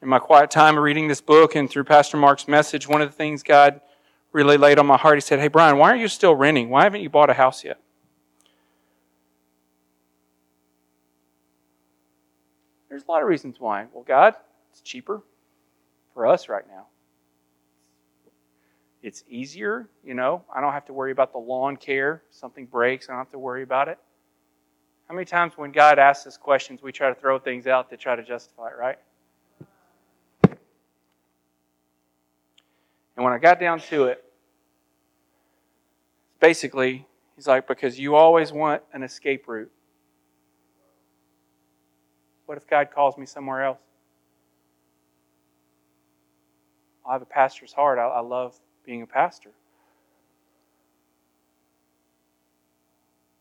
in 0.00 0.08
my 0.08 0.18
quiet 0.18 0.50
time 0.50 0.76
of 0.76 0.82
reading 0.82 1.08
this 1.08 1.20
book 1.20 1.54
and 1.54 1.68
through 1.68 1.84
Pastor 1.84 2.16
Mark's 2.16 2.46
message, 2.46 2.88
one 2.88 3.02
of 3.02 3.08
the 3.08 3.16
things 3.16 3.42
God 3.42 3.80
really 4.32 4.56
laid 4.56 4.78
on 4.78 4.86
my 4.86 4.96
heart, 4.96 5.16
he 5.16 5.20
said, 5.20 5.40
Hey, 5.40 5.48
Brian, 5.48 5.78
why 5.78 5.90
aren't 5.90 6.00
you 6.00 6.08
still 6.08 6.34
renting? 6.34 6.70
Why 6.70 6.84
haven't 6.84 7.00
you 7.00 7.10
bought 7.10 7.30
a 7.30 7.34
house 7.34 7.64
yet? 7.64 7.80
There's 12.88 13.04
a 13.06 13.10
lot 13.10 13.22
of 13.22 13.28
reasons 13.28 13.56
why. 13.58 13.86
Well, 13.92 14.04
God, 14.06 14.34
it's 14.70 14.80
cheaper 14.80 15.22
for 16.14 16.26
us 16.26 16.48
right 16.48 16.64
now. 16.68 16.86
It's 19.02 19.22
easier, 19.28 19.88
you 20.02 20.14
know. 20.14 20.42
I 20.52 20.60
don't 20.60 20.72
have 20.72 20.86
to 20.86 20.92
worry 20.92 21.12
about 21.12 21.32
the 21.32 21.38
lawn 21.38 21.76
care. 21.76 22.22
If 22.28 22.36
something 22.36 22.66
breaks, 22.66 23.08
I 23.08 23.12
don't 23.12 23.20
have 23.20 23.30
to 23.30 23.38
worry 23.38 23.62
about 23.62 23.88
it. 23.88 23.98
How 25.06 25.14
many 25.14 25.24
times 25.24 25.54
when 25.56 25.72
God 25.72 25.98
asks 25.98 26.26
us 26.26 26.36
questions, 26.36 26.82
we 26.82 26.92
try 26.92 27.08
to 27.08 27.14
throw 27.14 27.38
things 27.38 27.66
out 27.66 27.88
to 27.90 27.96
try 27.96 28.16
to 28.16 28.22
justify 28.22 28.68
it, 28.68 28.76
right? 28.78 28.98
And 33.16 33.24
when 33.24 33.32
I 33.32 33.38
got 33.38 33.58
down 33.58 33.80
to 33.80 34.04
it, 34.04 34.22
basically, 36.40 37.06
he's 37.36 37.46
like, 37.46 37.66
because 37.66 37.98
you 37.98 38.14
always 38.14 38.52
want 38.52 38.82
an 38.92 39.02
escape 39.02 39.48
route. 39.48 39.70
What 42.48 42.56
if 42.56 42.66
God 42.66 42.88
calls 42.90 43.18
me 43.18 43.26
somewhere 43.26 43.62
else? 43.62 43.82
I 47.06 47.12
have 47.12 47.20
a 47.20 47.26
pastor's 47.26 47.74
heart. 47.74 47.98
I, 47.98 48.04
I 48.04 48.20
love 48.20 48.58
being 48.86 49.02
a 49.02 49.06
pastor. 49.06 49.50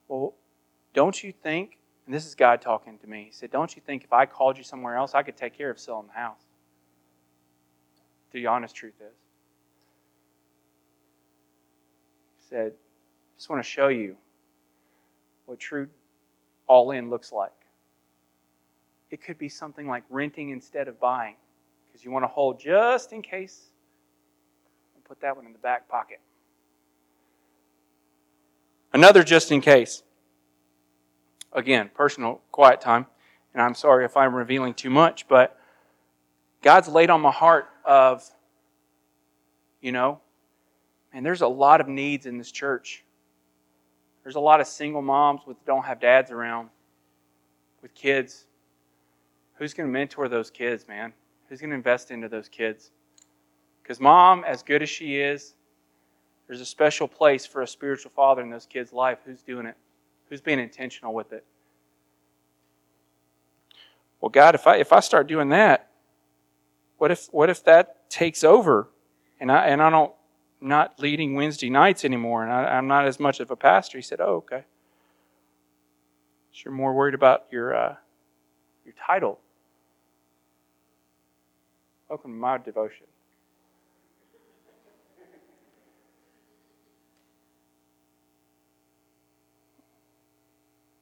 Well, 0.10 0.34
don't 0.94 1.24
you 1.24 1.32
think, 1.32 1.78
and 2.06 2.14
this 2.14 2.28
is 2.28 2.36
God 2.36 2.62
talking 2.62 2.98
to 3.00 3.08
me, 3.08 3.28
He 3.28 3.32
said, 3.32 3.50
Don't 3.50 3.74
you 3.78 3.82
think 3.86 4.04
if 4.04 4.12
I 4.12 4.26
called 4.26 4.58
you 4.58 4.64
somewhere 4.66 4.98
else, 4.98 5.16
I 5.16 5.24
could 5.24 5.38
take 5.38 5.58
care 5.58 5.70
of 5.70 5.80
selling 5.80 6.08
the 6.08 6.20
house? 6.20 6.44
The 8.34 8.46
honest 8.48 8.76
truth 8.76 8.96
is. 9.00 9.16
He 12.36 12.44
said, 12.50 12.74
I 12.74 13.38
just 13.38 13.50
want 13.50 13.64
to 13.64 13.70
show 13.70 13.88
you 13.88 14.18
what 15.46 15.60
true 15.60 15.88
all 16.68 16.92
in 16.92 17.10
looks 17.10 17.32
like. 17.32 17.54
It 19.10 19.24
could 19.24 19.38
be 19.38 19.50
something 19.50 19.88
like 19.88 20.04
renting 20.10 20.50
instead 20.50 20.88
of 20.88 21.00
buying, 21.00 21.36
because 21.88 22.04
you 22.04 22.12
want 22.12 22.24
to 22.24 22.28
hold 22.28 22.60
just 22.60 23.14
in 23.14 23.22
case. 23.22 23.70
And 24.96 25.04
put 25.04 25.22
that 25.22 25.36
one 25.36 25.46
in 25.46 25.54
the 25.54 25.60
back 25.60 25.88
pocket. 25.88 26.20
Another 28.94 29.24
just 29.24 29.52
in 29.52 29.62
case. 29.62 30.04
Again, 31.54 31.90
personal 31.94 32.42
quiet 32.52 32.82
time. 32.82 33.06
And 33.54 33.62
I'm 33.62 33.76
sorry 33.76 34.04
if 34.06 34.18
I'm 34.18 34.36
revealing 34.36 34.74
too 34.74 34.90
much, 34.90 35.28
but 35.28 35.58
God's 36.62 36.88
laid 36.88 37.10
on 37.10 37.22
my 37.22 37.32
heart 37.32 37.70
of, 37.86 38.24
you 39.80 39.92
know, 39.92 40.20
and 41.14 41.26
there's 41.26 41.42
a 41.42 41.48
lot 41.48 41.80
of 41.80 41.88
needs 41.88 42.26
in 42.26 42.38
this 42.38 42.52
church. 42.52 43.06
There's 44.24 44.36
a 44.36 44.42
lot 44.42 44.60
of 44.60 44.68
single 44.68 45.02
moms 45.02 45.42
with 45.48 45.64
don't 45.66 45.86
have 45.86 46.02
dads 46.02 46.32
around 46.32 46.70
with 47.82 47.94
kids. 47.94 48.47
Who's 49.58 49.74
going 49.74 49.88
to 49.88 49.94
mentor 49.94 50.30
those 50.30 50.50
kids, 50.52 50.88
man? 50.88 51.14
Who's 51.50 51.60
going 51.60 51.72
to 51.72 51.76
invest 51.76 52.12
into 52.12 52.30
those 52.30 52.48
kids? 52.50 52.92
Because 53.82 54.00
mom, 54.00 54.44
as 54.44 54.64
good 54.64 54.84
as 54.84 54.90
she 54.90 55.18
is, 55.18 55.56
there's 56.48 56.62
a 56.62 56.66
special 56.66 57.08
place 57.08 57.46
for 57.46 57.62
a 57.62 57.68
spiritual 57.68 58.12
father 58.16 58.42
in 58.42 58.50
those 58.50 58.66
kids' 58.66 58.94
life. 58.94 59.20
Who's 59.26 59.42
doing 59.42 59.66
it? 59.66 59.76
Who's 60.30 60.42
being 60.42 60.60
intentional 60.60 61.14
with 61.14 61.34
it? 61.34 61.46
Well, 64.22 64.30
God, 64.30 64.56
if 64.56 64.68
I 64.68 64.78
if 64.78 64.92
I 64.92 65.00
start 65.00 65.28
doing 65.28 65.50
that, 65.50 65.90
what 66.98 67.12
if 67.12 67.28
what 67.32 67.50
if 67.50 67.64
that 67.66 68.10
takes 68.10 68.44
over, 68.44 68.90
and 69.40 69.52
I 69.52 69.68
and 69.68 69.82
I 69.82 69.90
don't 69.90 70.12
not 70.60 71.00
leading 71.00 71.36
Wednesday 71.36 71.70
nights 71.70 72.04
anymore, 72.04 72.44
and 72.44 72.52
I, 72.52 72.78
am 72.78 72.88
not 72.88 73.06
as 73.06 73.20
much 73.20 73.40
of 73.40 73.52
a 73.52 73.56
pastor. 73.56 73.98
He 73.98 74.02
said, 74.02 74.20
"Oh, 74.20 74.38
okay. 74.38 74.64
So 76.52 76.64
you're 76.66 76.74
more 76.74 76.94
worried 76.94 77.14
about 77.14 77.46
your 77.52 77.76
uh, 77.76 77.96
your 78.86 78.96
title." 79.06 79.40
To 82.10 82.28
my 82.28 82.58
devotion. 82.58 83.06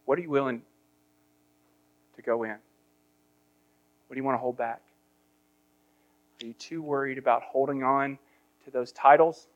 What 0.05 0.19
are 0.19 0.21
you 0.21 0.29
willing 0.29 0.61
to 2.15 2.21
go 2.21 2.43
in? 2.43 2.51
What 4.07 4.13
do 4.13 4.17
you 4.17 4.23
want 4.23 4.35
to 4.35 4.39
hold 4.39 4.57
back? 4.57 4.81
Are 6.41 6.45
you 6.45 6.53
too 6.53 6.81
worried 6.81 7.17
about 7.17 7.43
holding 7.43 7.83
on 7.83 8.17
to 8.65 8.71
those 8.71 8.91
titles, 8.91 9.47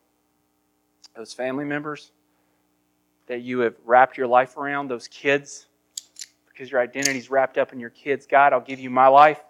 those 1.15 1.33
family 1.33 1.65
members 1.65 2.11
that 3.27 3.41
you 3.41 3.59
have 3.59 3.75
wrapped 3.85 4.17
your 4.17 4.27
life 4.27 4.57
around, 4.57 4.87
those 4.87 5.07
kids, 5.07 5.67
because 6.47 6.71
your 6.71 6.81
identity 6.81 7.19
is 7.19 7.29
wrapped 7.29 7.57
up 7.57 7.73
in 7.73 7.79
your 7.79 7.89
kids? 7.89 8.25
God, 8.25 8.53
I'll 8.53 8.61
give 8.61 8.79
you 8.79 8.89
my 8.89 9.07
life. 9.07 9.41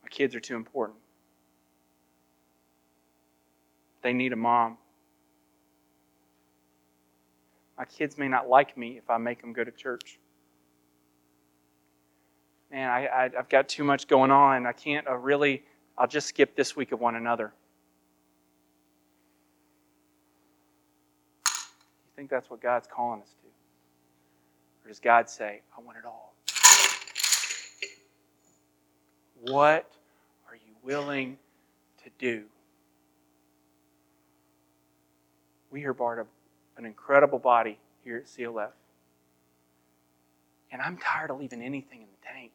kids 0.11 0.35
are 0.35 0.39
too 0.39 0.55
important. 0.55 0.99
They 4.03 4.13
need 4.13 4.33
a 4.33 4.35
mom. 4.35 4.77
My 7.77 7.85
kids 7.85 8.17
may 8.17 8.27
not 8.27 8.47
like 8.47 8.77
me 8.77 8.97
if 8.97 9.09
I 9.09 9.17
make 9.17 9.41
them 9.41 9.53
go 9.53 9.63
to 9.63 9.71
church. 9.71 10.19
Man, 12.71 12.89
I, 12.89 13.29
have 13.35 13.49
got 13.49 13.67
too 13.67 13.83
much 13.83 14.07
going 14.07 14.31
on. 14.31 14.65
I 14.65 14.71
can't 14.71 15.05
really, 15.09 15.63
I'll 15.97 16.07
just 16.07 16.27
skip 16.27 16.55
this 16.55 16.75
week 16.75 16.91
of 16.91 16.99
one 16.99 17.15
another. 17.15 17.53
You 21.45 22.11
think 22.15 22.29
that's 22.29 22.49
what 22.49 22.61
God's 22.61 22.87
calling 22.87 23.21
us 23.21 23.29
to? 23.41 24.85
Or 24.85 24.87
does 24.89 24.99
God 24.99 25.29
say, 25.29 25.61
I 25.77 25.81
want 25.81 25.97
it 25.97 26.05
all? 26.05 26.33
What 29.41 29.91
willing 30.83 31.37
to 32.03 32.09
do? 32.17 32.43
We 35.71 35.85
are 35.85 35.93
part 35.93 36.19
of 36.19 36.27
an 36.77 36.85
incredible 36.85 37.39
body 37.39 37.79
here 38.03 38.17
at 38.17 38.25
CLF. 38.25 38.71
And 40.71 40.81
I'm 40.81 40.97
tired 40.97 41.31
of 41.31 41.39
leaving 41.39 41.61
anything 41.61 42.01
in 42.01 42.07
the 42.07 42.27
tank. 42.27 42.51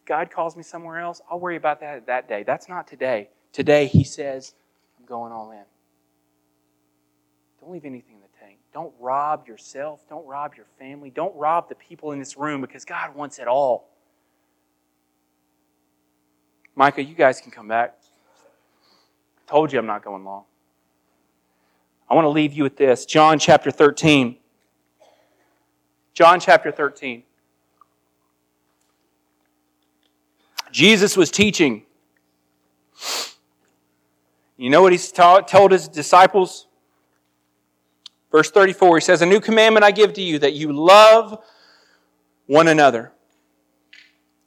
If 0.00 0.06
God 0.06 0.30
calls 0.30 0.56
me 0.56 0.62
somewhere 0.62 0.98
else, 0.98 1.20
I'll 1.30 1.40
worry 1.40 1.56
about 1.56 1.80
that 1.80 2.06
that 2.06 2.28
day. 2.28 2.42
That's 2.42 2.68
not 2.68 2.86
today. 2.86 3.28
Today, 3.52 3.86
He 3.86 4.04
says, 4.04 4.54
I'm 4.98 5.06
going 5.06 5.32
all 5.32 5.50
in. 5.50 5.62
Don't 7.60 7.72
leave 7.72 7.84
anything 7.84 8.16
in 8.16 8.20
the 8.20 8.38
tank. 8.40 8.58
Don't 8.72 8.92
rob 9.00 9.48
yourself. 9.48 10.00
Don't 10.08 10.26
rob 10.26 10.54
your 10.56 10.66
family. 10.78 11.10
Don't 11.10 11.34
rob 11.36 11.68
the 11.68 11.74
people 11.74 12.12
in 12.12 12.18
this 12.18 12.36
room 12.36 12.60
because 12.60 12.84
God 12.84 13.14
wants 13.14 13.38
it 13.38 13.48
all. 13.48 13.88
Micah, 16.76 17.02
you 17.02 17.14
guys 17.14 17.40
can 17.40 17.50
come 17.50 17.66
back. 17.66 17.96
I 19.38 19.50
told 19.50 19.72
you 19.72 19.78
I'm 19.78 19.86
not 19.86 20.04
going 20.04 20.24
long. 20.24 20.44
I 22.08 22.14
want 22.14 22.26
to 22.26 22.30
leave 22.30 22.52
you 22.52 22.62
with 22.62 22.76
this 22.76 23.06
John 23.06 23.38
chapter 23.38 23.70
13. 23.70 24.36
John 26.12 26.38
chapter 26.38 26.70
13. 26.70 27.22
Jesus 30.70 31.16
was 31.16 31.30
teaching. 31.30 31.82
You 34.58 34.68
know 34.68 34.82
what 34.82 34.92
he 34.92 34.98
told 34.98 35.72
his 35.72 35.88
disciples? 35.88 36.66
Verse 38.30 38.50
34, 38.50 38.98
he 38.98 39.00
says, 39.00 39.22
A 39.22 39.26
new 39.26 39.40
commandment 39.40 39.84
I 39.84 39.90
give 39.90 40.12
to 40.14 40.22
you, 40.22 40.38
that 40.40 40.52
you 40.52 40.72
love 40.72 41.42
one 42.46 42.68
another. 42.68 43.12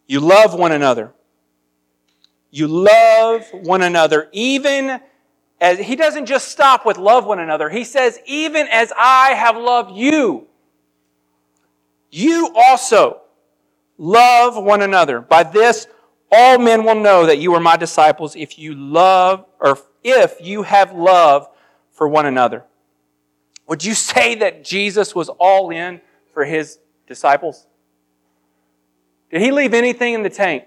You 0.05 0.19
love 0.19 0.53
one 0.53 0.71
another. 0.71 1.13
You 2.51 2.67
love 2.67 3.45
one 3.51 3.81
another, 3.81 4.29
even 4.31 4.99
as 5.61 5.79
he 5.79 5.95
doesn't 5.95 6.25
just 6.25 6.47
stop 6.47 6.85
with 6.85 6.97
love 6.97 7.25
one 7.25 7.39
another. 7.39 7.69
He 7.69 7.83
says, 7.83 8.19
even 8.25 8.67
as 8.67 8.91
I 8.97 9.31
have 9.31 9.57
loved 9.57 9.95
you, 9.95 10.47
you 12.11 12.51
also 12.55 13.21
love 13.97 14.61
one 14.61 14.81
another. 14.81 15.21
By 15.21 15.43
this, 15.43 15.87
all 16.31 16.57
men 16.57 16.83
will 16.83 16.95
know 16.95 17.25
that 17.25 17.37
you 17.37 17.53
are 17.53 17.59
my 17.59 17.77
disciples 17.77 18.35
if 18.35 18.57
you 18.57 18.73
love, 18.73 19.45
or 19.59 19.77
if 20.03 20.35
you 20.41 20.63
have 20.63 20.93
love 20.93 21.47
for 21.91 22.07
one 22.07 22.25
another. 22.25 22.63
Would 23.67 23.83
you 23.83 23.93
say 23.93 24.35
that 24.35 24.63
Jesus 24.63 25.13
was 25.13 25.29
all 25.29 25.69
in 25.69 26.01
for 26.33 26.45
his 26.45 26.79
disciples? 27.05 27.67
Did 29.29 29.41
he 29.41 29.51
leave 29.51 29.73
anything 29.75 30.13
in 30.13 30.23
the 30.23 30.29
tank? 30.29 30.65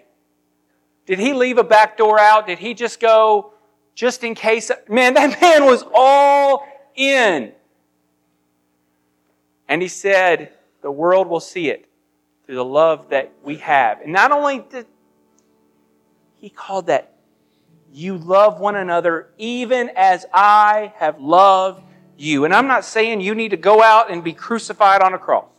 Did 1.12 1.18
he 1.18 1.34
leave 1.34 1.58
a 1.58 1.62
back 1.62 1.98
door 1.98 2.18
out? 2.18 2.46
Did 2.46 2.58
he 2.58 2.72
just 2.72 2.98
go, 2.98 3.52
just 3.94 4.24
in 4.24 4.34
case. 4.34 4.70
Man, 4.88 5.12
that 5.12 5.38
man 5.42 5.66
was 5.66 5.84
all 5.92 6.66
in. 6.94 7.52
And 9.68 9.82
he 9.82 9.88
said, 9.88 10.54
The 10.80 10.90
world 10.90 11.26
will 11.26 11.38
see 11.38 11.68
it. 11.68 11.86
through 12.46 12.54
the 12.54 12.64
love 12.64 13.10
that 13.10 13.30
we 13.44 13.56
have. 13.56 14.00
And 14.00 14.10
not 14.10 14.32
only 14.32 14.60
did 14.60 14.86
he 16.40 16.48
called 16.48 16.86
that 16.86 17.12
you 17.92 18.16
love 18.16 18.58
one 18.58 18.76
another 18.76 19.28
even 19.36 19.90
as 19.94 20.24
I 20.32 20.94
have 20.96 21.20
loved 21.20 21.82
you. 22.16 22.46
And 22.46 22.54
I'm 22.54 22.68
not 22.68 22.86
saying 22.86 23.20
you 23.20 23.34
need 23.34 23.50
to 23.50 23.58
go 23.58 23.82
out 23.82 24.10
and 24.10 24.24
be 24.24 24.32
crucified 24.32 25.02
on 25.02 25.12
a 25.12 25.18
cross. 25.18 25.51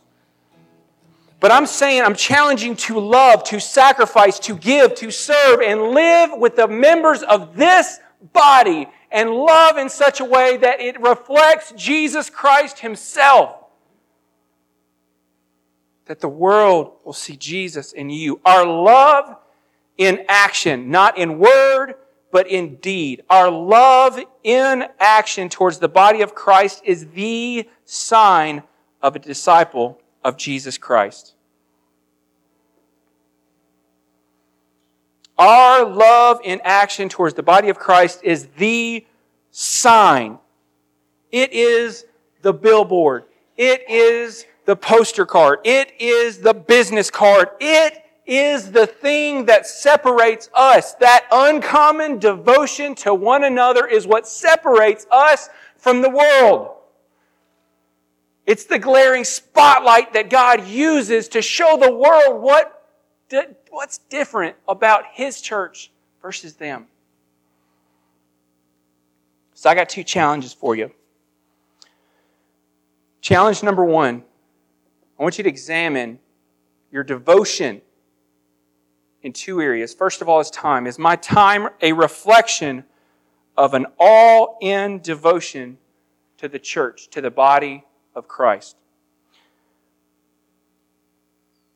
But 1.44 1.52
I'm 1.52 1.66
saying 1.66 2.00
I'm 2.00 2.14
challenging 2.14 2.74
to 2.76 2.98
love, 2.98 3.44
to 3.44 3.60
sacrifice, 3.60 4.38
to 4.38 4.56
give, 4.56 4.94
to 4.94 5.10
serve, 5.10 5.60
and 5.60 5.90
live 5.90 6.30
with 6.38 6.56
the 6.56 6.66
members 6.66 7.22
of 7.22 7.54
this 7.54 7.98
body 8.32 8.88
and 9.10 9.28
love 9.28 9.76
in 9.76 9.90
such 9.90 10.20
a 10.20 10.24
way 10.24 10.56
that 10.56 10.80
it 10.80 10.98
reflects 11.02 11.72
Jesus 11.72 12.30
Christ 12.30 12.78
Himself. 12.78 13.56
That 16.06 16.20
the 16.20 16.30
world 16.30 16.92
will 17.04 17.12
see 17.12 17.36
Jesus 17.36 17.92
in 17.92 18.08
you. 18.08 18.40
Our 18.46 18.64
love 18.64 19.36
in 19.98 20.24
action, 20.30 20.90
not 20.90 21.18
in 21.18 21.38
word, 21.38 21.96
but 22.32 22.48
in 22.48 22.76
deed. 22.76 23.22
Our 23.28 23.50
love 23.50 24.18
in 24.44 24.86
action 24.98 25.50
towards 25.50 25.78
the 25.78 25.88
body 25.88 26.22
of 26.22 26.34
Christ 26.34 26.80
is 26.86 27.08
the 27.08 27.68
sign 27.84 28.62
of 29.02 29.14
a 29.14 29.18
disciple 29.18 30.00
of 30.24 30.36
Jesus 30.36 30.78
Christ. 30.78 31.34
Our 35.36 35.84
love 35.84 36.40
in 36.44 36.60
action 36.64 37.08
towards 37.08 37.34
the 37.34 37.42
body 37.42 37.68
of 37.68 37.78
Christ 37.78 38.20
is 38.22 38.46
the 38.56 39.04
sign. 39.50 40.38
It 41.30 41.52
is 41.52 42.06
the 42.42 42.52
billboard. 42.52 43.24
It 43.56 43.88
is 43.88 44.46
the 44.64 44.76
poster 44.76 45.26
card. 45.26 45.60
It 45.64 45.92
is 45.98 46.38
the 46.38 46.54
business 46.54 47.10
card. 47.10 47.48
It 47.60 48.00
is 48.26 48.70
the 48.70 48.86
thing 48.86 49.46
that 49.46 49.66
separates 49.66 50.48
us. 50.54 50.94
That 50.94 51.26
uncommon 51.30 52.18
devotion 52.18 52.94
to 52.96 53.14
one 53.14 53.44
another 53.44 53.86
is 53.86 54.06
what 54.06 54.26
separates 54.26 55.06
us 55.10 55.50
from 55.76 56.00
the 56.00 56.10
world. 56.10 56.73
It's 58.46 58.64
the 58.64 58.78
glaring 58.78 59.24
spotlight 59.24 60.12
that 60.12 60.28
God 60.28 60.66
uses 60.66 61.28
to 61.28 61.40
show 61.40 61.78
the 61.80 61.92
world 61.92 62.42
what, 62.42 62.90
what's 63.70 63.98
different 63.98 64.56
about 64.68 65.04
His 65.12 65.40
church 65.40 65.90
versus 66.20 66.54
them. 66.54 66.86
So 69.54 69.70
I 69.70 69.74
got 69.74 69.88
two 69.88 70.04
challenges 70.04 70.52
for 70.52 70.76
you. 70.76 70.90
Challenge 73.22 73.62
number 73.62 73.84
one 73.84 74.22
I 75.18 75.22
want 75.22 75.38
you 75.38 75.44
to 75.44 75.48
examine 75.50 76.18
your 76.90 77.04
devotion 77.04 77.80
in 79.22 79.32
two 79.32 79.60
areas. 79.60 79.94
First 79.94 80.20
of 80.20 80.28
all, 80.28 80.40
is 80.40 80.50
time. 80.50 80.86
Is 80.86 80.98
my 80.98 81.16
time 81.16 81.68
a 81.80 81.92
reflection 81.92 82.84
of 83.56 83.74
an 83.74 83.86
all 83.98 84.58
in 84.60 85.00
devotion 85.00 85.78
to 86.38 86.48
the 86.48 86.58
church, 86.58 87.08
to 87.10 87.20
the 87.20 87.30
body 87.30 87.84
of 88.14 88.28
Christ? 88.28 88.76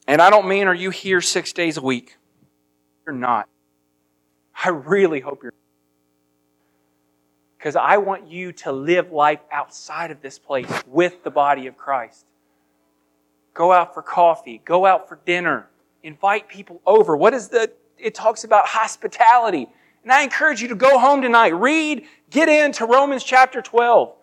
And 0.06 0.22
I 0.22 0.30
don't 0.30 0.48
mean, 0.48 0.66
are 0.68 0.74
you 0.74 0.90
here 0.90 1.20
six 1.20 1.52
days 1.52 1.76
a 1.76 1.82
week? 1.82 2.16
You're 3.06 3.14
not. 3.14 3.48
I 4.64 4.70
really 4.70 5.20
hope 5.20 5.42
you're 5.42 5.52
because 7.58 7.74
I 7.74 7.96
want 7.96 8.28
you 8.28 8.52
to 8.52 8.72
live 8.72 9.10
life 9.10 9.40
outside 9.50 10.12
of 10.12 10.22
this 10.22 10.38
place 10.38 10.70
with 10.86 11.24
the 11.24 11.30
body 11.30 11.66
of 11.66 11.76
Christ. 11.76 12.24
Go 13.52 13.72
out 13.72 13.94
for 13.94 14.02
coffee, 14.02 14.62
go 14.64 14.86
out 14.86 15.08
for 15.08 15.18
dinner, 15.26 15.68
invite 16.04 16.48
people 16.48 16.80
over. 16.86 17.16
What 17.16 17.34
is 17.34 17.48
the, 17.48 17.72
it 17.98 18.14
talks 18.14 18.44
about 18.44 18.66
hospitality. 18.66 19.66
And 20.04 20.12
I 20.12 20.22
encourage 20.22 20.62
you 20.62 20.68
to 20.68 20.76
go 20.76 20.98
home 21.00 21.20
tonight, 21.20 21.48
read, 21.48 22.04
get 22.30 22.48
into 22.48 22.86
Romans 22.86 23.24
chapter 23.24 23.60
12. 23.60 24.14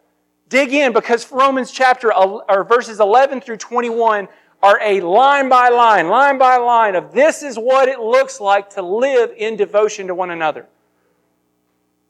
Dig 0.49 0.73
in 0.73 0.93
because 0.93 1.31
Romans 1.31 1.71
chapter, 1.71 2.13
or 2.13 2.63
verses 2.63 2.99
11 2.99 3.41
through 3.41 3.57
21 3.57 4.27
are 4.61 4.79
a 4.81 5.01
line 5.01 5.49
by 5.49 5.69
line, 5.69 6.07
line 6.07 6.37
by 6.37 6.57
line 6.57 6.95
of 6.95 7.11
this 7.11 7.43
is 7.43 7.55
what 7.57 7.87
it 7.87 7.99
looks 7.99 8.39
like 8.39 8.69
to 8.71 8.81
live 8.81 9.31
in 9.35 9.55
devotion 9.55 10.07
to 10.07 10.15
one 10.15 10.31
another. 10.31 10.67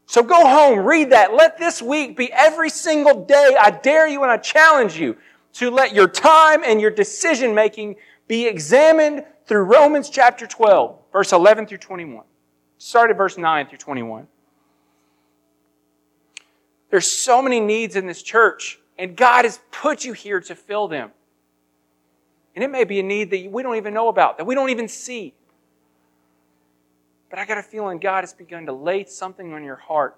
So 0.06 0.22
go 0.22 0.48
home, 0.48 0.80
read 0.80 1.12
that. 1.12 1.34
Let 1.34 1.58
this 1.58 1.82
week 1.82 2.16
be 2.16 2.32
every 2.32 2.70
single 2.70 3.26
day. 3.26 3.58
I 3.60 3.72
dare 3.72 4.08
you 4.08 4.22
and 4.24 4.32
I 4.32 4.38
challenge 4.38 4.98
you 4.98 5.18
to 5.54 5.72
let 5.72 5.96
your 5.96 6.08
time 6.08 6.64
and 6.64 6.80
your 6.80 6.92
decision 6.92 7.56
making 7.56 7.96
be 8.28 8.46
examined 8.46 9.26
through 9.48 9.64
Romans 9.64 10.10
chapter 10.10 10.46
12, 10.46 10.98
verse 11.12 11.32
11 11.32 11.68
through 11.68 11.80
21. 11.80 12.24
Start 12.78 13.10
at 13.10 13.18
verse 13.18 13.38
9 13.38 13.68
through 13.68 13.78
21. 13.78 14.28
There's 16.96 17.12
so 17.12 17.42
many 17.42 17.60
needs 17.60 17.98
in 17.98 18.06
this 18.06 18.24
church, 18.24 18.80
and 18.98 19.18
God 19.18 19.44
has 19.44 19.60
put 19.70 20.06
you 20.06 20.14
here 20.14 20.40
to 20.40 20.56
fill 20.56 20.88
them. 20.88 21.12
And 22.56 22.64
it 22.64 22.70
may 22.70 22.86
be 22.86 23.02
a 23.02 23.04
need 23.04 23.32
that 23.32 23.52
we 23.52 23.64
don't 23.64 23.76
even 23.76 23.94
know 23.94 24.08
about, 24.08 24.38
that 24.38 24.46
we 24.46 24.56
don't 24.56 24.70
even 24.70 24.88
see. 24.88 25.34
But 27.30 27.38
I 27.38 27.46
got 27.46 27.58
a 27.58 27.64
feeling 27.64 27.98
God 27.98 28.22
has 28.22 28.32
begun 28.32 28.66
to 28.68 28.72
lay 28.72 29.04
something 29.04 29.52
on 29.52 29.62
your 29.62 29.76
heart. 29.76 30.18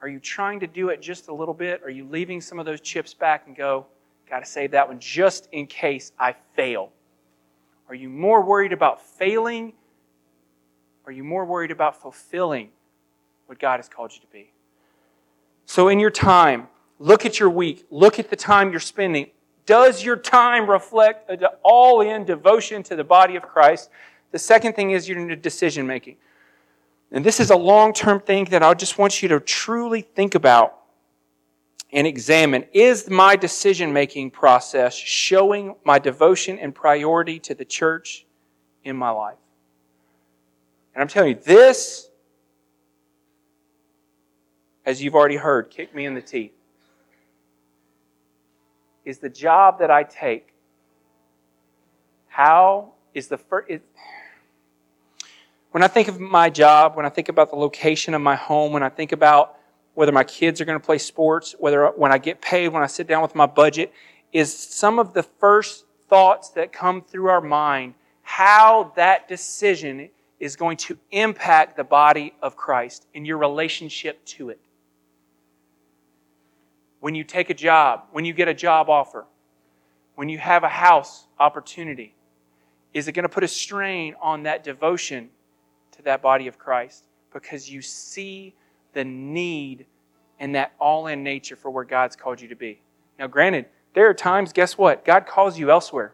Are 0.00 0.08
you 0.08 0.18
trying 0.18 0.60
to 0.60 0.66
do 0.66 0.88
it 0.88 1.02
just 1.02 1.28
a 1.28 1.34
little 1.34 1.52
bit? 1.52 1.82
Are 1.84 1.90
you 1.90 2.06
leaving 2.06 2.40
some 2.40 2.58
of 2.58 2.64
those 2.64 2.80
chips 2.80 3.12
back 3.12 3.46
and 3.46 3.54
go, 3.54 3.84
got 4.30 4.38
to 4.38 4.46
save 4.46 4.70
that 4.70 4.88
one 4.88 4.98
just 4.98 5.46
in 5.52 5.66
case 5.66 6.12
I 6.18 6.34
fail? 6.56 6.90
Are 7.86 7.94
you 7.94 8.08
more 8.08 8.42
worried 8.42 8.72
about 8.72 9.02
failing? 9.02 9.74
Are 11.04 11.12
you 11.12 11.22
more 11.22 11.44
worried 11.44 11.70
about 11.70 12.00
fulfilling 12.00 12.70
what 13.44 13.58
God 13.58 13.76
has 13.76 13.90
called 13.90 14.10
you 14.14 14.20
to 14.22 14.26
be? 14.28 14.52
So, 15.66 15.88
in 15.88 15.98
your 15.98 16.10
time, 16.10 16.68
look 16.98 17.24
at 17.24 17.40
your 17.40 17.50
week, 17.50 17.86
look 17.90 18.18
at 18.18 18.30
the 18.30 18.36
time 18.36 18.70
you're 18.70 18.80
spending. 18.80 19.30
Does 19.64 20.04
your 20.04 20.16
time 20.16 20.68
reflect 20.68 21.30
an 21.30 21.44
all 21.62 22.00
in 22.00 22.24
devotion 22.24 22.82
to 22.84 22.96
the 22.96 23.04
body 23.04 23.36
of 23.36 23.42
Christ? 23.42 23.90
The 24.32 24.38
second 24.38 24.74
thing 24.74 24.90
is 24.90 25.08
your 25.08 25.36
decision 25.36 25.86
making. 25.86 26.16
And 27.12 27.24
this 27.24 27.38
is 27.38 27.50
a 27.50 27.56
long 27.56 27.92
term 27.92 28.20
thing 28.20 28.46
that 28.46 28.62
I 28.62 28.74
just 28.74 28.98
want 28.98 29.22
you 29.22 29.28
to 29.28 29.40
truly 29.40 30.00
think 30.00 30.34
about 30.34 30.78
and 31.92 32.06
examine 32.06 32.64
is 32.72 33.08
my 33.10 33.36
decision 33.36 33.92
making 33.92 34.30
process 34.30 34.94
showing 34.94 35.74
my 35.84 35.98
devotion 35.98 36.58
and 36.58 36.74
priority 36.74 37.38
to 37.40 37.54
the 37.54 37.66
church 37.66 38.24
in 38.82 38.96
my 38.96 39.10
life? 39.10 39.36
And 40.94 41.02
I'm 41.02 41.08
telling 41.08 41.36
you, 41.36 41.42
this, 41.42 42.08
as 44.84 45.02
you've 45.02 45.14
already 45.14 45.36
heard, 45.36 45.70
kick 45.70 45.94
me 45.94 46.06
in 46.06 46.14
the 46.14 46.22
teeth, 46.22 46.52
is 49.04 49.18
the 49.18 49.28
job 49.28 49.78
that 49.78 49.90
I 49.90 50.02
take. 50.02 50.52
How 52.28 52.92
is 53.14 53.28
the 53.28 53.38
first. 53.38 53.70
When 55.70 55.82
I 55.82 55.88
think 55.88 56.08
of 56.08 56.20
my 56.20 56.50
job, 56.50 56.96
when 56.96 57.06
I 57.06 57.08
think 57.08 57.28
about 57.28 57.50
the 57.50 57.56
location 57.56 58.14
of 58.14 58.20
my 58.20 58.36
home, 58.36 58.72
when 58.72 58.82
I 58.82 58.88
think 58.88 59.12
about 59.12 59.56
whether 59.94 60.12
my 60.12 60.24
kids 60.24 60.60
are 60.60 60.64
going 60.64 60.78
to 60.78 60.84
play 60.84 60.98
sports, 60.98 61.54
whether 61.58 61.86
when 61.88 62.12
I 62.12 62.18
get 62.18 62.40
paid, 62.40 62.68
when 62.68 62.82
I 62.82 62.86
sit 62.86 63.06
down 63.06 63.22
with 63.22 63.34
my 63.34 63.46
budget, 63.46 63.92
is 64.32 64.54
some 64.54 64.98
of 64.98 65.12
the 65.12 65.22
first 65.22 65.84
thoughts 66.08 66.50
that 66.50 66.72
come 66.72 67.02
through 67.02 67.28
our 67.28 67.40
mind 67.40 67.94
how 68.22 68.92
that 68.96 69.28
decision 69.28 70.08
is 70.38 70.56
going 70.56 70.76
to 70.76 70.98
impact 71.10 71.76
the 71.76 71.84
body 71.84 72.32
of 72.40 72.56
Christ 72.56 73.06
in 73.14 73.24
your 73.24 73.38
relationship 73.38 74.24
to 74.26 74.48
it. 74.50 74.60
When 77.02 77.16
you 77.16 77.24
take 77.24 77.50
a 77.50 77.54
job, 77.54 78.04
when 78.12 78.24
you 78.24 78.32
get 78.32 78.46
a 78.46 78.54
job 78.54 78.88
offer, 78.88 79.26
when 80.14 80.28
you 80.28 80.38
have 80.38 80.62
a 80.62 80.68
house 80.68 81.26
opportunity, 81.36 82.14
is 82.94 83.08
it 83.08 83.12
going 83.12 83.24
to 83.24 83.28
put 83.28 83.42
a 83.42 83.48
strain 83.48 84.14
on 84.22 84.44
that 84.44 84.62
devotion 84.62 85.28
to 85.96 86.02
that 86.02 86.22
body 86.22 86.46
of 86.46 86.60
Christ? 86.60 87.06
Because 87.32 87.68
you 87.68 87.82
see 87.82 88.54
the 88.92 89.02
need 89.02 89.84
and 90.38 90.54
that 90.54 90.74
all 90.78 91.08
in 91.08 91.24
nature 91.24 91.56
for 91.56 91.72
where 91.72 91.82
God's 91.82 92.14
called 92.14 92.40
you 92.40 92.46
to 92.46 92.54
be. 92.54 92.80
Now, 93.18 93.26
granted, 93.26 93.66
there 93.94 94.08
are 94.08 94.14
times, 94.14 94.52
guess 94.52 94.78
what? 94.78 95.04
God 95.04 95.26
calls 95.26 95.58
you 95.58 95.72
elsewhere. 95.72 96.12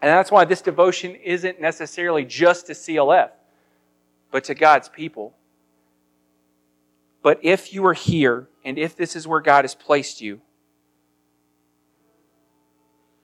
And 0.00 0.08
that's 0.08 0.32
why 0.32 0.46
this 0.46 0.62
devotion 0.62 1.14
isn't 1.14 1.60
necessarily 1.60 2.24
just 2.24 2.66
to 2.66 2.72
CLF, 2.72 3.30
but 4.32 4.42
to 4.42 4.56
God's 4.56 4.88
people. 4.88 5.32
But 7.22 7.38
if 7.42 7.72
you 7.72 7.86
are 7.86 7.94
here, 7.94 8.48
and 8.64 8.78
if 8.78 8.96
this 8.96 9.14
is 9.14 9.26
where 9.26 9.40
God 9.40 9.64
has 9.64 9.74
placed 9.74 10.20
you, 10.20 10.40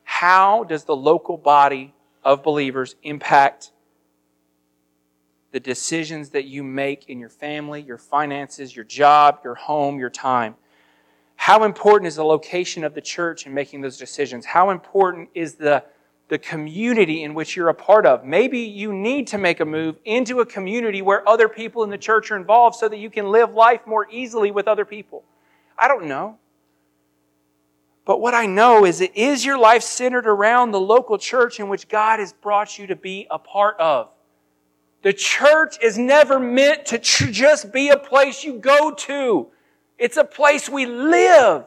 how 0.05 0.65
does 0.65 0.85
the 0.85 0.97
local 0.97 1.37
body 1.37 1.95
of 2.25 2.43
believers 2.43 2.97
impact 3.03 3.73
the 5.51 5.61
decisions 5.61 6.31
that 6.31 6.45
you 6.45 6.63
make 6.63 7.09
in 7.09 7.19
your 7.19 7.29
family, 7.29 7.81
your 7.81 7.99
finances, 7.99 8.75
your 8.75 8.85
job, 8.85 9.41
your 9.43 9.55
home, 9.55 9.99
your 9.99 10.11
time. 10.11 10.55
How 11.37 11.65
important 11.65 12.09
is 12.09 12.17
the 12.17 12.25
location 12.25 12.85
of 12.85 12.95
the 12.95 13.01
church 13.01 13.47
in 13.47 13.55
making 13.55 13.81
those 13.81 13.97
decisions? 13.97 14.45
How 14.45 14.71
important 14.71 15.31
is 15.35 15.55
the, 15.55 15.85
the 16.29 16.39
community 16.39 17.23
in 17.23 17.35
which 17.35 17.57
you're 17.57 17.69
a 17.69 17.75
part 17.75 18.07
of? 18.07 18.25
Maybe 18.25 18.61
you 18.61 18.93
need 18.93 19.27
to 19.29 19.39
make 19.39 19.61
a 19.61 19.65
move 19.65 19.97
into 20.05 20.41
a 20.41 20.47
community 20.47 21.03
where 21.03 21.27
other 21.29 21.49
people 21.49 21.85
in 21.85 21.91
the 21.91 21.99
church 21.99 22.31
are 22.31 22.37
involved 22.37 22.77
so 22.77 22.89
that 22.89 22.99
you 22.99 23.11
can 23.11 23.31
live 23.31 23.53
life 23.53 23.87
more 23.87 24.07
easily 24.11 24.51
with 24.51 24.69
other 24.69 24.85
people. 24.85 25.25
I 25.79 25.89
don't 25.89 26.07
know. 26.07 26.39
But 28.05 28.23
what 28.23 28.33
I 28.33 28.47
know 28.47 28.87
is 28.87 29.03
it 29.03 29.15
is 29.15 29.45
your 29.45 29.59
life 29.59 29.83
centered 29.83 30.27
around 30.27 30.71
the 30.71 30.81
local 30.81 31.19
church 31.19 31.61
in 31.61 31.69
which 31.69 31.89
God 31.89 32.21
has 32.21 32.33
brought 32.33 32.79
you 32.79 32.87
to 32.87 32.97
be 32.97 33.27
a 33.31 33.39
part 33.39 33.79
of. 33.79 34.09
The 35.03 35.13
church 35.13 35.77
is 35.83 35.99
never 35.99 36.41
meant 36.41 36.87
to 36.87 36.99
tr- 36.99 37.27
just 37.27 37.71
be 37.71 37.91
a 37.91 37.99
place 37.99 38.43
you 38.43 38.55
go 38.55 38.93
to. 38.93 39.49
It's 39.99 40.17
a 40.17 40.25
place 40.25 40.69
we 40.69 40.87
live. 40.87 41.65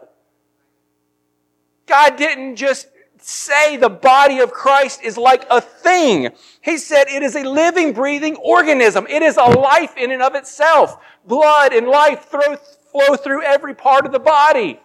God 1.85 2.15
didn't 2.15 2.55
just 2.55 2.87
say 3.23 3.77
the 3.77 3.89
body 3.89 4.39
of 4.39 4.51
Christ 4.51 5.01
is 5.03 5.17
like 5.17 5.45
a 5.49 5.61
thing. 5.61 6.29
He 6.61 6.77
said 6.77 7.07
it 7.07 7.23
is 7.23 7.35
a 7.35 7.43
living, 7.43 7.93
breathing 7.93 8.35
organism. 8.37 9.05
It 9.09 9.21
is 9.21 9.37
a 9.37 9.43
life 9.43 9.95
in 9.97 10.11
and 10.11 10.21
of 10.21 10.35
itself. 10.35 10.97
Blood 11.25 11.73
and 11.73 11.87
life 11.87 12.25
flow 12.25 13.15
through 13.15 13.43
every 13.43 13.75
part 13.75 14.05
of 14.05 14.11
the 14.11 14.19
body. 14.19 14.79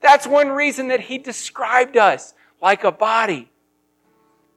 That's 0.00 0.26
one 0.26 0.48
reason 0.48 0.88
that 0.88 1.00
he 1.00 1.18
described 1.18 1.96
us 1.96 2.34
like 2.60 2.84
a 2.84 2.92
body. 2.92 3.50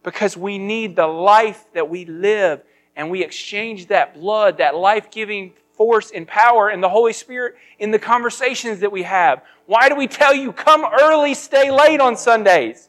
Because 0.03 0.37
we 0.37 0.57
need 0.57 0.95
the 0.95 1.07
life 1.07 1.65
that 1.73 1.89
we 1.89 2.05
live 2.05 2.61
and 2.95 3.09
we 3.09 3.23
exchange 3.23 3.87
that 3.87 4.15
blood, 4.15 4.57
that 4.57 4.75
life 4.75 5.11
giving 5.11 5.53
force 5.73 6.11
and 6.11 6.27
power 6.27 6.69
and 6.69 6.83
the 6.83 6.89
Holy 6.89 7.13
Spirit 7.13 7.55
in 7.79 7.91
the 7.91 7.99
conversations 7.99 8.81
that 8.81 8.91
we 8.91 9.03
have. 9.03 9.41
Why 9.65 9.87
do 9.87 9.95
we 9.95 10.07
tell 10.07 10.33
you 10.33 10.51
come 10.51 10.85
early, 11.01 11.33
stay 11.33 11.71
late 11.71 12.01
on 12.01 12.17
Sundays? 12.17 12.88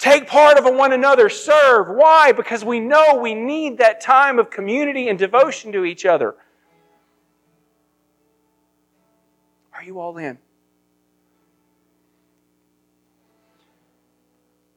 Take 0.00 0.26
part 0.26 0.56
of 0.56 0.64
one 0.74 0.94
another, 0.94 1.28
serve. 1.28 1.88
Why? 1.88 2.32
Because 2.32 2.64
we 2.64 2.80
know 2.80 3.16
we 3.16 3.34
need 3.34 3.76
that 3.78 4.00
time 4.00 4.38
of 4.38 4.48
community 4.48 5.08
and 5.08 5.18
devotion 5.18 5.72
to 5.72 5.84
each 5.84 6.06
other. 6.06 6.36
Are 9.74 9.84
you 9.84 10.00
all 10.00 10.16
in? 10.16 10.38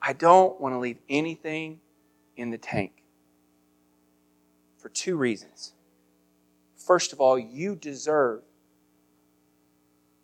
I 0.02 0.12
don't 0.12 0.60
want 0.60 0.76
to 0.76 0.80
leave 0.80 0.98
anything 1.08 1.80
in 2.36 2.50
the 2.50 2.58
tank 2.58 2.92
for 4.78 4.90
two 4.90 5.16
reasons. 5.16 5.72
First 6.76 7.14
of 7.14 7.22
all, 7.22 7.40
you 7.40 7.78
deserve 7.78 8.42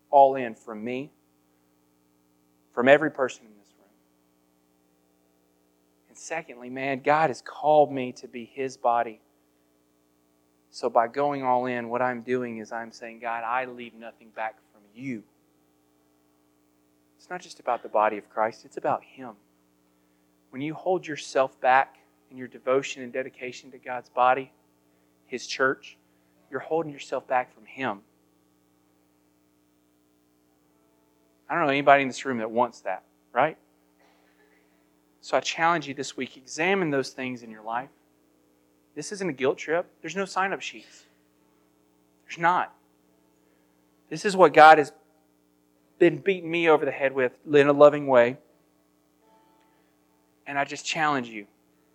all 0.09 0.35
in 0.35 0.55
from 0.55 0.83
me, 0.83 1.13
from 2.73 2.89
every 2.89 3.11
person 3.11 3.45
in 3.45 3.58
secondly, 6.19 6.69
man, 6.69 7.01
God 7.03 7.29
has 7.29 7.41
called 7.41 7.91
me 7.91 8.11
to 8.13 8.27
be 8.27 8.45
His 8.53 8.77
body. 8.77 9.21
So 10.71 10.89
by 10.89 11.07
going 11.07 11.43
all 11.43 11.65
in, 11.65 11.89
what 11.89 12.01
I'm 12.01 12.21
doing 12.21 12.59
is 12.59 12.71
I'm 12.71 12.91
saying, 12.91 13.19
God, 13.19 13.43
I 13.43 13.65
leave 13.65 13.93
nothing 13.93 14.29
back 14.35 14.55
from 14.71 14.81
you. 14.93 15.23
It's 17.17 17.29
not 17.29 17.41
just 17.41 17.59
about 17.59 17.83
the 17.83 17.89
body 17.89 18.17
of 18.17 18.29
Christ, 18.29 18.65
it's 18.65 18.77
about 18.77 19.03
Him 19.03 19.35
when 20.49 20.61
you 20.61 20.73
hold 20.73 21.05
yourself 21.05 21.59
back 21.61 21.97
in 22.31 22.37
your 22.37 22.47
devotion 22.47 23.03
and 23.03 23.13
dedication 23.13 23.71
to 23.71 23.77
God's 23.77 24.09
body, 24.09 24.51
His 25.27 25.45
church, 25.47 25.97
you're 26.49 26.59
holding 26.59 26.91
yourself 26.91 27.27
back 27.27 27.53
from 27.53 27.65
Him. 27.65 28.01
I 31.49 31.55
don't 31.55 31.63
know 31.63 31.69
anybody 31.71 32.03
in 32.03 32.07
this 32.07 32.25
room 32.25 32.39
that 32.39 32.51
wants 32.51 32.81
that, 32.81 33.03
right? 33.33 33.57
So 35.21 35.37
I 35.37 35.39
challenge 35.39 35.87
you 35.87 35.93
this 35.93 36.15
week 36.15 36.37
examine 36.37 36.89
those 36.89 37.09
things 37.09 37.43
in 37.43 37.51
your 37.51 37.63
life. 37.63 37.89
This 38.95 39.11
isn't 39.11 39.29
a 39.29 39.33
guilt 39.33 39.57
trip, 39.57 39.85
there's 40.01 40.15
no 40.15 40.25
sign 40.25 40.53
up 40.53 40.61
sheets. 40.61 41.05
There's 42.25 42.39
not. 42.39 42.73
This 44.09 44.25
is 44.25 44.35
what 44.35 44.53
God 44.53 44.77
has 44.77 44.91
been 45.97 46.17
beating 46.17 46.49
me 46.49 46.69
over 46.69 46.85
the 46.85 46.91
head 46.91 47.13
with 47.13 47.33
in 47.51 47.67
a 47.67 47.73
loving 47.73 48.07
way. 48.07 48.37
And 50.47 50.57
I 50.57 50.63
just 50.63 50.85
challenge 50.85 51.27
you 51.27 51.45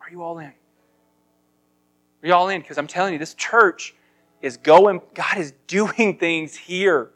are 0.01 0.11
you 0.11 0.23
all 0.23 0.39
in? 0.39 0.47
Are 0.47 2.27
you 2.27 2.35
all 2.35 2.49
in? 2.51 2.61
Because 2.61 2.79
I'm 2.79 2.87
telling 2.87 3.15
you, 3.15 3.19
this 3.19 3.35
church 3.35 3.95
is 4.43 4.59
going, 4.59 5.01
God 5.15 5.39
is 5.39 5.55
doing 5.67 6.19
things 6.19 6.55
here. 6.55 7.11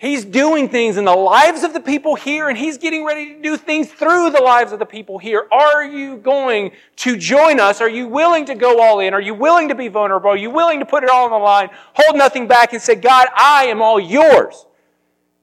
He's 0.00 0.24
doing 0.24 0.70
things 0.70 0.96
in 0.96 1.04
the 1.04 1.14
lives 1.14 1.62
of 1.62 1.74
the 1.74 1.80
people 1.80 2.14
here, 2.14 2.48
and 2.48 2.56
He's 2.56 2.78
getting 2.78 3.04
ready 3.04 3.34
to 3.34 3.42
do 3.42 3.58
things 3.58 3.92
through 3.92 4.30
the 4.30 4.40
lives 4.40 4.72
of 4.72 4.78
the 4.78 4.86
people 4.86 5.18
here. 5.18 5.46
Are 5.52 5.84
you 5.84 6.16
going 6.16 6.72
to 6.96 7.18
join 7.18 7.60
us? 7.60 7.82
Are 7.82 7.88
you 7.88 8.08
willing 8.08 8.46
to 8.46 8.54
go 8.54 8.80
all 8.80 9.00
in? 9.00 9.12
Are 9.12 9.20
you 9.20 9.34
willing 9.34 9.68
to 9.68 9.74
be 9.74 9.88
vulnerable? 9.88 10.30
Are 10.30 10.38
you 10.38 10.48
willing 10.48 10.78
to 10.78 10.86
put 10.86 11.04
it 11.04 11.10
all 11.10 11.26
on 11.26 11.30
the 11.32 11.36
line, 11.36 11.68
hold 11.92 12.16
nothing 12.16 12.48
back, 12.48 12.72
and 12.72 12.80
say, 12.80 12.94
God, 12.94 13.28
I 13.36 13.64
am 13.66 13.82
all 13.82 14.00
yours? 14.00 14.64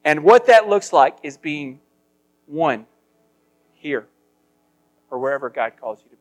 And 0.04 0.24
what 0.24 0.48
that 0.48 0.68
looks 0.68 0.92
like 0.92 1.18
is 1.22 1.38
being 1.38 1.80
one 2.48 2.88
here 3.76 4.08
or 5.12 5.20
wherever 5.20 5.52
God 5.52 5.74
calls 5.80 6.02
you 6.04 6.10
to 6.10 6.17